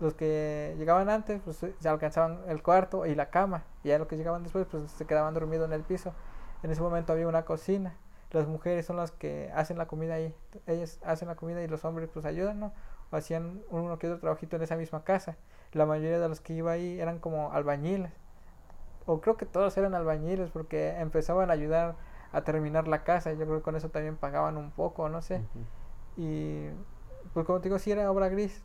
Los 0.00 0.14
que 0.14 0.74
llegaban 0.76 1.08
antes 1.08 1.40
pues 1.44 1.56
se 1.56 1.72
se 1.78 1.88
alcanzaban 1.88 2.40
el 2.48 2.62
cuarto 2.62 3.06
y 3.06 3.14
la 3.14 3.30
cama 3.30 3.62
y 3.84 3.88
ya 3.88 3.98
los 3.98 4.08
que 4.08 4.16
llegaban 4.16 4.42
después 4.42 4.66
pues 4.68 4.90
se 4.90 5.06
quedaban 5.06 5.32
dormidos 5.34 5.66
en 5.66 5.72
el 5.72 5.82
piso. 5.82 6.12
En 6.64 6.70
ese 6.70 6.82
momento 6.82 7.12
había 7.12 7.28
una 7.28 7.44
cocina. 7.44 7.94
Las 8.32 8.48
mujeres 8.48 8.84
son 8.84 8.96
las 8.96 9.12
que 9.12 9.52
hacen 9.54 9.78
la 9.78 9.86
comida 9.86 10.14
ahí. 10.14 10.34
Ellas 10.66 10.98
hacen 11.04 11.28
la 11.28 11.36
comida 11.36 11.62
y 11.62 11.68
los 11.68 11.84
hombres 11.84 12.10
pues 12.12 12.24
ayudan, 12.26 12.58
¿no? 12.58 12.72
Hacían 13.10 13.62
uno 13.70 13.98
que 13.98 14.08
otro 14.08 14.20
trabajito 14.20 14.56
en 14.56 14.62
esa 14.62 14.76
misma 14.76 15.04
casa. 15.04 15.36
La 15.72 15.86
mayoría 15.86 16.18
de 16.18 16.28
los 16.28 16.40
que 16.40 16.54
iba 16.54 16.72
ahí 16.72 17.00
eran 17.00 17.18
como 17.18 17.52
albañiles 17.52 18.12
o 19.06 19.20
creo 19.20 19.36
que 19.36 19.46
todos 19.46 19.76
eran 19.76 19.94
albañiles 19.94 20.50
porque 20.50 20.98
empezaban 20.98 21.50
a 21.50 21.52
ayudar 21.52 21.96
a 22.32 22.42
terminar 22.42 22.88
la 22.88 23.04
casa 23.04 23.32
yo 23.32 23.44
creo 23.44 23.58
que 23.58 23.62
con 23.62 23.76
eso 23.76 23.90
también 23.90 24.16
pagaban 24.16 24.56
un 24.56 24.70
poco, 24.70 25.08
no 25.08 25.22
sé. 25.22 25.36
Ujú. 25.36 25.64
Y 26.16 26.68
pues 27.32 27.46
como 27.46 27.60
te 27.60 27.68
digo, 27.68 27.78
sí 27.78 27.92
era 27.92 28.10
obra 28.10 28.28
gris. 28.28 28.62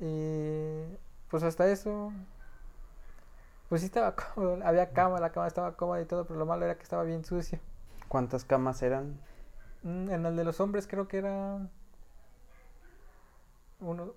Y 0.00 0.82
pues 1.30 1.42
hasta 1.42 1.68
eso, 1.68 2.12
pues 3.68 3.80
sí 3.80 3.86
estaba 3.86 4.14
cómodo, 4.34 4.58
había 4.64 4.90
cama, 4.92 5.20
la 5.20 5.30
cama 5.32 5.46
estaba 5.46 5.76
cómoda 5.76 6.00
y 6.00 6.06
todo, 6.06 6.26
pero 6.26 6.38
lo 6.38 6.46
malo 6.46 6.64
era 6.64 6.76
que 6.76 6.82
estaba 6.82 7.02
bien 7.04 7.24
sucio. 7.24 7.58
¿Cuántas 8.08 8.44
camas 8.44 8.82
eran? 8.82 9.18
Mm, 9.82 10.10
En 10.10 10.26
el 10.26 10.36
de 10.36 10.44
los 10.44 10.60
hombres 10.60 10.86
creo 10.86 11.08
que 11.08 11.18
era 11.18 11.68
uno, 13.80 14.12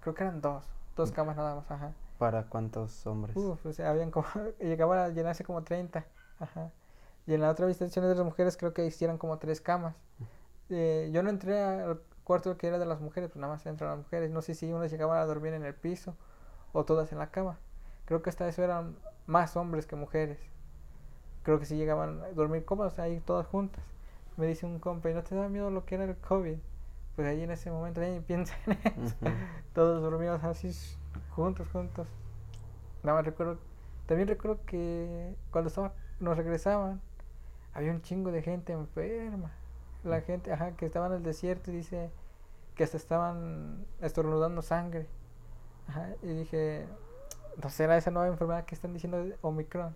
creo 0.00 0.14
que 0.14 0.22
eran 0.22 0.40
dos, 0.40 0.64
dos 0.96 1.12
camas 1.12 1.36
nada 1.36 1.56
más, 1.56 1.70
ajá. 1.70 1.92
¿Para 2.18 2.44
cuántos 2.44 3.06
hombres? 3.06 3.36
Uf, 3.36 3.64
o 3.64 3.72
sea, 3.72 3.90
habían 3.90 4.10
como, 4.10 4.26
llegaban 4.60 4.98
a 4.98 5.08
llenarse 5.08 5.44
como 5.44 5.62
30. 5.62 6.04
Ajá. 6.38 6.70
Y 7.26 7.34
en 7.34 7.40
la 7.40 7.50
otra 7.50 7.66
habitación 7.66 8.06
de 8.06 8.14
las 8.14 8.24
mujeres 8.24 8.56
creo 8.56 8.74
que 8.74 8.84
hicieron 8.84 9.18
como 9.18 9.38
tres 9.38 9.60
camas. 9.60 9.94
Eh, 10.68 11.10
yo 11.12 11.22
no 11.22 11.30
entré 11.30 11.62
al 11.62 12.00
cuarto 12.24 12.56
que 12.56 12.66
era 12.66 12.78
de 12.78 12.86
las 12.86 13.00
mujeres, 13.00 13.30
pues 13.30 13.40
nada 13.40 13.52
más 13.52 13.64
entraron 13.66 13.98
las 13.98 14.06
mujeres. 14.06 14.30
No 14.30 14.42
sé 14.42 14.54
si 14.54 14.72
unas 14.72 14.90
llegaban 14.90 15.18
a 15.18 15.24
dormir 15.24 15.54
en 15.54 15.64
el 15.64 15.74
piso 15.74 16.16
o 16.72 16.84
todas 16.84 17.12
en 17.12 17.18
la 17.18 17.30
cama. 17.30 17.58
Creo 18.04 18.22
que 18.22 18.30
hasta 18.30 18.48
eso 18.48 18.62
eran 18.62 18.96
más 19.26 19.56
hombres 19.56 19.86
que 19.86 19.96
mujeres. 19.96 20.38
Creo 21.42 21.58
que 21.58 21.66
sí 21.66 21.76
llegaban 21.76 22.22
a 22.22 22.28
dormir 22.32 22.64
cómodos 22.64 22.98
ahí 22.98 23.20
todas 23.20 23.46
juntas. 23.46 23.84
Me 24.36 24.46
dice 24.46 24.66
un 24.66 24.78
compa, 24.78 25.10
¿y 25.10 25.14
no 25.14 25.22
te 25.22 25.34
da 25.34 25.48
miedo 25.48 25.70
lo 25.70 25.84
que 25.84 25.94
era 25.94 26.04
el 26.04 26.16
COVID? 26.16 26.58
Pues 27.20 27.28
ahí 27.28 27.42
en 27.42 27.50
ese 27.50 27.70
momento, 27.70 28.00
ahí 28.00 28.18
piensa 28.26 28.54
en 28.64 28.72
eso. 28.72 29.14
Ujú. 29.20 29.34
Todos 29.74 30.00
dormíamos 30.00 30.42
así 30.42 30.70
juntos, 31.28 31.68
juntos. 31.70 32.08
Nada 33.02 33.18
más 33.18 33.26
recuerdo, 33.26 33.58
también 34.06 34.26
recuerdo 34.26 34.64
que 34.64 35.36
cuando 35.50 35.68
estaba, 35.68 35.92
nos 36.18 36.38
regresaban, 36.38 37.02
había 37.74 37.90
un 37.90 38.00
chingo 38.00 38.32
de 38.32 38.40
gente 38.40 38.72
enferma. 38.72 39.50
La 40.02 40.22
gente, 40.22 40.50
ajá, 40.50 40.70
que 40.78 40.86
estaba 40.86 41.08
en 41.08 41.12
el 41.12 41.22
desierto 41.22 41.70
y 41.70 41.74
dice 41.74 42.10
que 42.74 42.84
hasta 42.84 42.96
estaban 42.96 43.84
estornudando 44.00 44.62
sangre. 44.62 45.06
Ajá, 45.88 46.08
y 46.22 46.28
dije, 46.28 46.86
no 47.62 47.68
será 47.68 47.98
esa 47.98 48.10
nueva 48.10 48.28
enfermedad 48.28 48.64
que 48.64 48.74
están 48.74 48.94
diciendo 48.94 49.22
Omicron, 49.42 49.94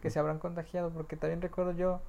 que 0.00 0.10
se 0.10 0.20
habrán 0.20 0.38
contagiado, 0.38 0.90
porque 0.90 1.16
también 1.16 1.42
recuerdo 1.42 1.72
yo 1.72 2.02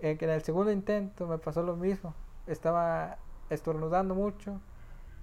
que, 0.00 0.16
que 0.16 0.24
en 0.24 0.30
el 0.30 0.42
segundo 0.42 0.72
intento 0.72 1.26
me 1.26 1.36
pasó 1.36 1.62
lo 1.62 1.76
mismo. 1.76 2.14
Estaba 2.46 3.18
estornudando 3.54 4.14
mucho 4.14 4.60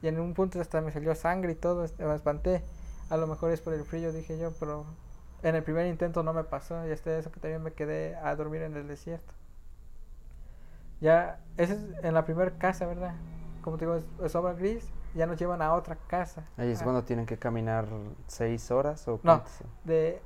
y 0.01 0.07
en 0.07 0.19
un 0.19 0.33
punto 0.33 0.59
hasta 0.61 0.81
me 0.81 0.91
salió 0.91 1.13
sangre 1.15 1.51
y 1.53 1.55
todo, 1.55 1.85
me 1.99 2.15
espanté. 2.15 2.63
A 3.09 3.17
lo 3.17 3.27
mejor 3.27 3.51
es 3.51 3.61
por 3.61 3.73
el 3.73 3.83
frío, 3.85 4.11
dije 4.13 4.37
yo, 4.37 4.51
pero 4.59 4.85
en 5.43 5.55
el 5.55 5.63
primer 5.63 5.85
intento 5.87 6.23
no 6.23 6.33
me 6.33 6.43
pasó 6.43 6.87
y 6.87 6.91
hasta 6.91 7.17
eso 7.17 7.31
que 7.31 7.39
también 7.39 7.61
me 7.63 7.73
quedé 7.73 8.15
a 8.15 8.35
dormir 8.35 8.61
en 8.63 8.75
el 8.75 8.87
desierto. 8.87 9.33
Ya, 11.01 11.39
ese 11.57 11.73
es 11.73 11.79
en 12.03 12.13
la 12.13 12.25
primera 12.25 12.51
casa, 12.51 12.85
¿verdad? 12.85 13.13
Como 13.63 13.77
te 13.77 13.85
digo, 13.85 13.97
es, 13.97 14.05
es 14.23 14.35
obra 14.35 14.53
gris, 14.53 14.87
ya 15.15 15.25
nos 15.25 15.37
llevan 15.39 15.61
a 15.61 15.73
otra 15.73 15.97
casa. 16.07 16.43
Ahí 16.57 16.69
es 16.71 16.79
Ah, 16.79 16.83
cuando 16.83 17.03
tienen 17.03 17.25
que 17.25 17.37
caminar 17.37 17.85
seis 18.27 18.69
horas 18.71 19.07
o 19.07 19.13
No. 19.13 19.19
cuántas 19.23 19.51
son? 19.53 19.67
de, 19.83 20.21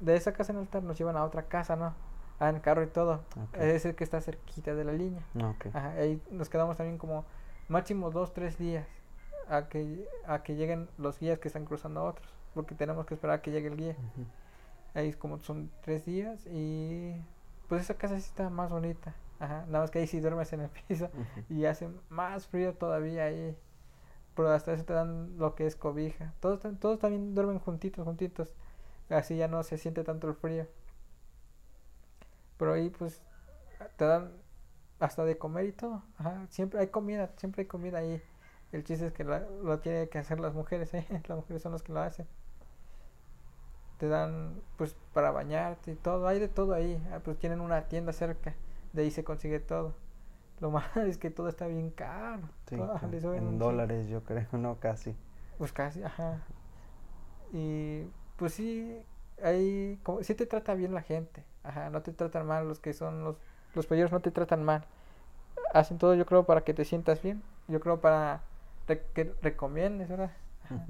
de 0.00 0.16
esa 0.16 0.32
casa 0.32 0.52
en 0.52 0.58
altar 0.58 0.82
nos 0.82 0.98
llevan 0.98 1.16
a 1.16 1.24
otra 1.24 1.42
casa, 1.44 1.76
¿no? 1.76 1.94
Ah, 2.38 2.48
en 2.48 2.60
carro 2.60 2.82
y 2.82 2.88
todo. 2.88 3.20
Es 3.52 3.84
el 3.84 3.94
que 3.94 4.04
está 4.04 4.20
cerquita 4.20 4.74
de 4.74 4.84
la 4.84 4.92
línea. 4.92 5.22
No, 5.34 5.50
ok. 5.50 5.66
Ajá, 5.72 5.90
ahí 5.92 6.20
nos 6.30 6.48
quedamos 6.48 6.76
también 6.76 6.98
como 6.98 7.24
máximo 7.68 8.10
dos, 8.10 8.32
tres 8.32 8.58
días 8.58 8.86
a 9.48 9.68
que, 9.68 10.08
a 10.26 10.42
que 10.42 10.56
lleguen 10.56 10.88
los 10.98 11.18
guías 11.18 11.38
que 11.38 11.48
están 11.48 11.64
cruzando 11.64 12.00
a 12.00 12.04
otros, 12.04 12.28
porque 12.54 12.74
tenemos 12.74 13.06
que 13.06 13.14
esperar 13.14 13.38
a 13.38 13.42
que 13.42 13.50
llegue 13.50 13.68
el 13.68 13.76
guía. 13.76 13.96
Ahí 14.94 15.12
como 15.12 15.38
son 15.38 15.70
tres 15.82 16.04
días 16.04 16.46
y 16.46 17.14
pues 17.68 17.82
esa 17.82 17.94
casa 17.94 18.18
sí 18.18 18.26
está 18.26 18.50
más 18.50 18.70
bonita. 18.70 19.14
Ajá, 19.40 19.64
nada 19.66 19.80
más 19.80 19.90
que 19.90 19.98
ahí 19.98 20.06
sí 20.06 20.20
duermes 20.20 20.52
en 20.52 20.60
el 20.60 20.70
piso 20.88 21.10
y 21.48 21.64
hace 21.64 21.88
más 22.08 22.46
frío 22.46 22.74
todavía 22.74 23.24
ahí. 23.24 23.56
Pero 24.34 24.50
hasta 24.50 24.72
eso 24.72 24.84
te 24.84 24.92
dan 24.92 25.38
lo 25.38 25.54
que 25.54 25.66
es 25.66 25.76
cobija. 25.76 26.32
Todos, 26.40 26.60
todos 26.80 26.98
también 26.98 27.34
duermen 27.34 27.60
juntitos, 27.60 28.04
juntitos. 28.04 28.54
Así 29.08 29.36
ya 29.36 29.46
no 29.46 29.62
se 29.62 29.78
siente 29.78 30.02
tanto 30.02 30.28
el 30.28 30.34
frío. 30.34 30.66
Pero 32.58 32.72
ahí 32.74 32.90
pues 32.90 33.20
te 33.96 34.04
dan 34.04 34.32
hasta 35.00 35.24
de 35.24 35.38
comer 35.38 35.66
y 35.66 35.72
todo. 35.72 36.02
Ajá, 36.18 36.46
siempre 36.50 36.80
hay 36.80 36.88
comida, 36.88 37.30
siempre 37.36 37.62
hay 37.62 37.66
comida 37.68 37.98
ahí. 37.98 38.22
El 38.72 38.84
chiste 38.84 39.06
es 39.06 39.12
que 39.12 39.24
la- 39.24 39.40
lo 39.62 39.78
tienen 39.80 40.08
que 40.08 40.18
hacer 40.18 40.40
las 40.40 40.54
mujeres, 40.54 40.92
¿eh? 40.94 41.06
Las 41.28 41.36
mujeres 41.38 41.62
son 41.62 41.72
las 41.72 41.82
que 41.82 41.92
lo 41.92 42.00
hacen. 42.00 42.26
Te 43.98 44.08
dan 44.08 44.60
pues 44.76 44.96
para 45.12 45.30
bañarte 45.30 45.92
y 45.92 45.94
todo. 45.94 46.26
Hay 46.26 46.40
de 46.40 46.48
todo 46.48 46.74
ahí. 46.74 47.00
Ah, 47.12 47.20
Pues 47.24 47.38
tienen 47.38 47.60
una 47.60 47.82
tienda 47.88 48.12
cerca. 48.12 48.54
De 48.92 49.02
ahí 49.02 49.10
se 49.10 49.24
consigue 49.24 49.60
todo. 49.60 49.94
Lo 50.60 50.70
malo 50.72 51.02
es 51.02 51.18
que 51.18 51.30
todo 51.30 51.48
está 51.48 51.66
bien 51.66 51.90
caro. 51.90 52.48
Sí, 52.68 52.76
Todo, 52.76 53.34
en 53.34 53.58
dólares 53.58 54.08
yo 54.08 54.24
creo, 54.24 54.46
no 54.52 54.78
casi. 54.80 55.14
Pues 55.58 55.72
casi, 55.72 56.02
ajá. 56.02 56.42
Y 57.52 58.04
pues 58.36 58.54
sí, 58.54 59.00
ahí, 59.42 60.00
como, 60.02 60.22
sí 60.22 60.34
te 60.34 60.46
trata 60.46 60.74
bien 60.74 60.92
la 60.94 61.02
gente, 61.02 61.44
ajá, 61.64 61.90
no 61.90 62.02
te 62.02 62.12
tratan 62.12 62.46
mal 62.46 62.68
los 62.68 62.78
que 62.78 62.92
son 62.92 63.24
los, 63.24 63.36
los 63.74 63.90
no 63.90 64.20
te 64.20 64.30
tratan 64.30 64.64
mal. 64.64 64.84
Hacen 65.72 65.98
todo 65.98 66.14
yo 66.14 66.26
creo 66.26 66.44
para 66.44 66.62
que 66.62 66.74
te 66.74 66.84
sientas 66.84 67.22
bien, 67.22 67.42
yo 67.68 67.80
creo 67.80 68.00
para 68.00 68.42
re- 68.86 69.04
que 69.14 69.34
recomiendes, 69.42 70.08
¿verdad? 70.08 70.30
Ajá. 70.64 70.86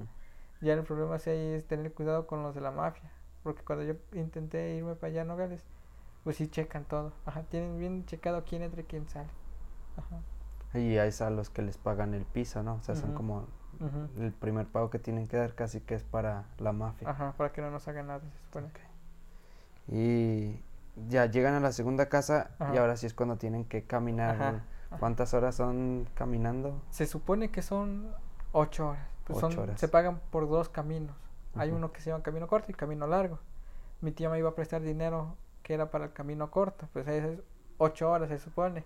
Ya 0.61 0.73
el 0.73 0.83
problema 0.83 1.19
sí 1.19 1.29
ahí 1.29 1.53
es 1.53 1.65
tener 1.65 1.91
cuidado 1.93 2.27
con 2.27 2.43
los 2.43 2.55
de 2.55 2.61
la 2.61 2.71
mafia, 2.71 3.09
porque 3.43 3.63
cuando 3.63 3.83
yo 3.83 3.95
intenté 4.13 4.75
irme 4.75 4.95
para 4.95 5.11
allá 5.11 5.21
a 5.21 5.25
Nogales, 5.25 5.63
pues 6.23 6.37
sí 6.37 6.47
checan 6.47 6.85
todo, 6.85 7.11
ajá, 7.25 7.43
tienen 7.43 7.77
bien 7.79 8.05
checado 8.05 8.43
quién 8.47 8.61
entra 8.61 8.81
y 8.81 8.85
quién 8.85 9.07
sale. 9.07 9.29
Ajá. 9.97 10.79
Y 10.79 10.97
es 10.97 11.21
a 11.21 11.29
los 11.29 11.49
que 11.49 11.61
les 11.61 11.77
pagan 11.77 12.13
el 12.13 12.23
piso, 12.23 12.61
¿no? 12.63 12.75
O 12.75 12.81
sea, 12.83 12.95
son 12.95 13.13
como 13.13 13.45
el 14.19 14.31
primer 14.31 14.67
pago 14.67 14.89
que 14.89 14.99
tienen 14.99 15.27
que 15.27 15.37
dar 15.37 15.53
casi 15.53 15.79
que 15.81 15.95
es 15.95 16.03
para 16.03 16.45
la 16.59 16.73
mafia. 16.73 17.09
Ajá, 17.09 17.33
para 17.37 17.51
que 17.51 17.61
no 17.61 17.71
nos 17.71 17.87
hagan 17.87 18.07
nada, 18.07 18.19
se 18.19 18.43
supone. 18.45 18.67
Y 19.87 20.59
ya 21.07 21.25
llegan 21.25 21.53
a 21.55 21.59
la 21.59 21.71
segunda 21.71 22.07
casa 22.09 22.51
y 22.73 22.77
ahora 22.77 22.95
sí 22.97 23.05
es 23.05 23.13
cuando 23.13 23.37
tienen 23.37 23.65
que 23.65 23.83
caminar. 23.83 24.35
Ajá. 24.35 24.63
¿Cuántas 24.99 25.33
horas 25.33 25.55
son 25.55 26.07
caminando? 26.13 26.81
Se 26.89 27.05
supone 27.05 27.51
que 27.51 27.61
son 27.61 28.07
ocho 28.51 28.89
horas. 28.89 29.07
Pues 29.25 29.39
Ocho 29.39 29.51
son, 29.51 29.63
horas. 29.63 29.79
Se 29.79 29.87
pagan 29.87 30.21
por 30.29 30.47
dos 30.47 30.69
caminos. 30.69 31.15
Hay 31.55 31.71
uno 31.71 31.91
que 31.91 32.01
se 32.01 32.09
llama 32.11 32.23
camino 32.23 32.47
corto 32.47 32.71
y 32.71 32.75
camino 32.75 33.07
largo. 33.07 33.39
Mi 34.01 34.11
tía 34.11 34.29
me 34.29 34.37
iba 34.39 34.49
a 34.49 34.55
prestar 34.55 34.81
dinero 34.81 35.35
que 35.63 35.73
era 35.73 35.89
para 35.89 36.05
el 36.05 36.13
camino 36.13 36.51
corto. 36.51 36.87
Pues 36.93 37.07
ese 37.07 37.33
es 37.33 37.39
ocho 37.77 38.11
horas 38.11 38.29
se 38.29 38.37
supone. 38.39 38.83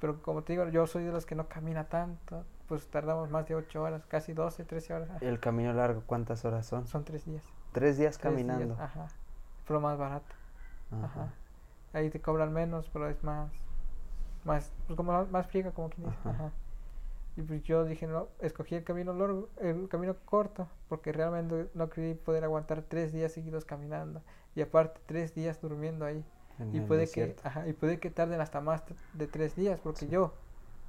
Pero 0.00 0.22
como 0.22 0.42
te 0.42 0.52
digo, 0.52 0.68
yo 0.68 0.86
soy 0.86 1.04
de 1.04 1.10
los 1.12 1.26
que 1.26 1.34
no 1.34 1.48
camina 1.48 1.88
tanto. 1.88 2.44
pues 2.68 2.86
tardamos 2.88 3.30
más 3.30 3.48
de 3.48 3.54
8 3.56 3.82
horas, 3.82 4.02
casi 4.06 4.32
12, 4.34 4.64
13 4.64 4.94
horas. 4.94 5.08
¿El 5.22 5.40
camino 5.40 5.72
largo 5.72 6.02
cuántas 6.06 6.44
horas 6.44 6.66
son? 6.66 6.86
Son 6.86 7.02
3 7.04 7.24
días. 7.24 7.42
Tres 7.72 7.96
días 7.96 8.16
Tres 8.18 8.36
días, 8.36 8.46
caminando. 8.46 8.76
ajá. 8.80 9.08
Pero 9.66 9.80
más 9.80 9.96
barato. 9.98 10.34
Ajá. 10.92 11.04
Ajá. 11.06 11.28
Ahí 11.92 12.10
te 12.10 12.20
cobran 12.20 12.52
menos, 12.52 12.88
pero 12.92 13.08
es 13.08 13.22
más, 13.24 13.50
más, 14.44 14.72
pues 14.86 14.96
como 14.96 15.24
más- 15.26 15.46
friega, 15.48 15.70
como 15.72 15.90
quien 15.90 16.06
dice. 16.08 16.18
Ajá. 16.20 16.30
Ajá. 16.30 16.52
Y 17.36 17.42
pues 17.42 17.62
yo 17.62 17.84
dije, 17.84 18.06
no, 18.08 18.26
escogí 18.40 18.74
el 18.74 18.82
camino 18.84 19.12
largo, 19.14 19.48
el 19.60 19.88
camino 19.88 20.16
corto, 20.24 20.66
porque 20.88 21.12
realmente 21.12 21.70
no 21.74 21.88
creí 21.88 22.14
poder 22.14 22.42
aguantar 22.44 22.82
tres 22.82 23.12
días 23.12 23.32
seguidos 23.32 23.64
caminando. 23.64 24.22
Y 24.56 24.60
aparte, 24.60 25.00
tres 25.06 25.34
días 25.34 25.60
durmiendo 25.60 26.04
ahí. 26.04 26.24
En 26.58 26.74
Y 26.74 26.80
puede 26.80 27.08
que, 27.08 27.36
ajá, 27.44 27.68
y 27.68 27.72
puede 27.72 28.00
que 28.00 28.10
tarden 28.10 28.40
hasta 28.40 28.60
más 28.60 28.82
de 29.12 29.26
tres 29.28 29.54
días, 29.54 29.78
porque 29.78 30.08
yo, 30.08 30.34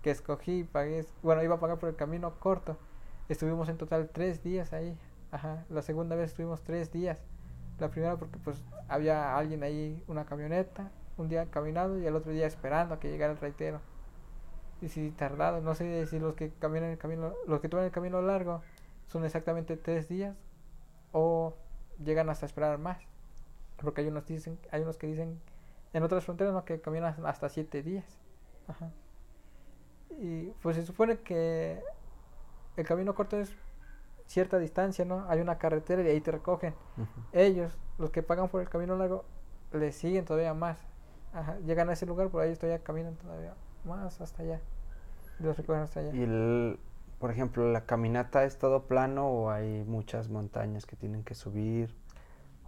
que 0.02 0.10
escogí, 0.10 0.64
pagué, 0.64 1.06
bueno, 1.22 1.43
iba 1.43 1.56
a 1.56 1.60
pagar 1.60 1.78
por 1.78 1.89
el 1.89 1.95
camino 1.95 2.34
corto, 2.39 2.78
estuvimos 3.28 3.70
en 3.70 3.78
total 3.78 4.10
tres 4.12 4.41
días 4.43 4.74
ahí. 4.74 4.97
Ajá. 5.32 5.66
La 5.70 5.84
segunda 5.84 6.16
vez 6.16 6.32
estuvimos 6.32 6.64
tres 6.64 6.91
días. 6.91 7.22
La 7.80 7.90
primera 7.90 8.18
porque 8.18 8.38
pues 8.40 8.64
había 8.88 9.38
alguien 9.38 9.64
ahí, 9.64 10.04
una 10.08 10.26
camioneta, 10.26 10.92
un 11.18 11.30
día 11.30 11.46
caminando 11.50 11.98
y 12.00 12.06
el 12.06 12.16
otro 12.16 12.32
día 12.32 12.48
esperando 12.48 12.96
a 12.96 13.00
que 13.00 13.10
llegara 13.10 13.34
el 13.34 13.40
reitero. 13.40 13.80
Y 14.82 14.90
si 14.90 15.12
tardado, 15.12 15.62
no 15.62 15.76
sé 15.76 16.08
si 16.08 16.20
los 16.20 16.36
que 16.36 16.52
caminan 16.60 16.90
el 16.90 16.98
camino, 16.98 17.34
los 17.48 17.60
que 17.60 17.70
toman 17.70 17.86
el 17.86 17.92
camino 17.92 18.22
largo 18.22 18.62
son 19.08 19.26
exactamente 19.26 19.76
tres 19.76 20.08
días 20.08 20.36
o 21.12 21.56
llegan 22.04 22.30
hasta 22.30 22.46
esperar 22.46 22.78
más. 22.78 22.98
Porque 23.82 24.02
hay 24.02 24.08
unos 24.08 24.26
dicen, 24.26 24.58
hay 24.72 24.82
unos 24.82 24.98
que 24.98 25.08
dicen 25.08 25.40
en 25.94 26.04
otras 26.04 26.24
fronteras 26.24 26.54
¿no? 26.54 26.66
que 26.66 26.80
caminan 26.80 27.16
hasta 27.26 27.50
siete 27.50 27.82
días. 27.82 28.06
Y 30.20 30.48
pues 30.62 30.76
se 30.76 30.86
supone 30.86 31.18
que 31.18 31.82
el 32.78 32.86
camino 32.86 33.16
corto 33.16 33.38
es 33.38 33.52
cierta 34.30 34.60
distancia, 34.60 35.06
¿no? 35.06 35.26
Hay 35.28 35.42
una 35.42 35.58
carretera 35.58 36.04
y 36.04 36.08
ahí 36.08 36.22
te 36.22 36.32
recogen. 36.32 36.76
Ellos, 37.34 37.76
los 37.98 38.12
que 38.12 38.22
pagan 38.22 38.48
por 38.48 38.62
el 38.62 38.70
camino 38.70 38.96
largo, 38.96 39.26
le 39.74 39.92
siguen 39.92 40.24
todavía 40.24 40.54
más. 40.54 40.78
Ajá, 41.34 41.58
llegan 41.66 41.90
a 41.90 41.94
ese 41.94 42.06
lugar, 42.06 42.30
por 42.30 42.42
ahí 42.42 42.56
todavía 42.56 42.84
caminan 42.84 43.16
todavía 43.16 43.56
más 43.86 44.22
hasta 44.22 44.44
allá. 44.44 44.62
Los 45.40 45.58
recogen 45.58 45.82
hasta 45.82 46.02
allá. 46.02 46.14
Y 46.14 46.22
el, 46.22 46.80
por 47.18 47.32
ejemplo, 47.32 47.72
la 47.72 47.86
caminata 47.86 48.44
es 48.44 48.60
todo 48.60 48.84
plano 48.84 49.28
o 49.28 49.50
hay 49.50 49.84
muchas 49.86 50.30
montañas 50.30 50.86
que 50.86 50.96
tienen 50.96 51.24
que 51.24 51.34
subir 51.34 51.96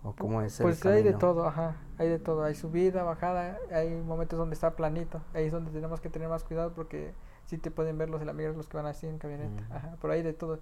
o 0.03 0.15
cómo 0.15 0.41
es 0.41 0.59
el 0.59 0.63
Pues 0.63 0.83
hay 0.85 1.03
de 1.03 1.13
todo, 1.13 1.45
ajá, 1.45 1.75
hay 1.99 2.09
de 2.09 2.17
todo. 2.17 2.43
Hay 2.43 2.55
subida, 2.55 3.03
bajada, 3.03 3.59
hay 3.71 3.89
momentos 4.01 4.39
donde 4.39 4.55
está 4.55 4.75
planito. 4.75 5.21
Ahí 5.35 5.45
es 5.45 5.51
donde 5.51 5.69
tenemos 5.69 6.01
que 6.01 6.09
tener 6.09 6.27
más 6.27 6.43
cuidado 6.43 6.73
porque 6.73 7.13
sí 7.45 7.59
te 7.59 7.69
pueden 7.69 7.99
ver 7.99 8.09
los 8.09 8.21
amigos 8.27 8.55
los 8.55 8.67
que 8.67 8.77
van 8.77 8.87
así 8.87 9.05
en 9.05 9.19
camioneta. 9.19 9.61
Ujú. 9.63 9.73
Ajá, 9.73 9.95
por 10.01 10.09
ahí 10.09 10.23
de 10.23 10.33
todo. 10.33 10.59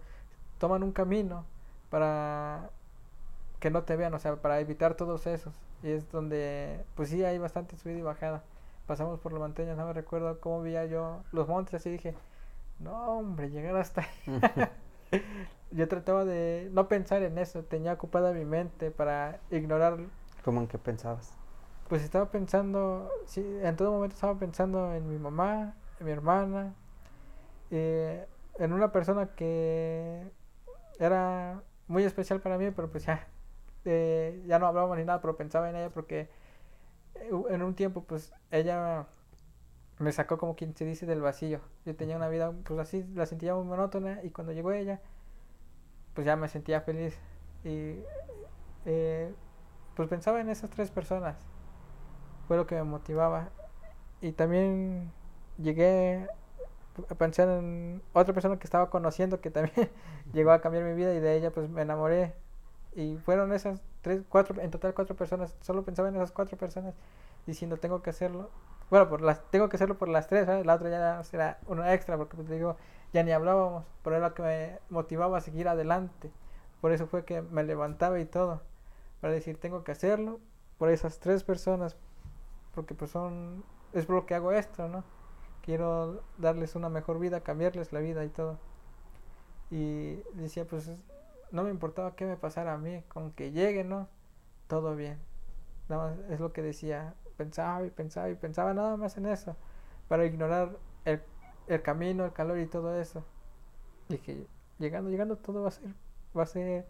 Toman 0.60 0.84
un 0.84 0.92
camino 0.92 1.46
para 1.90 2.70
que 3.60 3.70
no 3.72 3.84
te 3.84 3.96
vean, 3.96 4.14
o 4.14 4.20
sea, 4.20 4.36
para 4.38 4.60
evitar 4.60 4.96
todos 4.96 5.26
esos. 5.28 5.54
Y 5.84 5.92
es 5.92 6.12
donde, 6.12 6.86
pues 6.96 7.10
sí, 7.10 7.24
hay 7.24 7.38
bastante 7.38 7.78
subida 7.78 7.98
y 7.98 8.02
bajada. 8.02 8.44
Pasamos 8.86 9.20
por 9.20 9.32
las 9.34 9.42
montañas, 9.42 9.78
no 9.78 9.88
me 9.88 9.94
recuerdo 9.94 10.40
cómo 10.40 10.62
veía 10.62 10.86
yo 10.86 11.22
los 11.32 11.48
montes, 11.48 11.76
así 11.76 11.90
dije, 11.90 12.16
no, 12.80 13.20
hombre, 13.20 13.50
llegar 13.50 13.76
hasta 13.76 14.02
ahí. 14.02 14.70
yo 15.72 15.88
trataba 15.88 16.26
de 16.26 16.70
no 16.72 16.88
pensar 16.88 17.24
en 17.24 17.38
eso, 17.38 17.64
tenía 17.64 17.94
ocupada 17.94 18.34
mi 18.34 18.46
mente 18.46 18.92
para 18.92 19.40
ignorar, 19.52 19.98
¿Cómo 20.44 20.62
en 20.62 20.68
qué 20.68 20.78
pensabas? 20.78 21.34
pues 21.90 22.04
estaba 22.04 22.30
pensando, 22.30 23.10
sí, 23.26 23.44
en 23.64 23.76
todo 23.76 23.92
momento 23.92 24.14
estaba 24.14 24.36
pensando 24.38 24.94
en 24.94 25.10
mi 25.10 25.18
mamá, 25.18 25.74
en 26.00 26.06
mi 26.06 26.12
hermana, 26.12 26.76
eh, 27.72 28.28
en 28.60 28.74
una 28.74 28.92
persona 28.92 29.28
que 29.36 30.24
era 31.00 31.64
muy 31.88 32.04
especial 32.04 32.42
para 32.42 32.58
mí, 32.58 32.72
pero 32.72 32.92
pues 32.92 33.06
ya, 33.06 33.28
eh, 33.86 34.44
ya 34.48 34.60
no 34.60 34.68
hablábamos 34.68 34.98
ni 34.98 35.06
nada, 35.06 35.22
pero 35.22 35.38
pensaba 35.38 35.70
en 35.70 35.76
ella 35.78 35.90
porque 35.90 36.30
eh, 37.16 37.32
en 37.50 37.62
un 37.64 37.76
tiempo 37.76 38.04
pues 38.04 38.34
ella 38.52 39.08
me 40.00 40.12
sacó 40.12 40.38
como 40.38 40.56
quien 40.56 40.76
se 40.76 40.86
dice 40.86 41.06
del 41.06 41.22
vacío. 41.22 41.62
Yo 41.86 41.96
tenía 41.96 42.16
una 42.18 42.30
vida 42.30 42.54
pues 42.66 42.80
así, 42.80 43.04
la 43.16 43.26
sentía 43.26 43.56
muy 43.56 43.66
monótona 43.66 44.22
y 44.24 44.32
cuando 44.32 44.54
llegó 44.54 44.72
ella, 44.72 45.02
pues 46.14 46.26
ya 46.26 46.36
me 46.36 46.48
sentía 46.50 46.82
feliz 46.82 47.18
y 47.64 47.96
eh, 48.86 49.34
pues 49.96 50.10
pensaba 50.10 50.42
en 50.42 50.50
esas 50.50 50.70
tres 50.70 50.92
personas. 50.92 51.38
Fue 52.48 52.58
lo 52.58 52.66
que 52.68 52.76
me 52.76 52.84
motivaba. 52.84 53.50
Y 54.22 54.34
también 54.34 55.12
llegué 55.58 56.28
a 57.10 57.16
pensar 57.16 57.48
en 57.50 58.02
otra 58.14 58.34
persona 58.34 58.58
que 58.58 58.66
estaba 58.66 58.90
conociendo 58.90 59.42
que 59.42 59.52
también 59.52 59.90
llegó 60.34 60.52
a 60.52 60.62
cambiar 60.62 60.84
mi 60.84 60.94
vida 60.94 61.14
y 61.14 61.20
de 61.20 61.36
ella 61.36 61.52
pues 61.52 61.70
me 61.70 61.82
enamoré. 61.82 62.34
Y 62.96 63.18
fueron 63.18 63.54
esas 63.54 63.82
tres, 64.02 64.22
cuatro, 64.28 64.60
en 64.62 64.72
total 64.72 64.94
cuatro 64.94 65.16
personas. 65.16 65.56
Solo 65.62 65.84
pensaba 65.84 66.10
en 66.10 66.16
esas 66.16 66.32
cuatro 66.32 66.58
personas 66.58 66.96
diciendo 67.46 67.78
tengo 67.78 68.02
que 68.02 68.10
hacerlo. 68.10 68.50
Bueno, 68.90 69.08
por 69.10 69.22
las, 69.22 69.42
tengo 69.52 69.70
que 69.70 69.78
hacerlo 69.78 69.98
por 69.98 70.10
las 70.10 70.28
tres. 70.28 70.48
La 70.66 70.76
otra 70.76 70.90
ya 70.90 71.24
será 71.24 71.60
una 71.68 71.94
extra 71.94 72.18
porque 72.18 72.36
pues, 72.36 72.48
te 72.48 72.56
digo, 72.56 72.78
ya 73.14 73.24
ni 73.24 73.32
hablábamos, 73.32 73.86
pero 74.04 74.16
era 74.16 74.30
lo 74.30 74.34
que 74.34 74.42
me 74.42 74.80
motivaba 74.90 75.38
a 75.38 75.42
seguir 75.42 75.68
adelante. 75.68 76.32
Por 76.82 76.92
eso 76.92 77.08
fue 77.08 77.26
que 77.26 77.42
me 77.42 77.64
levantaba 77.64 78.20
y 78.20 78.26
todo. 78.26 78.62
Para 79.22 79.34
decir, 79.34 79.60
tengo 79.60 79.84
que 79.84 79.92
hacerlo 79.92 80.40
por 80.78 80.90
esas 80.90 81.20
tres 81.20 81.44
personas. 81.44 81.96
Porque 82.74 82.96
pues 82.96 83.12
son, 83.12 83.64
es 83.94 84.06
por 84.06 84.16
lo 84.16 84.26
que 84.26 84.36
hago 84.36 84.52
esto, 84.52 84.88
¿no? 84.88 85.04
Quiero 85.62 86.24
darles 86.38 86.76
una 86.76 86.90
mejor 86.90 87.20
vida, 87.20 87.42
cambiarles 87.42 87.94
la 87.94 88.00
vida 88.02 88.26
y 88.26 88.30
todo. 88.30 88.60
Y 89.72 90.16
decía, 90.34 90.66
pues 90.66 90.88
es- 90.88 91.00
no 91.52 91.64
me 91.64 91.70
importaba 91.70 92.16
qué 92.16 92.26
me 92.26 92.38
pasara 92.38 92.74
a 92.74 92.78
mí, 92.78 93.04
con 93.08 93.32
que 93.34 93.52
llegue, 93.52 93.84
¿no? 93.84 94.08
Todo 94.68 94.96
bien. 94.96 95.20
Nada 95.90 96.12
más 96.12 96.20
es 96.32 96.40
lo 96.40 96.54
que 96.54 96.62
decía. 96.64 97.16
Pensaba 97.38 97.86
y 97.86 97.92
pensaba 97.92 98.30
y 98.30 98.36
pensaba 98.36 98.74
nada 98.74 98.98
más 98.98 99.18
en 99.18 99.28
eso. 99.28 99.58
Para 100.10 100.26
ignorar 100.26 100.78
el, 101.06 101.22
el 101.68 101.82
camino, 101.84 102.26
el 102.26 102.34
calor 102.34 102.60
y 102.60 102.68
todo 102.68 103.00
eso. 103.00 103.26
Dije, 104.10 104.48
llegando, 104.80 105.10
llegando 105.12 105.38
todo 105.38 105.64
va 105.64 105.70
a 105.70 105.72
ser, 105.72 105.90
va 106.38 106.44
a 106.44 106.48
ser 106.48 106.86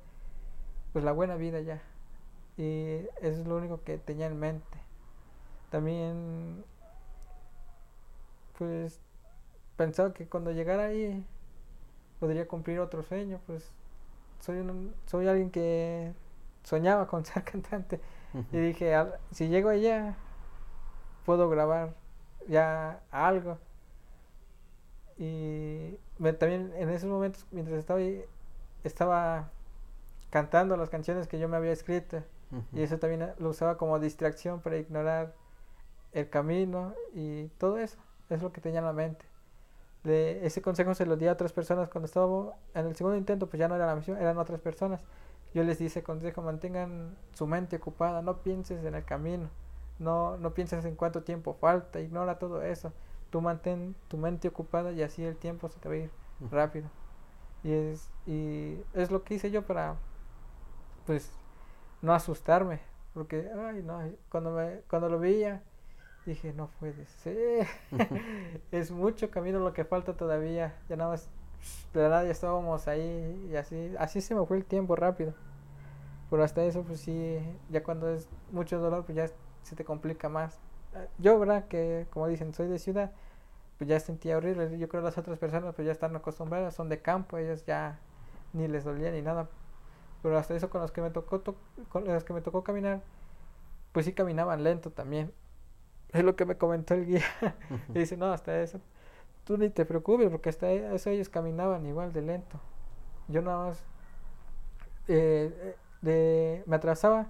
pues 0.94 1.06
la 1.06 1.12
buena 1.12 1.36
vida 1.36 1.62
ya. 1.62 1.82
Y 2.58 3.00
eso 3.22 3.42
es 3.42 3.48
lo 3.48 3.58
único 3.58 3.84
que 3.84 3.98
tenía 4.00 4.28
en 4.28 4.40
mente. 4.40 4.80
También 5.70 6.64
pues 8.60 9.02
pensaba 9.78 10.14
que 10.14 10.28
cuando 10.30 10.52
llegara 10.54 10.86
ahí 10.88 11.26
podría 12.20 12.48
cumplir 12.48 12.80
otro 12.82 13.04
sueño, 13.04 13.42
pues 13.48 13.72
soy 14.42 14.60
un, 14.60 14.94
soy 15.08 15.28
alguien 15.28 15.52
que 15.52 16.14
soñaba 16.64 17.08
con 17.08 17.26
ser 17.28 17.44
cantante 17.46 18.02
y 18.54 18.58
dije, 18.60 18.96
"Al- 18.96 19.20
si 19.32 19.50
llego 19.50 19.70
allá 19.70 20.18
puedo 21.26 21.50
grabar 21.50 21.94
ya 22.48 23.02
algo. 23.12 23.58
Y 25.18 25.98
me- 26.18 26.34
también 26.34 26.72
en 26.78 26.90
esos 26.90 27.10
momentos 27.10 27.46
mientras 27.52 27.78
estaba 27.78 28.00
ahí 28.00 28.24
estaba 28.84 29.50
cantando 30.32 30.78
las 30.78 30.90
canciones 30.90 31.28
que 31.28 31.40
yo 31.40 31.50
me 31.50 31.58
había 31.58 31.72
escrito 31.74 32.24
y 32.74 32.84
eso 32.84 33.00
también 33.00 33.32
lo 33.40 33.50
usaba 33.50 33.78
como 33.78 34.00
distracción 34.00 34.62
para 34.62 34.78
ignorar 34.78 35.34
el 36.14 36.30
camino 36.30 36.96
y 37.14 37.48
todo 37.60 37.78
eso. 37.80 38.00
Es 38.30 38.42
lo 38.42 38.52
que 38.52 38.62
tenía 38.62 38.80
en 38.80 38.86
la 38.86 38.94
mente. 38.94 39.26
De 40.04 40.46
ese 40.46 40.62
consejo 40.62 40.94
se 40.94 41.06
lo 41.06 41.18
di 41.18 41.28
a 41.28 41.34
otras 41.34 41.52
personas 41.52 41.90
cuando 41.90 42.06
estaba 42.06 42.54
en 42.74 42.86
el 42.86 42.96
segundo 42.96 43.18
intento, 43.18 43.48
pues 43.48 43.60
ya 43.60 43.68
no 43.68 43.76
era 43.76 43.86
la 43.86 43.96
misión, 43.96 44.18
eran 44.18 44.38
otras 44.38 44.62
personas. 44.62 45.04
Yo 45.54 45.64
les 45.64 45.80
di 45.80 45.88
ese 45.88 46.04
consejo, 46.04 46.42
mantengan 46.42 47.18
su 47.34 47.48
mente 47.48 47.78
ocupada, 47.78 48.22
no 48.22 48.38
pienses 48.38 48.86
en 48.86 48.96
el 48.96 49.04
camino, 49.04 49.50
no, 49.98 50.38
no 50.38 50.54
pienses 50.54 50.86
en 50.86 50.96
cuánto 50.96 51.24
tiempo 51.24 51.56
falta, 51.56 52.00
ignora 52.00 52.40
todo 52.40 52.62
eso. 52.62 52.94
Tú 53.30 53.42
mantén 53.42 53.96
tu 54.08 54.18
mente 54.18 54.48
ocupada 54.48 54.92
y 54.92 55.02
así 55.04 55.24
el 55.24 55.36
tiempo 55.36 55.70
se 55.70 55.80
te 55.80 55.90
va 55.90 55.96
a 55.96 55.98
ir 55.98 56.12
rápido. 56.50 56.90
Y 57.64 57.74
es, 57.74 58.10
y 58.26 58.82
es 58.94 59.12
lo 59.12 59.24
que 59.24 59.36
hice 59.36 59.52
yo 59.52 59.64
para, 59.64 59.96
pues, 61.06 61.32
no 62.02 62.14
asustarme. 62.14 62.80
Porque, 63.14 63.50
ay, 63.54 63.84
no, 63.84 64.02
cuando, 64.30 64.52
me, 64.52 64.82
cuando 64.90 65.10
lo 65.10 65.20
veía, 65.20 65.62
dije, 66.30 66.54
no 66.54 66.70
puede 66.80 67.06
ser. 67.06 67.68
es 68.72 68.92
mucho 68.92 69.30
camino 69.32 69.60
lo 69.60 69.74
que 69.74 69.86
falta 69.86 70.14
todavía. 70.16 70.76
Ya 70.90 70.96
nada 70.96 71.12
más, 71.12 71.30
de 71.94 72.02
ya 72.10 72.22
estábamos 72.24 72.88
ahí 72.88 73.50
y 73.52 73.56
así, 73.56 73.94
así 74.00 74.22
se 74.22 74.36
me 74.36 74.46
fue 74.46 74.58
el 74.58 74.66
tiempo 74.66 74.96
rápido. 74.96 75.34
Pero 76.30 76.44
hasta 76.44 76.64
eso, 76.64 76.84
pues 76.84 77.02
sí, 77.02 77.40
ya 77.70 77.84
cuando 77.84 78.10
es 78.10 78.30
mucho 78.52 78.80
dolor, 78.80 79.06
pues 79.06 79.16
ya 79.16 79.30
se 79.64 79.76
te 79.76 79.84
complica 79.86 80.30
más. 80.30 80.60
Ah, 80.96 81.06
Yo, 81.18 81.40
¿verdad? 81.40 81.68
Que 81.68 82.08
como 82.12 82.28
dicen, 82.28 82.54
soy 82.54 82.68
de 82.68 82.80
ciudad, 82.80 83.12
pues 83.78 83.90
ya 83.90 84.00
sentía 84.00 84.38
horrible. 84.38 84.78
Yo 84.80 84.90
creo 84.90 85.02
que 85.04 85.06
las 85.08 85.18
otras 85.18 85.40
personas 85.40 85.76
pues 85.76 85.86
ya 85.86 85.92
están 85.94 86.16
acostumbradas, 86.16 86.76
son 86.76 86.90
de 86.90 87.02
campo, 87.02 87.38
ellos 87.38 87.66
ya 87.66 88.00
ni 88.54 88.68
les 88.68 88.86
dolía 88.86 89.12
ni 89.12 89.22
nada. 89.22 89.50
Pero 90.24 90.38
hasta 90.38 90.56
eso 90.56 90.70
con 90.70 90.82
los 90.82 90.92
que 90.92 91.02
me 91.02 91.12
tocó 91.12 91.40
to- 91.42 91.56
con 91.90 92.06
los 92.06 92.24
que 92.26 92.34
me 92.34 92.42
tocó 92.42 92.64
caminar, 92.64 93.02
pues 93.94 94.06
sí 94.06 94.14
caminaban 94.14 94.64
lento 94.64 94.92
también. 94.92 95.32
Es 96.12 96.24
lo 96.24 96.36
que 96.36 96.46
me 96.46 96.58
comentó 96.58 96.94
el 96.96 97.06
guía. 97.06 97.24
y 97.90 97.94
dice, 98.00 98.18
no, 98.18 98.32
hasta 98.32 98.62
eso. 98.62 98.80
tú 99.44 99.58
ni 99.58 99.70
te 99.70 99.86
preocupes 99.86 100.30
porque 100.30 100.50
hasta 100.50 100.70
e, 100.72 100.96
eso 100.96 101.10
ellos 101.10 101.30
caminaban 101.30 101.86
igual 101.86 102.14
de 102.14 102.22
lento. 102.22 102.60
Yo 103.28 103.42
nada 103.42 103.68
más 103.68 103.84
eh, 105.08 105.76
de, 106.02 106.64
me 106.66 106.76
atrasaba 106.76 107.28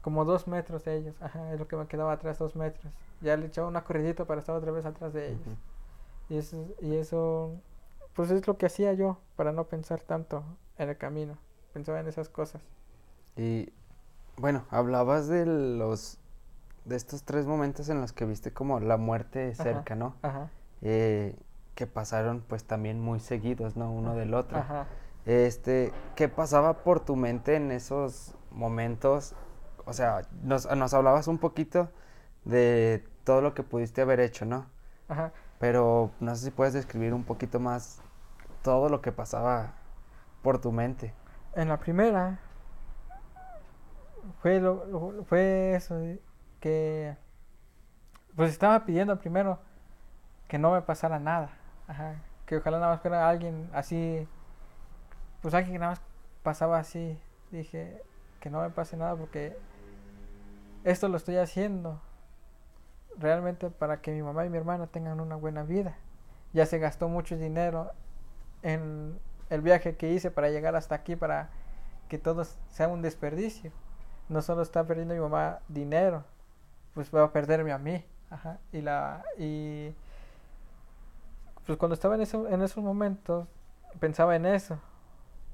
como 0.00 0.24
dos 0.24 0.48
metros 0.48 0.84
de 0.84 0.96
ellos. 0.96 1.14
Ajá, 1.20 1.52
es 1.52 1.60
lo 1.60 1.68
que 1.68 1.76
me 1.76 1.86
quedaba 1.86 2.12
atrás, 2.12 2.38
dos 2.38 2.56
metros. 2.56 2.92
Ya 3.20 3.36
le 3.36 3.46
echaba 3.46 3.68
una 3.68 3.84
corridita 3.84 4.24
para 4.24 4.40
estar 4.40 4.56
otra 4.56 4.72
vez 4.72 4.84
atrás 4.84 5.12
de 5.12 5.28
ellos. 5.28 5.56
y, 6.28 6.38
eso, 6.38 6.66
y 6.80 6.96
eso, 6.96 7.52
pues 8.14 8.30
es 8.30 8.46
lo 8.46 8.56
que 8.58 8.66
hacía 8.66 8.92
yo 8.94 9.18
para 9.36 9.52
no 9.52 9.64
pensar 9.68 10.00
tanto 10.00 10.42
en 10.76 10.88
el 10.88 10.96
camino. 10.96 11.38
Pensaba 11.72 12.00
en 12.00 12.08
esas 12.08 12.28
cosas. 12.28 12.62
Y 13.36 13.72
bueno, 14.36 14.64
hablabas 14.70 15.28
de 15.28 15.46
los 15.46 16.18
de 16.84 16.96
estos 16.96 17.22
tres 17.24 17.46
momentos 17.46 17.88
en 17.88 18.00
los 18.00 18.12
que 18.12 18.24
viste 18.24 18.52
como 18.52 18.80
la 18.80 18.96
muerte 18.96 19.54
cerca, 19.54 19.94
¿no? 19.94 20.16
Ajá. 20.22 20.50
Eh, 20.82 21.36
que 21.74 21.86
pasaron 21.86 22.44
pues 22.46 22.64
también 22.64 23.00
muy 23.00 23.20
seguidos, 23.20 23.76
¿no? 23.76 23.90
Uno 23.92 24.14
del 24.14 24.34
otro. 24.34 24.58
Ajá. 24.58 24.86
Este, 25.24 25.92
¿qué 26.16 26.28
pasaba 26.28 26.82
por 26.82 27.00
tu 27.00 27.14
mente 27.16 27.54
en 27.56 27.70
esos 27.70 28.34
momentos? 28.50 29.34
O 29.86 29.92
sea, 29.92 30.22
nos, 30.42 30.68
nos 30.76 30.92
hablabas 30.94 31.28
un 31.28 31.38
poquito 31.38 31.88
de 32.44 33.04
todo 33.24 33.40
lo 33.40 33.54
que 33.54 33.62
pudiste 33.62 34.02
haber 34.02 34.20
hecho, 34.20 34.44
¿no? 34.44 34.66
Ajá. 35.08 35.32
Pero 35.60 36.10
no 36.20 36.34
sé 36.34 36.46
si 36.46 36.50
puedes 36.50 36.74
describir 36.74 37.14
un 37.14 37.22
poquito 37.24 37.60
más 37.60 38.00
todo 38.62 38.88
lo 38.88 39.00
que 39.00 39.12
pasaba 39.12 39.74
por 40.42 40.60
tu 40.60 40.72
mente. 40.72 41.14
En 41.54 41.68
la 41.68 41.78
primera 41.78 42.40
fue 44.40 44.60
lo, 44.60 44.84
lo- 44.86 45.24
fue 45.24 45.74
eso 45.74 45.94
de 45.96 46.20
que 46.62 47.16
pues 48.36 48.52
estaba 48.52 48.86
pidiendo 48.86 49.18
primero 49.18 49.58
que 50.46 50.58
no 50.58 50.70
me 50.70 50.80
pasara 50.80 51.18
nada, 51.18 51.50
ajá, 51.88 52.14
que 52.46 52.56
ojalá 52.56 52.78
nada 52.78 52.92
más 52.92 53.02
fuera 53.02 53.28
alguien 53.28 53.68
así, 53.74 54.26
pues 55.42 55.52
alguien 55.54 55.74
que 55.74 55.78
nada 55.80 55.92
más 55.92 56.02
pasaba 56.42 56.78
así, 56.78 57.18
dije 57.50 58.00
que 58.40 58.48
no 58.48 58.62
me 58.62 58.70
pase 58.70 58.96
nada 58.96 59.16
porque 59.16 59.58
esto 60.84 61.08
lo 61.08 61.16
estoy 61.16 61.36
haciendo 61.36 62.00
realmente 63.18 63.68
para 63.68 64.00
que 64.00 64.12
mi 64.12 64.22
mamá 64.22 64.46
y 64.46 64.50
mi 64.50 64.56
hermana 64.56 64.86
tengan 64.86 65.20
una 65.20 65.36
buena 65.36 65.64
vida. 65.64 65.96
Ya 66.52 66.64
se 66.66 66.78
gastó 66.78 67.08
mucho 67.08 67.36
dinero 67.36 67.90
en 68.62 69.18
el 69.50 69.62
viaje 69.62 69.96
que 69.96 70.12
hice 70.12 70.30
para 70.30 70.48
llegar 70.50 70.76
hasta 70.76 70.94
aquí, 70.94 71.16
para 71.16 71.50
que 72.08 72.18
todo 72.18 72.44
sea 72.68 72.88
un 72.88 73.02
desperdicio. 73.02 73.72
No 74.28 74.42
solo 74.42 74.62
está 74.62 74.84
perdiendo 74.86 75.14
mi 75.14 75.20
mamá 75.20 75.58
dinero, 75.68 76.24
pues 76.94 77.14
va 77.14 77.24
a 77.24 77.32
perderme 77.32 77.72
a 77.72 77.78
mí. 77.78 78.04
Ajá. 78.30 78.58
Y 78.72 78.80
la 78.80 79.22
y 79.38 79.94
pues 81.66 81.78
cuando 81.78 81.94
estaba 81.94 82.14
en 82.14 82.22
eso, 82.22 82.48
en 82.48 82.62
esos 82.62 82.82
momentos 82.82 83.46
pensaba 84.00 84.34
en 84.36 84.46
eso, 84.46 84.78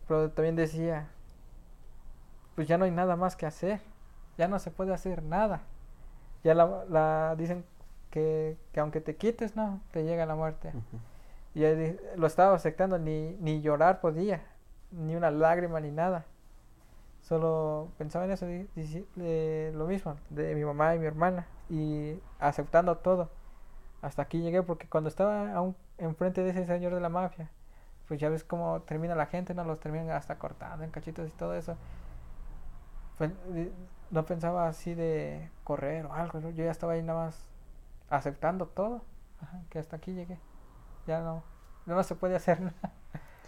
pero 0.07 0.31
también 0.31 0.57
decía, 0.57 1.09
pues 2.55 2.67
ya 2.67 2.79
no 2.79 2.85
hay 2.85 2.91
nada 2.91 3.17
más 3.17 3.37
que 3.37 3.47
hacer, 3.47 3.81
ya 4.37 4.49
no 4.49 4.59
se 4.59 4.71
puede 4.71 4.95
hacer 4.95 5.23
nada. 5.23 5.61
Ya 6.45 6.55
la, 6.55 6.85
la 6.89 7.35
dicen 7.37 7.65
que, 8.11 8.57
que 8.73 8.81
aunque 8.81 9.01
te 9.01 9.17
quites, 9.17 9.57
no, 9.57 9.81
te 9.91 10.05
llega 10.05 10.25
la 10.25 10.35
muerte. 10.35 10.73
Y 11.55 11.63
lo 12.17 12.27
estaba 12.27 12.55
aceptando, 12.55 12.99
ni, 12.99 13.37
ni 13.41 13.61
llorar 13.61 14.01
podía, 14.01 14.43
ni 14.93 15.17
una 15.17 15.31
lágrima, 15.31 15.81
ni 15.81 15.91
nada. 15.91 16.25
Solo 17.23 17.89
pensaba 17.99 18.25
en 18.25 18.31
eso, 18.33 18.47
de 18.47 19.73
lo 19.75 19.87
mismo, 19.87 20.17
de 20.31 20.55
mi 20.55 20.65
mamá 20.65 20.95
y 20.95 20.99
mi 20.99 21.07
hermana, 21.07 21.47
y 21.69 22.21
aceptando 22.39 22.97
todo. 22.99 23.31
Hasta 24.03 24.23
aquí 24.23 24.41
llegué, 24.41 24.63
porque 24.63 24.89
cuando 24.89 25.09
estaba 25.09 25.53
aún 25.53 25.77
enfrente 25.99 26.43
de 26.43 26.51
ese 26.51 26.67
señor 26.67 26.95
de 26.95 27.01
la 27.01 27.09
mafia, 27.09 27.51
pues 28.09 28.21
ya 28.21 28.31
ves 28.31 28.45
cómo 28.45 28.83
termina 28.83 29.15
la 29.15 29.27
gente, 29.27 29.55
no 29.55 29.65
los 29.65 29.81
terminan 29.81 30.11
hasta 30.11 30.39
cortando 30.39 30.85
en 30.85 30.91
cachitos 30.91 31.29
y 31.29 31.33
todo 31.33 31.55
eso. 31.55 31.77
Pues, 33.19 33.33
no 34.11 34.25
pensaba 34.25 34.69
así 34.69 34.95
de 34.95 35.51
correr 35.65 36.07
o 36.07 36.13
algo, 36.15 36.41
yo 36.41 36.51
ya 36.51 36.71
estaba 36.71 36.95
ahí 36.95 37.03
nada 37.03 37.27
más 37.27 37.49
aceptando 38.11 38.67
todo, 38.67 39.03
Ajá, 39.41 39.61
que 39.71 39.79
hasta 39.79 39.97
aquí 39.97 40.15
llegué. 40.15 40.39
Ya 41.07 41.21
no, 41.21 41.43
no 41.87 42.03
se 42.03 42.15
puede 42.15 42.37
hacer 42.37 42.61
nada. 42.63 42.93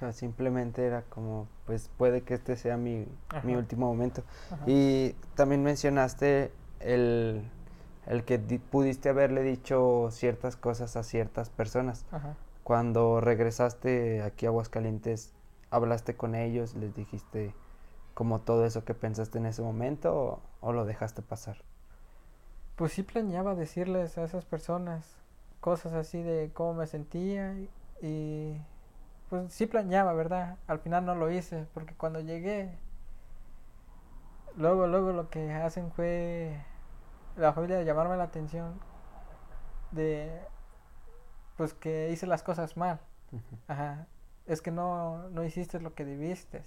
O 0.00 0.02
sea, 0.02 0.12
simplemente 0.14 0.86
era 0.86 1.02
como, 1.02 1.46
pues 1.66 1.90
puede 1.98 2.22
que 2.22 2.32
este 2.32 2.56
sea 2.56 2.78
mi, 2.78 3.06
mi 3.42 3.54
último 3.54 3.86
momento. 3.86 4.22
Ajá. 4.50 4.64
Y 4.66 5.14
también 5.34 5.62
mencionaste 5.62 6.50
el, 6.80 7.42
el 8.06 8.24
que 8.24 8.38
di- 8.38 8.58
pudiste 8.58 9.10
haberle 9.10 9.42
dicho 9.42 10.08
ciertas 10.10 10.56
cosas 10.56 10.96
a 10.96 11.02
ciertas 11.02 11.50
personas. 11.50 12.06
Ajá. 12.12 12.34
Cuando 12.64 13.20
regresaste 13.20 14.22
aquí 14.22 14.46
a 14.46 14.48
Aguascalientes, 14.48 15.34
¿hablaste 15.70 16.14
con 16.16 16.34
ellos? 16.34 16.74
¿Les 16.76 16.94
dijiste 16.96 17.52
como 18.14 18.38
todo 18.40 18.64
eso 18.64 18.86
que 18.86 18.94
pensaste 18.94 19.36
en 19.36 19.44
ese 19.44 19.60
momento 19.60 20.14
o, 20.16 20.40
o 20.62 20.72
lo 20.72 20.86
dejaste 20.86 21.20
pasar? 21.20 21.58
Pues 22.76 22.92
sí 22.92 23.02
planeaba 23.02 23.54
decirles 23.54 24.16
a 24.16 24.24
esas 24.24 24.46
personas 24.46 25.16
cosas 25.60 25.92
así 25.92 26.22
de 26.22 26.50
cómo 26.54 26.72
me 26.72 26.86
sentía 26.86 27.54
y, 28.00 28.58
pues 29.30 29.52
sí 29.52 29.66
planeaba, 29.66 30.12
¿verdad? 30.12 30.58
Al 30.66 30.80
final 30.80 31.06
no 31.06 31.14
lo 31.14 31.30
hice 31.30 31.66
porque 31.72 31.94
cuando 31.94 32.20
llegué, 32.20 32.76
luego, 34.56 34.86
luego 34.86 35.12
lo 35.12 35.30
que 35.30 35.52
hacen 35.52 35.92
fue 35.92 36.60
la 37.36 37.52
familia 37.52 37.82
llamarme 37.82 38.16
la 38.16 38.24
atención 38.24 38.78
de 39.92 40.40
pues 41.56 41.74
que 41.74 42.10
hice 42.10 42.26
las 42.26 42.42
cosas 42.42 42.76
mal. 42.76 43.00
Ajá. 43.68 44.06
Es 44.46 44.62
que 44.62 44.72
no, 44.72 45.28
no 45.28 45.44
hiciste 45.44 45.80
lo 45.80 45.94
que 45.94 46.04
debiste. 46.04 46.64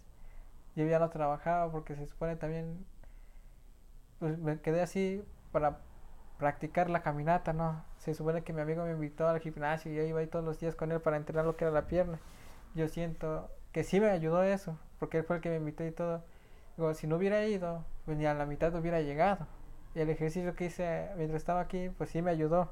Yo 0.76 0.86
ya 0.86 0.99
no 0.99 1.09
trabajaba 1.09 1.72
porque 1.72 1.95
se 1.95 2.07
supone 2.07 2.36
también, 2.38 2.86
pues 4.20 4.38
me 4.38 4.59
quedé 4.61 4.82
así 4.82 5.24
para 5.51 5.80
practicar 6.38 6.89
la 6.89 7.01
caminata, 7.03 7.53
¿no? 7.53 7.84
Se 7.97 8.14
supone 8.14 8.43
que 8.43 8.53
mi 8.53 8.61
amigo 8.61 8.86
me 8.86 8.91
invitó 8.91 9.28
al 9.28 9.39
gimnasio 9.39 9.91
y 9.91 9.95
yo 9.95 10.03
iba 10.03 10.20
ahí 10.20 10.28
todos 10.28 10.45
los 10.45 10.59
días 10.59 10.76
con 10.76 10.91
él 10.91 11.01
para 11.01 11.18
entrenar 11.18 11.45
lo 11.45 11.57
que 11.57 11.66
era 11.66 11.74
la 11.74 11.88
pierna. 11.88 12.20
Yo 12.76 12.88
siento 12.88 13.50
que 13.72 13.84
sí 13.84 14.00
me 14.00 14.10
ayudó 14.10 14.44
eso, 14.44 14.78
porque 15.00 15.20
él 15.20 15.24
fue 15.24 15.38
el 15.38 15.42
que 15.42 15.50
me 15.50 15.58
invitó 15.58 15.86
y 15.86 15.92
todo. 15.92 16.24
Digo, 16.78 16.94
si 16.94 17.08
no 17.08 17.18
hubiera 17.18 17.46
ido, 17.46 17.86
pues 18.06 18.18
ni 18.18 18.26
a 18.26 18.34
la 18.34 18.46
mitad 18.46 18.74
hubiera 18.76 19.02
llegado. 19.02 19.48
Y 19.96 20.00
el 20.00 20.10
ejercicio 20.10 20.56
que 20.56 20.66
hice 20.66 21.10
mientras 21.18 21.42
estaba 21.42 21.62
aquí, 21.62 21.90
pues 21.98 22.10
sí 22.10 22.22
me 22.22 22.32
ayudó. 22.32 22.72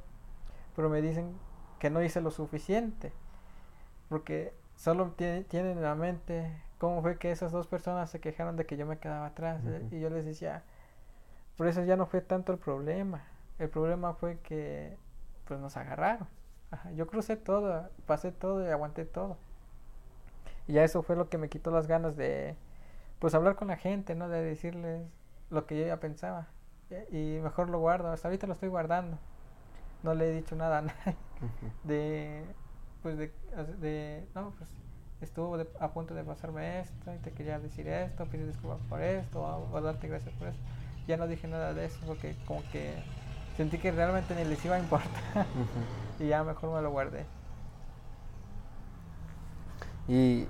Pero 0.76 0.90
me 0.90 1.02
dicen 1.02 1.34
que 1.80 1.90
no 1.90 2.04
hice 2.04 2.22
lo 2.22 2.32
suficiente. 2.32 3.14
Porque 4.10 4.54
solo 4.76 5.16
tie- 5.18 5.46
tienen 5.48 5.78
en 5.78 5.84
la 5.84 5.96
mente 5.96 6.52
cómo 6.80 7.02
fue 7.02 7.18
que 7.18 7.32
esas 7.32 7.52
dos 7.52 7.68
personas 7.68 8.10
se 8.10 8.20
quejaron 8.20 8.56
de 8.58 8.66
que 8.66 8.78
yo 8.78 8.86
me 8.86 9.00
quedaba 9.00 9.28
atrás. 9.28 9.62
¿eh? 9.66 9.84
Y 9.92 10.00
yo 10.00 10.10
les 10.10 10.26
decía, 10.26 10.64
por 11.58 11.68
eso 11.68 11.84
ya 11.84 11.96
no 11.98 12.06
fue 12.06 12.22
tanto 12.22 12.52
el 12.54 12.60
problema. 12.60 13.24
El 13.60 13.70
problema 13.70 14.14
fue 14.14 14.40
que 14.40 14.98
pues 15.48 15.60
nos 15.60 15.78
agarraron. 15.78 16.28
Ajá, 16.72 16.92
Yo 16.94 17.08
crucé 17.08 17.38
todo, 17.38 17.90
pasé 18.06 18.32
todo 18.32 18.66
y 18.66 18.70
aguanté 18.70 19.06
todo. 19.06 19.38
Y 20.72 20.76
ya 20.76 20.84
eso 20.84 21.04
fue 21.04 21.16
lo 21.18 21.30
que 21.30 21.38
me 21.38 21.50
quitó 21.50 21.72
las 21.72 21.88
ganas 21.88 22.16
de 22.18 22.56
pues 23.20 23.36
hablar 23.36 23.56
con 23.56 23.70
la 23.70 23.78
gente, 23.78 24.16
¿no? 24.16 24.30
De 24.30 24.42
decirles 24.44 25.04
lo 25.50 25.66
que 25.68 25.80
yo 25.80 25.86
ya 25.88 26.00
pensaba. 26.00 26.48
Y 27.12 27.40
mejor 27.44 27.70
lo 27.70 27.80
guardo, 27.80 28.12
hasta 28.12 28.28
ahorita 28.30 28.48
lo 28.48 28.54
estoy 28.54 28.70
guardando. 28.70 29.18
No 30.04 30.14
le 30.16 30.30
he 30.30 30.34
dicho 30.36 30.56
nada 30.56 30.80
a 30.80 30.82
nadie 30.84 31.18
de 31.84 32.44
pues 33.04 33.18
de, 33.18 33.34
de 33.82 34.28
no 34.36 34.52
pues 34.58 34.70
estuvo 35.22 35.58
de- 35.58 35.70
a 35.80 35.92
punto 35.94 36.14
de 36.16 36.24
pasarme 36.24 36.82
esto 36.82 37.14
y 37.16 37.20
te 37.20 37.32
quería 37.34 37.60
decir 37.60 37.88
esto 37.88 38.28
pedir 38.28 38.48
disculpas 38.48 38.82
por 38.90 39.02
esto 39.02 39.42
o, 39.42 39.70
o 39.72 39.82
darte 39.82 40.08
gracias 40.08 40.34
por 40.36 40.50
eso 40.50 40.60
ya 41.08 41.18
no 41.18 41.28
dije 41.28 41.48
nada 41.48 41.74
de 41.74 41.86
eso 41.86 42.00
porque 42.08 42.36
como 42.48 42.68
que 42.72 43.06
sentí 43.58 43.80
que 43.80 43.92
realmente 43.92 44.36
ni 44.36 44.46
les 44.46 44.64
iba 44.66 44.76
a 44.78 44.80
importar 44.80 45.48
y 46.20 46.28
ya 46.30 46.44
mejor 46.44 46.74
me 46.76 46.82
lo 46.82 46.92
guardé 46.92 47.28
Y 50.08 50.48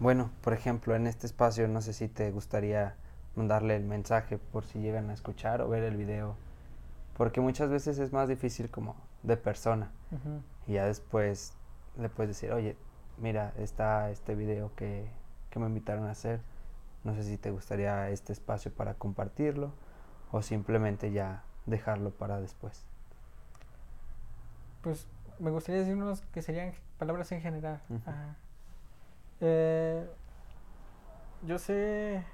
bueno, 0.00 0.30
por 0.40 0.54
ejemplo, 0.54 0.96
en 0.96 1.06
este 1.06 1.26
espacio 1.26 1.68
no 1.68 1.82
sé 1.82 1.92
si 1.92 2.08
te 2.08 2.30
gustaría 2.30 2.96
mandarle 3.36 3.76
el 3.76 3.84
mensaje 3.84 4.38
por 4.38 4.64
si 4.64 4.80
llegan 4.80 5.10
a 5.10 5.12
escuchar 5.12 5.60
o 5.60 5.68
ver 5.68 5.84
el 5.84 5.96
video, 5.96 6.36
porque 7.16 7.40
muchas 7.40 7.68
veces 7.70 7.98
es 7.98 8.12
más 8.12 8.28
difícil 8.28 8.70
como 8.70 8.96
de 9.22 9.36
persona 9.36 9.92
y 10.66 10.72
ya 10.74 10.86
después 10.86 11.52
le 11.98 12.08
puedes 12.08 12.30
decir, 12.30 12.52
oye, 12.52 12.76
mira, 13.18 13.52
está 13.58 14.10
este 14.10 14.34
video 14.34 14.74
que, 14.74 15.06
que 15.50 15.58
me 15.58 15.66
invitaron 15.66 16.06
a 16.06 16.12
hacer, 16.12 16.40
no 17.04 17.14
sé 17.14 17.22
si 17.22 17.36
te 17.36 17.50
gustaría 17.50 18.08
este 18.08 18.32
espacio 18.32 18.72
para 18.72 18.94
compartirlo 18.94 19.72
o 20.32 20.40
simplemente 20.40 21.12
ya 21.12 21.44
dejarlo 21.66 22.10
para 22.10 22.40
después. 22.40 22.86
pues 24.80 25.06
me 25.38 25.50
gustaría 25.50 25.80
decir 25.80 25.94
unos 25.94 26.22
que 26.32 26.42
serían 26.42 26.72
palabras 26.98 27.32
en 27.32 27.40
general. 27.40 27.80
Ajá. 28.06 28.36
Eh, 29.40 30.06
yo 31.42 31.58
sé 31.58 32.24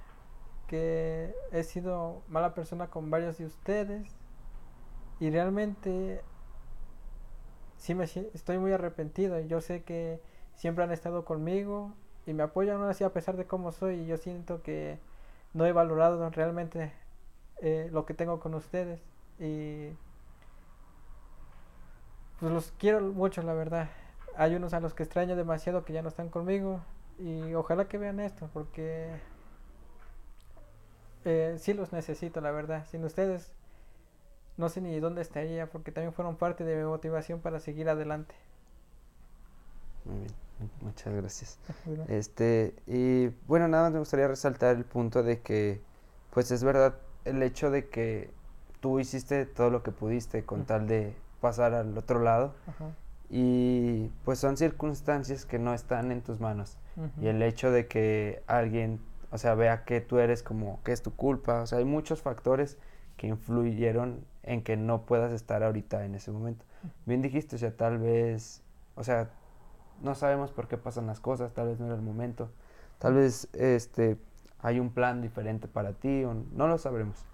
que 0.67 1.35
he 1.53 1.63
sido 1.63 2.23
mala 2.29 2.55
persona 2.55 2.89
con 2.89 3.11
varios 3.11 3.39
de 3.39 3.47
ustedes 3.47 4.09
y 5.21 5.31
realmente 5.31 6.21
sí 7.77 7.95
me 7.95 8.05
estoy 8.05 8.59
muy 8.59 8.73
arrepentido 8.73 9.41
y 9.41 9.47
yo 9.47 9.61
sé 9.61 9.85
que 9.85 10.21
siempre 10.55 10.85
han 10.85 10.91
estado 10.91 11.25
conmigo 11.25 11.93
y 12.27 12.33
me 12.33 12.43
apoyan 12.43 12.79
aún 12.79 12.89
así 12.89 13.05
a 13.05 13.13
pesar 13.13 13.37
de 13.37 13.47
cómo 13.47 13.71
soy 13.71 14.01
y 14.01 14.07
yo 14.07 14.17
siento 14.17 14.63
que 14.63 14.99
no 15.55 15.67
he 15.67 15.73
valorado 15.73 16.29
realmente 16.31 16.93
eh, 17.63 17.89
lo 17.93 18.05
que 18.07 18.15
tengo 18.15 18.41
con 18.41 18.55
ustedes 18.55 19.01
y 19.39 19.91
pues 22.41 22.53
los 22.53 22.73
quiero 22.73 23.01
mucho 23.01 23.43
la 23.43 23.55
verdad. 23.55 23.89
Hay 24.37 24.55
unos 24.55 24.75
a 24.75 24.81
los 24.81 24.93
que 24.93 25.05
extraño 25.05 25.37
demasiado 25.37 25.85
que 25.85 25.93
ya 25.93 26.03
no 26.03 26.09
están 26.09 26.29
conmigo 26.29 26.81
y 27.19 27.55
ojalá 27.55 27.89
que 27.89 27.99
vean 27.99 28.21
esto 28.21 28.49
porque 28.53 29.11
eh, 31.25 31.57
sí 31.59 31.75
los 31.75 31.93
necesito 31.93 32.41
la 32.41 32.51
verdad. 32.51 32.87
Sin 32.91 33.05
ustedes 33.05 33.53
no 34.59 34.69
sé 34.69 34.81
ni 34.81 34.99
dónde 35.01 35.23
estaría 35.23 35.67
porque 35.71 35.93
también 35.93 36.12
fueron 36.12 36.37
parte 36.37 36.64
de 36.64 36.77
mi 36.77 36.85
motivación 36.85 37.41
para 37.41 37.61
seguir 37.61 37.89
adelante. 37.89 38.35
Muy 40.05 40.19
bien, 40.21 40.33
mu- 40.59 40.87
muchas 40.89 41.12
gracias. 41.14 41.59
Este, 42.09 42.75
y 42.87 43.29
bueno, 43.49 43.69
nada 43.69 43.85
más 43.85 43.93
me 43.93 43.99
gustaría 43.99 44.29
resaltar 44.29 44.77
el 44.77 44.85
punto 44.85 45.23
de 45.23 45.41
que, 45.41 45.81
pues 46.31 46.51
es 46.51 46.62
verdad, 46.64 46.95
el 47.25 47.43
hecho 47.43 47.71
de 47.71 47.89
que 47.89 48.31
tú 48.81 49.01
hiciste 49.01 49.47
todo 49.47 49.71
lo 49.71 49.83
que 49.83 49.91
pudiste 49.93 50.45
con 50.45 50.64
tal 50.64 50.87
de 50.87 51.14
pasar 51.41 51.75
al 51.75 51.97
otro 51.99 52.21
lado 52.21 52.55
y 53.31 54.09
pues 54.25 54.39
son 54.39 54.57
circunstancias 54.57 55.47
que 55.47 55.59
no 55.59 55.75
están 55.75 56.12
en 56.12 56.23
tus 56.23 56.41
manos. 56.41 56.77
Y 57.21 57.27
el 57.27 57.43
hecho 57.43 57.71
de 57.71 57.87
que 57.87 58.43
alguien, 58.47 59.01
o 59.31 59.39
sea, 59.39 59.55
vea 59.55 59.85
que 59.85 60.01
tú 60.01 60.19
eres 60.19 60.43
como 60.43 60.83
que 60.83 60.93
es 60.93 61.03
tu 61.03 61.15
culpa, 61.15 61.63
o 61.63 61.67
sea, 61.67 61.79
hay 61.79 61.85
muchos 61.85 62.23
factores 62.23 62.79
que 63.17 63.27
influyeron 63.27 64.25
en 64.43 64.63
que 64.63 64.77
no 64.77 65.03
puedas 65.03 65.33
estar 65.33 65.63
ahorita 65.63 66.05
en 66.05 66.15
ese 66.15 66.31
momento. 66.31 66.65
Bien 67.05 67.21
dijiste, 67.21 67.57
o 67.57 67.59
sea, 67.59 67.77
tal 67.77 67.99
vez, 67.99 68.63
o 68.95 69.05
sea, 69.05 69.31
no 70.03 70.15
sabemos 70.15 70.53
por 70.53 70.69
qué 70.69 70.77
pasan 70.79 71.07
las 71.07 71.21
cosas, 71.21 71.53
tal 71.53 71.69
vez 71.69 71.81
no 71.81 71.87
era 71.87 71.97
el 71.97 72.03
momento, 72.03 72.51
tal 72.99 73.15
vez 73.15 73.49
este 73.53 74.17
hay 74.61 74.81
un 74.81 74.91
plan 74.91 75.21
diferente 75.21 75.69
para 75.69 75.93
ti 75.93 76.25
o 76.25 76.35
no 76.35 76.67
lo 76.67 76.79
sabremos. 76.79 77.25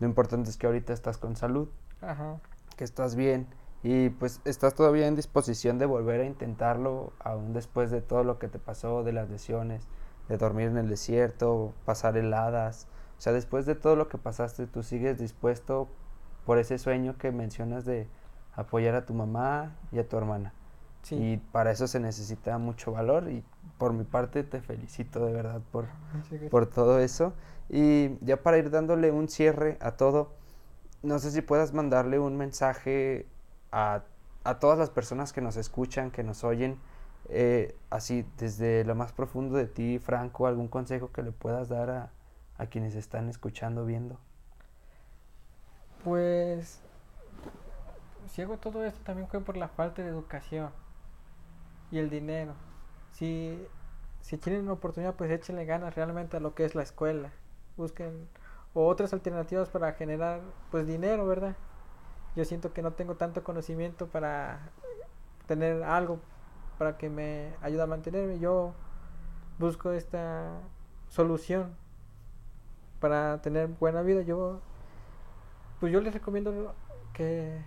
Lo 0.00 0.06
importante 0.06 0.50
es 0.50 0.56
que 0.56 0.66
ahorita 0.66 0.92
estás 0.92 1.18
con 1.18 1.36
salud, 1.36 1.68
Ajá. 2.00 2.38
que 2.76 2.84
estás 2.84 3.14
bien 3.14 3.46
y 3.82 4.10
pues 4.10 4.40
estás 4.44 4.74
todavía 4.74 5.08
en 5.08 5.16
disposición 5.16 5.78
de 5.78 5.86
volver 5.86 6.20
a 6.20 6.24
intentarlo 6.24 7.12
aún 7.18 7.52
después 7.52 7.90
de 7.90 8.00
todo 8.00 8.22
lo 8.22 8.38
que 8.38 8.48
te 8.48 8.60
pasó, 8.60 9.02
de 9.02 9.12
las 9.12 9.28
lesiones, 9.28 9.88
de 10.28 10.36
dormir 10.36 10.68
en 10.68 10.78
el 10.78 10.88
desierto, 10.88 11.74
pasar 11.84 12.16
heladas. 12.16 12.86
O 13.18 13.20
sea, 13.20 13.32
después 13.32 13.66
de 13.66 13.74
todo 13.74 13.96
lo 13.96 14.08
que 14.08 14.18
pasaste, 14.18 14.66
tú 14.68 14.82
sigues 14.82 15.18
dispuesto 15.18 15.88
por 16.46 16.58
ese 16.58 16.78
sueño 16.78 17.16
que 17.18 17.32
mencionas 17.32 17.84
de 17.84 18.08
apoyar 18.54 18.94
a 18.94 19.04
tu 19.04 19.14
mamá 19.14 19.76
y 19.90 19.98
a 19.98 20.08
tu 20.08 20.16
hermana. 20.16 20.54
Sí. 21.02 21.16
Y 21.16 21.36
para 21.36 21.72
eso 21.72 21.88
se 21.88 21.98
necesita 21.98 22.58
mucho 22.58 22.92
valor 22.92 23.28
y 23.28 23.44
por 23.78 23.92
mi 23.92 24.04
parte 24.04 24.44
te 24.44 24.60
felicito 24.60 25.26
de 25.26 25.32
verdad 25.32 25.60
por, 25.72 25.86
por 26.50 26.66
todo 26.66 27.00
eso. 27.00 27.32
Y 27.68 28.16
ya 28.24 28.42
para 28.42 28.58
ir 28.58 28.70
dándole 28.70 29.10
un 29.10 29.28
cierre 29.28 29.76
a 29.80 29.92
todo, 29.92 30.34
no 31.02 31.18
sé 31.18 31.32
si 31.32 31.42
puedas 31.42 31.72
mandarle 31.72 32.20
un 32.20 32.36
mensaje 32.36 33.26
a, 33.72 34.04
a 34.44 34.58
todas 34.58 34.78
las 34.78 34.90
personas 34.90 35.32
que 35.32 35.40
nos 35.40 35.56
escuchan, 35.56 36.10
que 36.10 36.22
nos 36.22 36.44
oyen, 36.44 36.78
eh, 37.28 37.74
así 37.90 38.26
desde 38.38 38.84
lo 38.84 38.94
más 38.94 39.12
profundo 39.12 39.56
de 39.56 39.66
ti, 39.66 39.98
Franco, 39.98 40.46
algún 40.46 40.68
consejo 40.68 41.12
que 41.12 41.22
le 41.22 41.32
puedas 41.32 41.68
dar 41.68 41.90
a, 41.90 42.10
a 42.58 42.66
quienes 42.66 42.94
están 42.94 43.28
escuchando, 43.28 43.84
viendo. 43.84 44.18
Pues, 46.04 46.80
si 48.28 48.42
hago 48.42 48.56
todo 48.58 48.84
esto 48.84 49.00
también 49.04 49.28
fue 49.28 49.40
por 49.40 49.56
la 49.56 49.68
falta 49.68 50.02
de 50.02 50.08
educación 50.08 50.70
y 51.90 51.98
el 51.98 52.10
dinero. 52.10 52.54
Si, 53.12 53.58
si 54.20 54.38
tienen 54.38 54.62
una 54.62 54.72
oportunidad, 54.72 55.14
pues 55.14 55.30
échenle 55.30 55.64
ganas 55.64 55.94
realmente 55.94 56.36
a 56.36 56.40
lo 56.40 56.54
que 56.54 56.64
es 56.64 56.74
la 56.74 56.82
escuela. 56.82 57.30
Busquen 57.76 58.28
o 58.74 58.86
otras 58.86 59.12
alternativas 59.12 59.68
para 59.68 59.92
generar 59.92 60.40
pues 60.70 60.86
dinero, 60.86 61.26
¿verdad? 61.26 61.56
Yo 62.36 62.44
siento 62.44 62.72
que 62.72 62.82
no 62.82 62.92
tengo 62.92 63.16
tanto 63.16 63.44
conocimiento 63.44 64.06
para 64.06 64.70
tener 65.46 65.82
algo 65.82 66.18
para 66.78 66.96
que 66.96 67.10
me 67.10 67.52
ayude 67.60 67.82
a 67.82 67.86
mantenerme. 67.86 68.38
Yo 68.38 68.72
busco 69.58 69.92
esta 69.92 70.58
solución 71.08 71.74
para 73.00 73.40
tener 73.42 73.68
buena 73.68 74.02
vida. 74.02 74.22
Yo 74.22 74.60
pues 75.78 75.92
yo 75.92 76.00
les 76.00 76.14
recomiendo 76.14 76.74
que 77.12 77.60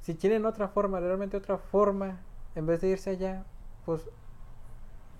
si 0.00 0.14
tienen 0.14 0.46
otra 0.46 0.68
forma, 0.68 1.00
realmente 1.00 1.36
otra 1.36 1.58
forma, 1.58 2.20
en 2.54 2.64
vez 2.64 2.80
de 2.80 2.88
irse 2.90 3.10
allá, 3.10 3.44
pues 3.84 4.08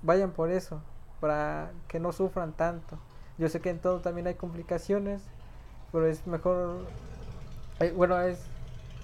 vayan 0.02 0.30
por 0.30 0.50
eso, 0.52 0.80
para 1.20 1.72
que 1.88 1.98
no 1.98 2.12
sufran 2.12 2.52
tanto. 2.52 2.98
Yo 3.36 3.48
sé 3.48 3.60
que 3.60 3.70
en 3.70 3.80
todo 3.80 4.00
también 4.00 4.28
hay 4.28 4.36
complicaciones, 4.36 5.24
pero 5.90 6.06
es 6.06 6.24
mejor, 6.28 6.86
eh, 7.80 7.92
bueno, 7.96 8.20
es 8.20 8.46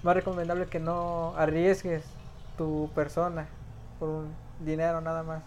más 0.03 0.15
recomendable 0.15 0.67
que 0.67 0.79
no 0.79 1.35
arriesgues 1.37 2.05
tu 2.57 2.91
persona 2.95 3.47
por 3.99 4.09
un 4.09 4.35
dinero 4.59 5.01
nada 5.01 5.23
más. 5.23 5.43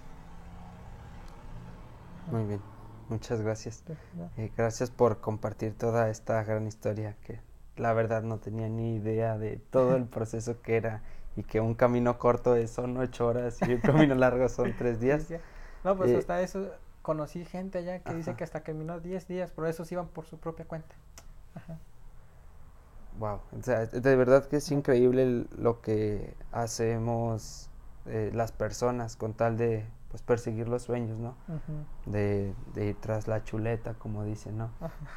Muy 2.30 2.44
bien, 2.44 2.60
muchas 3.08 3.40
gracias. 3.40 3.82
Eh, 4.36 4.52
gracias 4.56 4.90
por 4.90 5.20
compartir 5.20 5.76
toda 5.76 6.10
esta 6.10 6.42
gran 6.44 6.66
historia 6.66 7.16
que 7.22 7.40
la 7.76 7.92
verdad 7.92 8.22
no 8.22 8.38
tenía 8.38 8.68
ni 8.68 8.96
idea 8.96 9.38
de 9.38 9.56
todo 9.58 9.96
el 9.96 10.04
proceso 10.08 10.60
que 10.62 10.76
era 10.76 11.02
y 11.36 11.42
que 11.42 11.60
un 11.60 11.74
camino 11.74 12.18
corto 12.18 12.56
es- 12.56 12.70
son 12.70 12.96
ocho 12.96 13.26
horas 13.26 13.62
y 13.62 13.74
un 13.74 13.80
camino 13.80 14.14
largo 14.24 14.48
son 14.48 14.74
tres 14.74 15.00
días. 15.00 15.28
No, 15.84 15.96
pues 15.96 16.10
Eh, 16.10 16.18
hasta 16.18 16.40
eso 16.42 16.68
conocí 17.02 17.44
gente 17.44 17.78
allá 17.78 18.00
que 18.00 18.14
dice 18.14 18.34
que 18.34 18.44
hasta 18.44 18.62
caminó 18.62 18.98
10 19.00 19.28
días, 19.28 19.52
pero 19.54 19.68
esos 19.68 19.90
iban 19.92 20.08
por 20.08 20.26
su 20.26 20.38
propia 20.38 20.64
cuenta. 20.66 20.94
Ajá. 21.54 21.78
Wow, 23.18 23.40
o 23.58 23.62
sea, 23.62 23.86
de 23.86 24.16
verdad 24.16 24.46
que 24.46 24.56
es 24.56 24.70
increíble 24.70 25.46
lo 25.56 25.80
que 25.80 26.34
hacemos 26.52 27.70
eh, 28.06 28.30
las 28.34 28.52
personas 28.52 29.16
con 29.16 29.32
tal 29.34 29.56
de 29.56 29.84
pues 30.10 30.22
perseguir 30.22 30.68
los 30.68 30.82
sueños, 30.82 31.18
¿no? 31.18 31.30
Ujú. 31.48 32.10
De, 32.12 32.54
de 32.74 32.86
ir 32.86 32.96
tras 33.00 33.26
la 33.26 33.42
chuleta, 33.42 33.94
como 33.94 34.24
dicen, 34.24 34.58
¿no? 34.58 34.70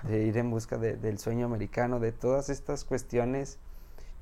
De 0.03 0.23
ir 0.23 0.37
en 0.37 0.49
busca 0.49 0.77
de- 0.77 0.95
del 0.97 1.19
sueño 1.19 1.45
americano, 1.45 1.99
de 1.99 2.11
todas 2.11 2.49
estas 2.49 2.85
cuestiones. 2.85 3.59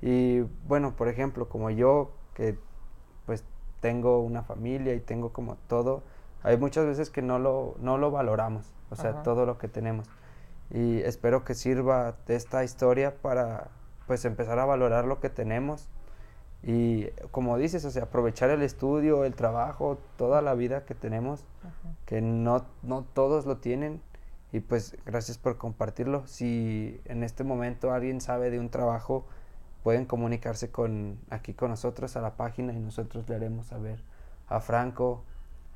Y 0.01 0.41
bueno, 0.67 0.95
por 0.95 1.07
ejemplo, 1.07 1.47
como 1.49 1.69
yo, 1.69 2.11
que 2.33 2.57
pues 3.25 3.43
tengo 3.79 4.19
una 4.21 4.43
familia 4.43 4.93
y 4.95 4.99
tengo 4.99 5.31
como 5.31 5.55
todo, 5.67 6.03
hay 6.43 6.57
muchas 6.57 6.85
veces 6.85 7.09
que 7.09 7.21
no 7.21 7.39
lo, 7.39 7.75
no 7.79 7.97
lo 7.97 8.11
valoramos, 8.11 8.73
o 8.89 8.95
sea, 8.95 9.11
Ajá. 9.11 9.23
todo 9.23 9.45
lo 9.45 9.57
que 9.57 9.67
tenemos. 9.67 10.07
Y 10.71 10.99
espero 11.01 11.43
que 11.45 11.55
sirva 11.55 12.15
de 12.27 12.35
esta 12.35 12.63
historia 12.63 13.15
para 13.21 13.69
pues 14.05 14.25
empezar 14.25 14.59
a 14.59 14.65
valorar 14.65 15.05
lo 15.05 15.19
que 15.19 15.29
tenemos. 15.29 15.87
Y 16.63 17.07
como 17.31 17.57
dices, 17.57 17.85
o 17.85 17.91
sea, 17.91 18.03
aprovechar 18.03 18.49
el 18.49 18.61
estudio, 18.61 19.23
el 19.25 19.35
trabajo, 19.35 19.99
toda 20.17 20.41
la 20.41 20.55
vida 20.55 20.85
que 20.85 20.95
tenemos 20.95 21.45
Ajá. 21.61 21.95
que 22.05 22.21
no, 22.21 22.65
no 22.81 23.05
todos 23.13 23.45
lo 23.45 23.57
tienen 23.57 24.01
y 24.51 24.59
pues 24.61 24.97
gracias 25.05 25.37
por 25.37 25.57
compartirlo. 25.57 26.25
Si 26.25 26.99
en 27.05 27.23
este 27.23 27.43
momento 27.43 27.93
alguien 27.93 28.21
sabe 28.21 28.49
de 28.49 28.59
un 28.59 28.69
trabajo, 28.69 29.25
pueden 29.83 30.05
comunicarse 30.05 30.71
con 30.71 31.19
aquí 31.29 31.53
con 31.53 31.69
nosotros 31.69 32.17
a 32.17 32.21
la 32.21 32.35
página 32.35 32.73
y 32.73 32.79
nosotros 32.79 33.29
le 33.29 33.35
haremos 33.35 33.67
saber 33.67 34.03
a 34.47 34.59
Franco 34.59 35.23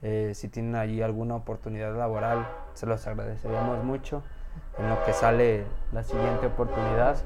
eh, 0.02 0.32
si 0.34 0.48
tienen 0.48 0.76
allí 0.76 1.02
alguna 1.02 1.36
oportunidad 1.36 1.96
laboral, 1.96 2.48
se 2.74 2.88
los 2.88 3.06
agradeceríamos 3.06 3.84
mucho. 3.84 4.24
En 4.80 4.90
lo 4.90 5.04
que 5.04 5.14
sale 5.14 5.66
la 5.92 6.04
siguiente 6.04 6.48
oportunidad, 6.48 7.18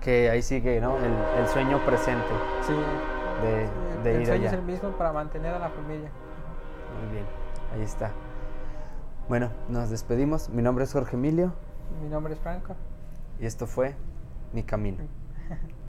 que 0.00 0.30
ahí 0.30 0.42
sigue 0.42 0.80
¿no? 0.80 0.96
el, 0.98 1.12
el 1.40 1.48
sueño 1.48 1.84
presente 1.84 2.26
Sí, 2.66 2.74
de, 3.42 3.68
de 4.02 4.14
el 4.14 4.20
ir 4.22 4.26
sueño 4.26 4.40
allá. 4.42 4.48
es 4.48 4.54
el 4.54 4.62
mismo 4.62 4.90
para 4.90 5.12
mantener 5.12 5.52
a 5.54 5.58
la 5.58 5.68
familia. 5.70 6.10
Muy 7.02 7.12
bien, 7.12 7.24
ahí 7.74 7.82
está. 7.82 8.12
Bueno, 9.28 9.50
nos 9.68 9.90
despedimos. 9.90 10.48
Mi 10.50 10.62
nombre 10.62 10.84
es 10.84 10.92
Jorge 10.92 11.16
Emilio 11.16 11.52
Mi 12.02 12.08
nombre 12.08 12.34
es 12.34 12.38
Franco. 12.40 12.74
y 13.40 13.46
esto 13.46 13.66
fue 13.66 13.94
Mi 14.52 14.62
Camino. 14.62 14.98